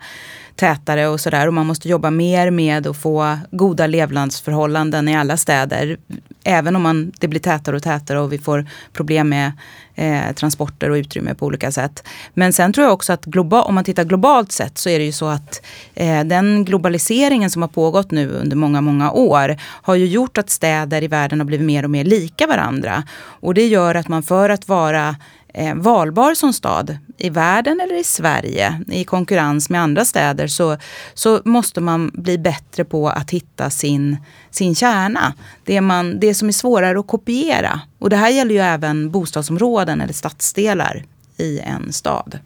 tätare 0.56 1.08
och 1.08 1.20
sådär. 1.20 1.48
Och 1.48 1.54
man 1.54 1.66
måste 1.66 1.90
jobba 1.90 2.12
mer 2.12 2.52
med 2.52 2.88
att 2.88 2.98
få 2.98 3.38
goda 3.52 3.88
levnadsförhållanden 3.88 5.08
i 5.08 5.16
alla 5.16 5.38
städer. 5.38 5.98
Även 6.44 6.76
om 6.76 6.82
man, 6.82 7.12
det 7.20 7.28
blir 7.28 7.40
tätare 7.40 7.76
och 7.76 7.84
tätare 7.84 8.20
och 8.20 8.34
vi 8.34 8.38
får 8.38 8.66
problem 8.94 9.30
med 9.30 9.52
eh, 9.96 10.34
transporter 10.34 10.90
och 10.90 10.96
utrymme 10.96 11.36
på 11.36 11.46
olika 11.46 11.72
sätt. 11.72 12.08
Men 12.34 12.54
sen 12.54 12.74
tror 12.74 12.86
jag 12.86 12.94
också 12.94 13.14
att 13.14 13.26
globa, 13.26 13.62
om 13.62 13.76
man 13.76 13.84
tittar 13.84 14.04
globalt 14.04 14.52
sett 14.52 14.78
så 14.78 14.90
är 14.90 15.00
det 15.00 15.06
ju 15.06 15.12
så 15.12 15.28
att 15.28 15.66
eh, 15.96 16.24
den 16.24 16.66
globaliseringen 16.66 17.50
som 17.50 17.62
har 17.62 17.70
pågått 17.70 18.12
nu 18.12 18.30
under 18.30 18.56
många, 18.56 18.82
många 18.82 19.12
år 19.12 19.58
har 19.62 19.96
ju 19.96 20.06
gjort 20.06 20.38
att 20.38 20.50
städer 20.50 21.04
i 21.04 21.08
världen 21.08 21.40
har 21.40 21.46
blivit 21.46 21.66
mer 21.66 21.84
och 21.84 21.90
mer 21.90 22.04
lika 22.04 22.48
varandra. 22.48 23.04
Och 23.20 23.54
det 23.54 23.68
gör 23.68 23.96
att 23.96 24.08
man 24.08 24.24
för 24.24 24.50
att 24.50 24.68
vara 24.68 25.16
eh, 25.54 25.76
valbar 25.76 26.34
som 26.34 26.54
stad 26.54 26.98
i 27.18 27.30
världen 27.30 27.80
eller 27.80 28.00
i 28.00 28.04
Sverige 28.04 28.82
i 28.88 29.04
konkurrens 29.04 29.70
med 29.70 29.82
andra 29.82 30.06
städer 30.06 30.48
så, 30.48 30.78
så 31.14 31.42
måste 31.46 31.82
man 31.82 32.12
bli 32.14 32.38
bättre 32.38 32.86
på 32.86 33.10
att 33.10 33.32
hitta 33.32 33.70
sin, 33.70 34.18
sin 34.52 34.76
kärna. 34.76 35.34
Det, 35.64 35.82
man, 35.82 36.20
det 36.20 36.34
som 36.34 36.48
är 36.48 36.52
svårare 36.52 37.00
att 37.00 37.08
kopiera. 37.08 37.82
Och 38.00 38.10
det 38.10 38.16
här 38.16 38.30
gäller 38.30 38.56
ju 38.56 38.62
även 38.62 39.12
bostadsområden 39.12 40.02
eller 40.02 40.14
stadsdelar 40.14 41.04
i 41.38 41.60
en 41.60 41.94
stad. 41.94 42.40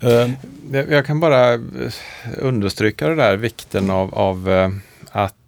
Eh, 0.00 0.30
jag 0.70 1.06
kan 1.06 1.20
bara 1.20 1.54
eh, 1.54 1.60
understryka 2.38 3.08
det 3.08 3.14
där 3.14 3.36
vikten 3.36 3.90
av, 3.90 4.14
av 4.14 4.50
eh, 4.50 4.70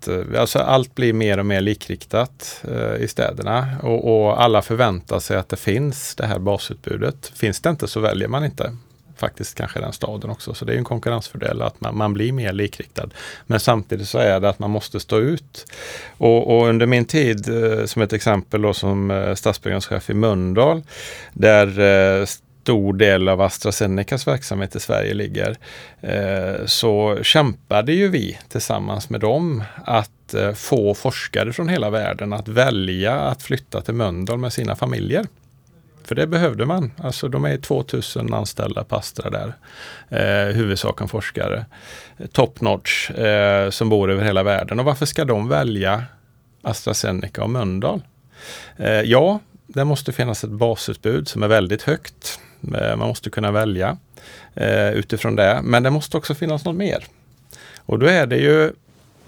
att 0.00 0.08
eh, 0.08 0.40
alltså 0.40 0.58
allt 0.58 0.94
blir 0.94 1.12
mer 1.12 1.38
och 1.38 1.46
mer 1.46 1.60
likriktat 1.60 2.64
eh, 2.68 3.02
i 3.04 3.08
städerna 3.08 3.66
och, 3.82 4.24
och, 4.24 4.42
alla 4.42 4.62
förväntar 4.62 5.20
sig 5.20 5.36
att 5.36 5.48
det 5.48 5.56
finns 5.56 6.14
det 6.14 6.26
här 6.26 6.38
basutbudet. 6.38 7.32
Finns 7.34 7.60
det 7.60 7.70
inte 7.70 7.88
så 7.88 8.00
väljer 8.00 8.28
man 8.28 8.44
inte 8.44 8.76
faktiskt 9.16 9.54
kanske 9.54 9.80
den 9.80 9.92
staden 9.92 10.30
också. 10.30 10.54
Så 10.54 10.64
det 10.64 10.72
är 10.72 10.76
en 10.76 10.84
konkurrensfördel 10.84 11.62
att 11.62 11.80
man, 11.80 11.96
man, 11.96 12.12
blir 12.12 12.32
mer 12.32 12.52
likriktad. 12.52 13.08
Men 13.46 13.60
samtidigt 13.60 14.08
så 14.08 14.18
är 14.18 14.40
det 14.40 14.48
att 14.48 14.58
man 14.58 14.70
måste 14.70 15.00
stå 15.00 15.18
ut. 15.18 15.72
Och, 16.18 16.56
och 16.56 16.68
under 16.68 16.86
min 16.86 17.04
tid 17.04 17.48
eh, 17.48 17.84
som 17.84 18.02
ett 18.02 18.12
exempel 18.12 18.62
då, 18.62 18.74
som 18.74 19.10
eh, 19.10 19.34
stadsbyggnadschef 19.34 20.10
i 20.10 20.14
Mölndal 20.14 20.82
där 21.32 21.80
eh, 22.20 22.26
stor 22.70 22.92
del 22.92 23.28
av 23.28 23.40
AstraZenecas 23.40 24.26
verksamhet 24.26 24.76
i 24.76 24.80
Sverige 24.80 25.14
ligger, 25.14 25.56
eh, 26.00 26.66
så 26.66 27.18
kämpade 27.22 27.92
ju 27.92 28.08
vi 28.08 28.38
tillsammans 28.48 29.10
med 29.10 29.20
dem 29.20 29.64
att 29.84 30.34
eh, 30.34 30.52
få 30.52 30.94
forskare 30.94 31.52
från 31.52 31.68
hela 31.68 31.90
världen 31.90 32.32
att 32.32 32.48
välja 32.48 33.14
att 33.14 33.42
flytta 33.42 33.80
till 33.80 33.94
Mölndal 33.94 34.38
med 34.38 34.52
sina 34.52 34.76
familjer. 34.76 35.26
För 36.04 36.14
det 36.14 36.26
behövde 36.26 36.66
man. 36.66 36.92
Alltså 36.98 37.28
de 37.28 37.44
är 37.44 37.56
2000 37.56 38.34
anställda 38.34 38.84
på 38.84 38.96
Astra 38.96 39.30
där. 39.30 39.54
Eh, 40.08 40.54
huvudsaken 40.54 41.08
forskare. 41.08 41.66
Top 42.32 42.60
notch 42.60 43.10
eh, 43.10 43.70
som 43.70 43.88
bor 43.88 44.10
över 44.10 44.24
hela 44.24 44.42
världen. 44.42 44.78
Och 44.78 44.84
varför 44.84 45.06
ska 45.06 45.24
de 45.24 45.48
välja 45.48 46.04
AstraZeneca 46.62 47.42
och 47.42 47.50
Mölndal? 47.50 48.02
Eh, 48.76 49.00
ja, 49.00 49.40
det 49.66 49.84
måste 49.84 50.12
finnas 50.12 50.44
ett 50.44 50.50
basutbud 50.50 51.28
som 51.28 51.42
är 51.42 51.48
väldigt 51.48 51.82
högt. 51.82 52.40
Eh, 52.74 52.96
man 52.96 53.08
måste 53.08 53.30
kunna 53.30 53.50
välja 53.50 53.96
eh, 54.54 54.90
utifrån 54.90 55.36
det. 55.36 55.60
Men 55.62 55.82
det 55.82 55.90
måste 55.90 56.16
också 56.16 56.34
finnas 56.34 56.64
något 56.64 56.76
mer. 56.76 57.04
Och 57.76 57.98
då 57.98 58.06
är 58.06 58.26
det 58.26 58.36
ju 58.36 58.72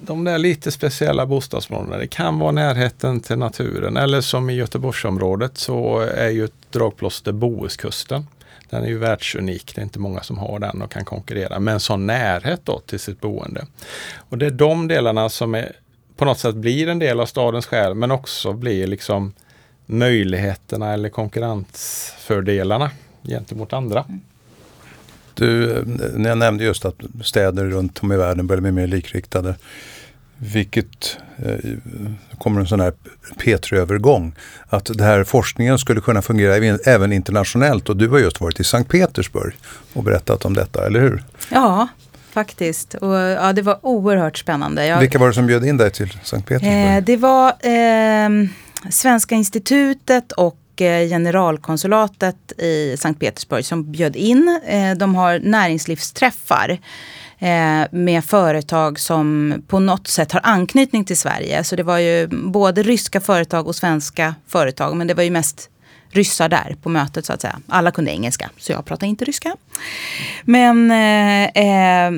de 0.06 0.24
där 0.24 0.38
lite 0.38 0.70
speciella 0.70 1.26
bostadsområdena. 1.26 1.96
Det 1.96 2.06
kan 2.06 2.38
vara 2.38 2.50
närheten 2.50 3.20
till 3.20 3.38
naturen 3.38 3.96
eller 3.96 4.20
som 4.20 4.50
i 4.50 4.54
Göteborgsområdet 4.54 5.58
så 5.58 5.98
är 6.00 6.28
ju 6.28 6.44
ett 6.44 6.52
dragplåster 6.70 7.32
Bohuskusten. 7.32 8.26
Den 8.70 8.84
är 8.84 8.88
ju 8.88 8.98
världsunik. 8.98 9.72
Det 9.74 9.80
är 9.80 9.82
inte 9.82 9.98
många 9.98 10.20
som 10.20 10.38
har 10.38 10.58
den 10.58 10.82
och 10.82 10.90
kan 10.90 11.04
konkurrera 11.04 11.60
med 11.60 11.74
en 11.74 11.80
sån 11.80 12.06
närhet 12.06 12.60
då 12.64 12.78
till 12.78 13.00
sitt 13.00 13.20
boende. 13.20 13.66
Och 14.16 14.38
det 14.38 14.46
är 14.46 14.50
de 14.50 14.88
delarna 14.88 15.28
som 15.28 15.54
är, 15.54 15.72
på 16.16 16.24
något 16.24 16.38
sätt 16.38 16.54
blir 16.54 16.88
en 16.88 16.98
del 16.98 17.20
av 17.20 17.26
stadens 17.26 17.66
själ 17.66 17.94
men 17.94 18.10
också 18.10 18.52
blir 18.52 18.86
liksom 18.86 19.32
möjligheterna 19.86 20.92
eller 20.92 21.08
konkurrensfördelarna 21.08 22.90
gentemot 23.22 23.72
andra. 23.72 24.04
Du, 25.34 25.72
eh, 25.72 25.82
när 26.14 26.28
jag 26.28 26.38
nämnde 26.38 26.64
just 26.64 26.84
att 26.84 26.96
städer 27.24 27.64
runt 27.64 28.02
om 28.02 28.12
i 28.12 28.16
världen 28.16 28.46
börjar 28.46 28.60
bli 28.60 28.72
mer 28.72 28.86
likriktade. 28.86 29.54
Vilket 30.36 31.18
eh, 31.36 31.70
kommer 32.38 32.60
en 32.60 32.66
sån 32.66 32.80
här 32.80 32.92
P3-övergång. 33.38 34.32
Att 34.68 34.84
det 34.84 35.04
här 35.04 35.24
forskningen 35.24 35.78
skulle 35.78 36.00
kunna 36.00 36.22
fungera 36.22 36.78
även 36.84 37.12
internationellt 37.12 37.88
och 37.88 37.96
du 37.96 38.08
har 38.08 38.18
just 38.18 38.40
varit 38.40 38.60
i 38.60 38.64
Sankt 38.64 38.90
Petersburg 38.90 39.54
och 39.92 40.02
berättat 40.02 40.44
om 40.44 40.54
detta, 40.54 40.86
eller 40.86 41.00
hur? 41.00 41.24
Ja, 41.50 41.88
faktiskt. 42.30 42.94
Och, 42.94 43.14
ja, 43.14 43.52
det 43.52 43.62
var 43.62 43.78
oerhört 43.82 44.38
spännande. 44.38 44.86
Jag, 44.86 45.00
Vilka 45.00 45.18
var 45.18 45.28
det 45.28 45.34
som 45.34 45.46
bjöd 45.46 45.64
in 45.64 45.76
dig 45.76 45.90
till 45.90 46.18
Sankt 46.22 46.48
Petersburg? 46.48 46.96
Eh, 46.96 47.04
det 47.04 47.16
var 47.16 47.48
eh, 47.48 48.48
Svenska 48.90 49.34
institutet 49.34 50.32
och 50.32 50.61
Eh, 50.80 51.08
generalkonsulatet 51.08 52.52
i 52.58 52.96
Sankt 52.98 53.20
Petersburg 53.20 53.64
som 53.64 53.92
bjöd 53.92 54.16
in. 54.16 54.60
Eh, 54.66 54.94
de 54.94 55.14
har 55.14 55.38
näringslivsträffar 55.38 56.78
eh, 57.38 57.82
med 57.90 58.24
företag 58.24 58.98
som 58.98 59.54
på 59.68 59.80
något 59.80 60.08
sätt 60.08 60.32
har 60.32 60.40
anknytning 60.44 61.04
till 61.04 61.16
Sverige. 61.16 61.64
Så 61.64 61.76
det 61.76 61.82
var 61.82 61.98
ju 61.98 62.26
både 62.26 62.82
ryska 62.82 63.20
företag 63.20 63.66
och 63.66 63.76
svenska 63.76 64.34
företag. 64.46 64.96
Men 64.96 65.06
det 65.06 65.14
var 65.14 65.22
ju 65.22 65.30
mest 65.30 65.68
ryssar 66.10 66.48
där 66.48 66.76
på 66.82 66.88
mötet 66.88 67.26
så 67.26 67.32
att 67.32 67.40
säga. 67.40 67.60
Alla 67.68 67.90
kunde 67.90 68.10
engelska, 68.10 68.50
så 68.58 68.72
jag 68.72 68.84
pratade 68.84 69.06
inte 69.06 69.24
ryska. 69.24 69.56
Men 70.44 70.90
eh, 70.90 71.44
eh, 71.44 72.12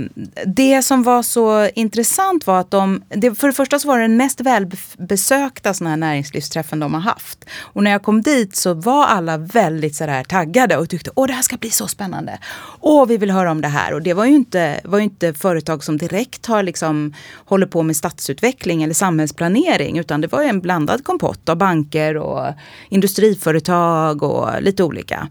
det 0.46 0.82
som 0.82 1.02
var 1.02 1.22
så 1.22 1.68
intressant 1.74 2.46
var 2.46 2.60
att 2.60 2.70
de, 2.70 3.02
det, 3.08 3.34
för 3.34 3.46
det 3.46 3.54
första 3.54 3.78
så 3.78 3.88
var 3.88 3.98
det 3.98 4.04
den 4.04 4.16
mest 4.16 4.40
välbesökta 4.40 5.74
sådana 5.74 5.90
här 5.90 5.96
näringslivsträffen 5.96 6.80
de 6.80 6.94
har 6.94 7.00
haft. 7.00 7.44
Och 7.58 7.82
när 7.82 7.90
jag 7.90 8.02
kom 8.02 8.22
dit 8.22 8.56
så 8.56 8.74
var 8.74 9.06
alla 9.06 9.36
väldigt 9.36 9.96
sådär 9.96 10.24
taggade 10.24 10.76
och 10.76 10.88
tyckte 10.88 11.10
åh 11.16 11.26
det 11.26 11.32
här 11.32 11.42
ska 11.42 11.56
bli 11.56 11.70
så 11.70 11.88
spännande. 11.88 12.38
Åh 12.80 13.06
vi 13.06 13.16
vill 13.16 13.30
höra 13.30 13.50
om 13.50 13.60
det 13.60 13.68
här. 13.68 13.94
Och 13.94 14.02
det 14.02 14.14
var 14.14 14.24
ju 14.24 14.34
inte, 14.34 14.80
var 14.84 14.98
ju 14.98 15.04
inte 15.04 15.34
företag 15.34 15.84
som 15.84 15.98
direkt 15.98 16.46
har 16.46 16.62
liksom 16.62 17.14
håller 17.44 17.66
på 17.66 17.82
med 17.82 17.96
stadsutveckling 17.96 18.82
eller 18.82 18.94
samhällsplanering 18.94 19.98
utan 19.98 20.20
det 20.20 20.32
var 20.32 20.42
en 20.42 20.60
blandad 20.60 21.04
kompott 21.04 21.48
av 21.48 21.56
banker 21.56 22.16
och 22.16 22.54
industriföretag 22.88 24.22
och 24.22 24.62
lite 24.62 24.82
olika. 24.82 25.28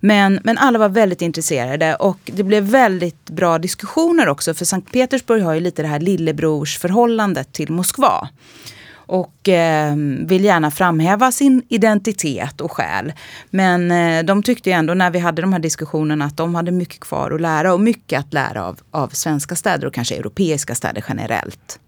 Men, 0.00 0.40
men 0.44 0.58
alla 0.58 0.78
var 0.78 0.88
väldigt 0.88 1.22
intresserade 1.22 1.94
och 1.94 2.18
det 2.24 2.42
blev 2.42 2.62
väldigt 2.62 3.30
bra 3.30 3.58
diskussioner 3.58 4.28
också. 4.28 4.54
För 4.54 4.64
Sankt 4.64 4.92
Petersburg 4.92 5.42
har 5.42 5.54
ju 5.54 5.60
lite 5.60 5.82
det 5.82 5.88
här 5.88 6.00
lillebrorsförhållandet 6.00 7.52
till 7.52 7.72
Moskva. 7.72 8.28
Och 9.08 9.48
eh, 9.48 9.96
vill 10.26 10.44
gärna 10.44 10.70
framhäva 10.70 11.32
sin 11.32 11.62
identitet 11.68 12.60
och 12.60 12.72
själ. 12.72 13.12
Men 13.50 13.90
eh, 13.90 14.24
de 14.24 14.42
tyckte 14.42 14.72
ändå 14.72 14.94
när 14.94 15.10
vi 15.10 15.18
hade 15.18 15.42
de 15.42 15.52
här 15.52 15.60
diskussionerna 15.60 16.24
att 16.24 16.36
de 16.36 16.54
hade 16.54 16.70
mycket 16.70 17.00
kvar 17.00 17.30
att 17.30 17.40
lära 17.40 17.74
och 17.74 17.80
mycket 17.80 18.20
att 18.20 18.34
lära 18.34 18.64
av, 18.64 18.80
av 18.90 19.08
svenska 19.08 19.56
städer 19.56 19.86
och 19.86 19.94
kanske 19.94 20.16
europeiska 20.16 20.74
städer 20.74 21.04
generellt. 21.08 21.80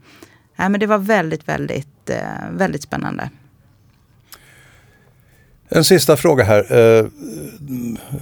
Nej, 0.57 0.69
men 0.69 0.81
det 0.81 0.87
var 0.87 0.99
väldigt, 0.99 1.49
väldigt, 1.49 2.11
eh, 2.11 2.51
väldigt 2.53 2.83
spännande. 2.83 3.31
En 5.69 5.85
sista 5.85 6.17
fråga 6.17 6.45
här. 6.45 6.99
Eh, 6.99 7.07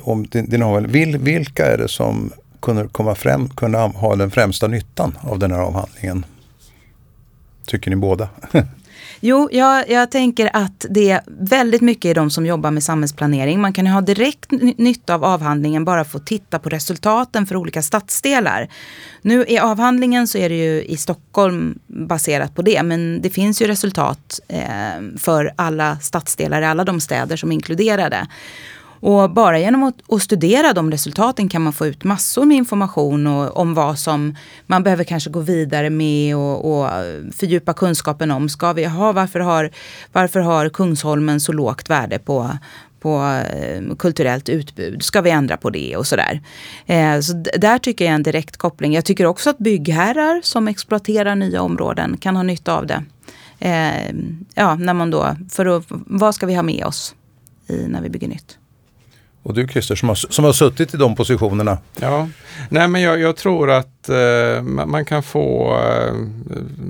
om 0.02 0.26
din, 0.26 0.50
din 0.50 0.62
avhandling. 0.62 0.92
Vil, 0.92 1.18
vilka 1.18 1.66
är 1.66 1.78
det 1.78 1.88
som 1.88 2.32
kunde 2.60 2.88
komma 2.88 3.14
fram, 3.14 3.48
kunde 3.48 3.78
ha 3.78 4.16
den 4.16 4.30
främsta 4.30 4.66
nyttan 4.66 5.18
av 5.20 5.38
den 5.38 5.52
här 5.52 5.58
avhandlingen? 5.58 6.24
Tycker 7.66 7.90
ni 7.90 7.96
båda? 7.96 8.28
Jo, 9.20 9.48
jag, 9.52 9.90
jag 9.90 10.10
tänker 10.10 10.50
att 10.52 10.86
det 10.90 11.10
är 11.10 11.20
väldigt 11.26 11.80
mycket 11.80 12.04
i 12.10 12.14
de 12.14 12.30
som 12.30 12.46
jobbar 12.46 12.70
med 12.70 12.82
samhällsplanering. 12.82 13.60
Man 13.60 13.72
kan 13.72 13.86
ju 13.86 13.92
ha 13.92 14.00
direkt 14.00 14.50
nytta 14.78 15.14
av 15.14 15.24
avhandlingen 15.24 15.84
bara 15.84 16.04
för 16.04 16.18
att 16.18 16.26
titta 16.26 16.58
på 16.58 16.68
resultaten 16.68 17.46
för 17.46 17.56
olika 17.56 17.82
stadsdelar. 17.82 18.68
Nu 19.22 19.44
i 19.48 19.58
avhandlingen 19.58 20.28
så 20.28 20.38
är 20.38 20.48
det 20.48 20.56
ju 20.56 20.82
i 20.84 20.96
Stockholm 20.96 21.78
baserat 21.86 22.54
på 22.54 22.62
det. 22.62 22.82
Men 22.82 23.22
det 23.22 23.30
finns 23.30 23.62
ju 23.62 23.66
resultat 23.66 24.40
eh, 24.48 24.60
för 25.18 25.52
alla 25.56 25.98
stadsdelar 25.98 26.62
i 26.62 26.64
alla 26.64 26.84
de 26.84 27.00
städer 27.00 27.36
som 27.36 27.50
är 27.50 27.54
inkluderade. 27.54 28.26
Och 29.00 29.30
bara 29.30 29.58
genom 29.58 29.82
att, 29.82 30.12
att, 30.12 30.22
studera 30.22 30.72
de 30.72 30.90
resultaten 30.90 31.48
kan 31.48 31.62
man 31.62 31.72
få 31.72 31.86
ut 31.86 32.04
massor 32.04 32.44
med 32.44 32.56
information 32.56 33.26
och, 33.26 33.56
om 33.56 33.74
vad 33.74 33.98
som 33.98 34.36
man 34.66 34.82
behöver 34.82 35.04
kanske 35.04 35.30
gå 35.30 35.40
vidare 35.40 35.90
med 35.90 36.36
och, 36.36 36.78
och 36.78 36.88
eh, 36.88 37.22
fördjupa 37.32 37.74
kunskapen 37.74 38.30
om. 38.30 38.48
Ska 38.48 38.72
vi 38.72 38.84
ha, 38.84 39.12
varför, 39.12 39.40
har, 39.40 39.70
varför 40.12 40.40
har 40.40 40.68
Kungsholmen 40.68 41.40
så 41.40 41.52
lågt 41.52 41.90
värde 41.90 42.18
på, 42.18 42.50
på 43.00 43.42
eh, 43.52 43.96
kulturellt 43.98 44.48
utbud. 44.48 45.02
Ska 45.02 45.20
vi 45.20 45.30
ändra 45.30 45.56
på 45.56 45.70
det 45.70 45.96
och 45.96 46.06
sådär. 46.06 46.40
Eh, 46.86 47.20
så 47.20 47.32
där 47.58 47.78
tycker 47.78 48.04
jag 48.04 48.14
en 48.14 48.22
direkt 48.22 48.56
koppling. 48.56 48.94
Jag 48.94 49.04
tycker 49.04 49.26
också 49.26 49.50
att 49.50 49.58
byggherrar 49.58 50.40
som 50.42 50.68
exploaterar 50.68 51.34
nya 51.34 51.62
områden 51.62 52.16
kan 52.16 52.36
ha 52.36 52.42
nytta 52.42 52.76
av 52.76 52.86
det. 52.86 53.04
Eh, 53.58 54.14
ja, 54.54 54.74
när 54.74 54.94
man 54.94 55.10
då, 55.10 55.36
för 55.50 55.66
att, 55.66 55.84
vad 55.88 56.34
ska 56.34 56.46
vi 56.46 56.54
ha 56.54 56.62
med 56.62 56.84
oss 56.84 57.14
i, 57.66 57.86
när 57.88 58.02
vi 58.02 58.08
bygger 58.08 58.28
nytt? 58.28 58.58
Och 59.46 59.54
du 59.54 59.68
Christer 59.68 59.94
som 59.94 60.08
har, 60.08 60.14
som 60.14 60.44
har 60.44 60.52
suttit 60.52 60.94
i 60.94 60.96
de 60.96 61.16
positionerna. 61.16 61.78
Ja, 62.00 62.28
nej 62.68 62.88
men 62.88 63.02
jag, 63.02 63.20
jag 63.20 63.36
tror 63.36 63.70
att 63.70 64.08
eh, 64.08 64.62
man 64.62 65.04
kan 65.04 65.22
få 65.22 65.78
eh, 65.78 66.14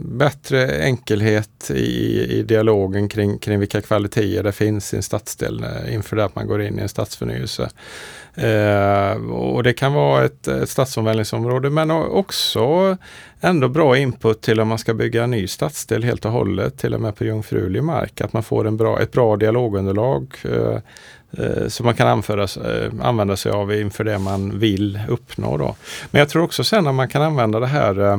bättre 0.05 0.85
enkelhet 0.85 1.71
i, 1.71 2.23
i 2.31 2.43
dialogen 2.43 3.09
kring, 3.09 3.39
kring 3.39 3.61
vilka 3.61 3.81
kvaliteter 3.81 4.43
det 4.43 4.53
finns 4.53 4.95
i 4.95 4.97
en 4.97 5.03
stadsdel 5.03 5.65
eh, 5.65 5.95
inför 5.95 6.17
det 6.17 6.25
att 6.25 6.35
man 6.35 6.47
går 6.47 6.63
in 6.63 6.79
i 6.79 6.83
en 6.83 6.89
stadsförnyelse. 6.89 7.71
Eh, 8.35 9.31
och 9.31 9.63
det 9.63 9.73
kan 9.73 9.93
vara 9.93 10.25
ett, 10.25 10.49
ett 10.49 10.69
stadsomvälvningsområde 10.69 11.71
men 11.71 11.91
också 11.91 12.97
ändå 13.41 13.69
bra 13.69 13.97
input 13.99 14.41
till 14.41 14.61
om 14.61 14.69
man 14.69 14.79
ska 14.79 14.95
bygga 14.95 15.25
en 15.25 15.31
ny 15.31 15.47
stadsdel 15.47 16.05
helt 16.05 16.25
och 16.25 16.33
hållet, 16.33 16.79
till 16.79 16.95
och 16.95 17.01
med 17.01 17.17
på 17.17 17.25
jungfrulig 17.25 17.83
mark. 17.83 18.21
Att 18.21 18.33
man 18.33 18.43
får 18.43 18.67
en 18.67 18.77
bra, 18.77 19.01
ett 19.01 19.13
bra 19.13 19.37
dialogunderlag 19.37 20.27
Eh, 20.45 20.79
Eh, 21.33 21.69
som 21.69 21.87
man 21.87 21.95
kan 21.95 22.09
anföra, 22.09 22.43
eh, 22.43 22.93
använda 23.03 23.37
sig 23.37 23.53
av 23.53 23.75
inför 23.75 24.05
det 24.05 24.19
man 24.19 24.59
vill 24.59 25.01
uppnå. 25.09 25.57
Då. 25.57 25.77
Men 26.11 26.19
jag 26.19 26.29
tror 26.29 26.43
också 26.43 26.65
sen 26.65 26.87
att 26.87 26.95
man 26.95 27.09
kan 27.09 27.23
använda 27.23 27.61
det 27.61 27.67
här 27.67 28.01
eh, 28.01 28.19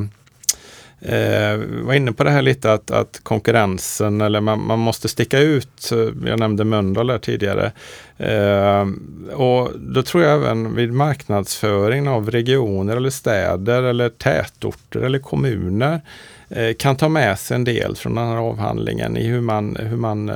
eh 1.02 1.58
var 1.84 1.94
inne 1.94 2.12
på 2.12 2.24
det 2.24 2.32
här 2.32 2.42
lite 2.42 2.74
att, 2.74 2.92
att 2.92 3.20
konkurrensen 3.24 4.22
eller 4.22 4.42
man, 4.42 4.68
man, 4.68 4.80
måste 4.80 5.08
sticka 5.08 5.40
ut. 5.40 5.92
Jag 6.26 6.40
nämnde 6.40 6.64
Mölndal 6.64 7.10
här 7.10 7.18
tidigare. 7.18 7.72
Eh, 8.18 8.88
och 9.34 9.72
då 9.80 10.04
tror 10.04 10.24
jag 10.24 10.34
även 10.34 10.76
vid 10.76 10.94
marknadsföring 10.94 12.10
av 12.10 12.32
regioner 12.32 12.98
eller 12.98 13.10
städer 13.10 13.84
eller 13.84 14.10
tätorter 14.10 15.00
eller 15.00 15.20
kommuner 15.20 16.02
eh, 16.50 16.74
kan 16.74 16.96
ta 16.96 17.10
med 17.10 17.40
sig 17.40 17.56
en 17.56 17.64
del 17.64 17.96
från 17.96 18.16
den 18.16 18.28
här 18.28 18.38
avhandlingen 18.38 19.18
i 19.18 19.28
hur 19.28 19.42
man, 19.42 19.76
hur 19.80 19.98
man 19.98 20.30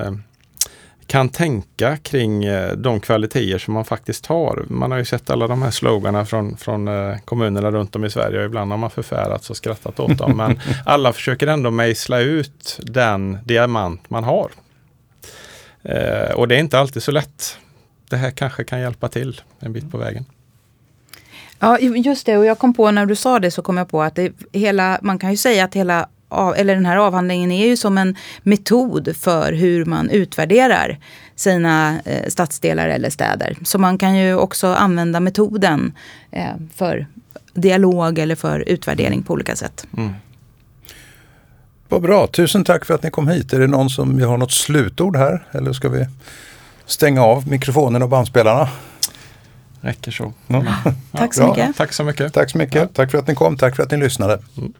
kan 1.11 1.29
tänka 1.29 1.97
kring 1.97 2.43
eh, 2.43 2.71
de 2.71 2.99
kvaliteter 2.99 3.57
som 3.57 3.73
man 3.73 3.85
faktiskt 3.85 4.25
har. 4.25 4.65
Man 4.69 4.91
har 4.91 4.97
ju 4.97 5.05
sett 5.05 5.29
alla 5.29 5.47
de 5.47 5.61
här 5.61 5.71
sloganerna 5.71 6.25
från, 6.25 6.57
från 6.57 6.87
eh, 6.87 7.17
kommunerna 7.25 7.71
runt 7.71 7.95
om 7.95 8.05
i 8.05 8.09
Sverige 8.09 8.39
och 8.39 8.45
ibland 8.45 8.71
har 8.71 8.77
man 8.77 8.89
förfärats 8.89 9.49
och 9.49 9.57
skrattat 9.57 9.99
åt 9.99 10.17
dem. 10.17 10.37
Men 10.37 10.59
alla 10.85 11.13
försöker 11.13 11.47
ändå 11.47 11.71
mejsla 11.71 12.19
ut 12.19 12.79
den 12.83 13.37
diamant 13.45 14.09
man 14.09 14.23
har. 14.23 14.51
Eh, 15.83 16.31
och 16.35 16.47
det 16.47 16.55
är 16.55 16.59
inte 16.59 16.79
alltid 16.79 17.03
så 17.03 17.11
lätt. 17.11 17.57
Det 18.09 18.17
här 18.17 18.31
kanske 18.31 18.63
kan 18.63 18.79
hjälpa 18.79 19.09
till 19.09 19.41
en 19.59 19.73
bit 19.73 19.91
på 19.91 19.97
vägen. 19.97 20.25
Ja, 21.59 21.79
just 21.79 22.25
det. 22.25 22.37
Och 22.37 22.45
jag 22.45 22.59
kom 22.59 22.73
på 22.73 22.91
när 22.91 23.05
du 23.05 23.15
sa 23.15 23.39
det 23.39 23.51
så 23.51 23.61
kom 23.61 23.77
jag 23.77 23.89
på 23.89 24.01
att 24.01 24.15
det 24.15 24.33
hela, 24.51 24.99
man 25.01 25.19
kan 25.19 25.31
ju 25.31 25.37
säga 25.37 25.65
att 25.65 25.75
hela 25.75 26.09
eller 26.55 26.75
den 26.75 26.85
här 26.85 26.97
avhandlingen 26.97 27.51
är 27.51 27.67
ju 27.67 27.77
som 27.77 27.97
en 27.97 28.15
metod 28.43 29.15
för 29.17 29.53
hur 29.53 29.85
man 29.85 30.09
utvärderar 30.09 30.99
sina 31.35 31.99
eh, 32.05 32.27
stadsdelar 32.27 32.89
eller 32.89 33.09
städer. 33.09 33.57
Så 33.63 33.77
man 33.77 33.97
kan 33.97 34.17
ju 34.17 34.35
också 34.35 34.67
använda 34.67 35.19
metoden 35.19 35.93
eh, 36.31 36.55
för 36.75 37.07
dialog 37.53 38.19
eller 38.19 38.35
för 38.35 38.59
utvärdering 38.59 39.23
på 39.23 39.33
olika 39.33 39.55
sätt. 39.55 39.87
Mm. 39.97 40.13
Vad 41.89 42.01
bra, 42.01 42.27
tusen 42.27 42.63
tack 42.63 42.85
för 42.85 42.93
att 42.93 43.03
ni 43.03 43.11
kom 43.11 43.27
hit. 43.27 43.53
Är 43.53 43.59
det 43.59 43.67
någon 43.67 43.89
som 43.89 44.21
har 44.21 44.37
något 44.37 44.51
slutord 44.51 45.15
här 45.15 45.47
eller 45.51 45.73
ska 45.73 45.89
vi 45.89 46.07
stänga 46.85 47.23
av 47.23 47.47
mikrofonen 47.47 48.03
och 48.03 48.09
bandspelarna? 48.09 48.69
Räcker 49.81 50.11
så. 50.11 50.33
Ja. 50.47 50.63
tack 51.11 51.33
så 51.33 51.47
mycket. 51.47 51.77
Tack 51.77 51.93
så 51.93 52.03
mycket. 52.03 52.33
Tack 52.33 52.51
så 52.51 52.57
mycket. 52.57 52.81
Ja. 52.81 52.87
Tack 52.93 53.11
för 53.11 53.17
att 53.17 53.27
ni 53.27 53.35
kom. 53.35 53.57
Tack 53.57 53.75
för 53.75 53.83
att 53.83 53.91
ni 53.91 53.97
lyssnade. 53.97 54.39
Mm. 54.57 54.73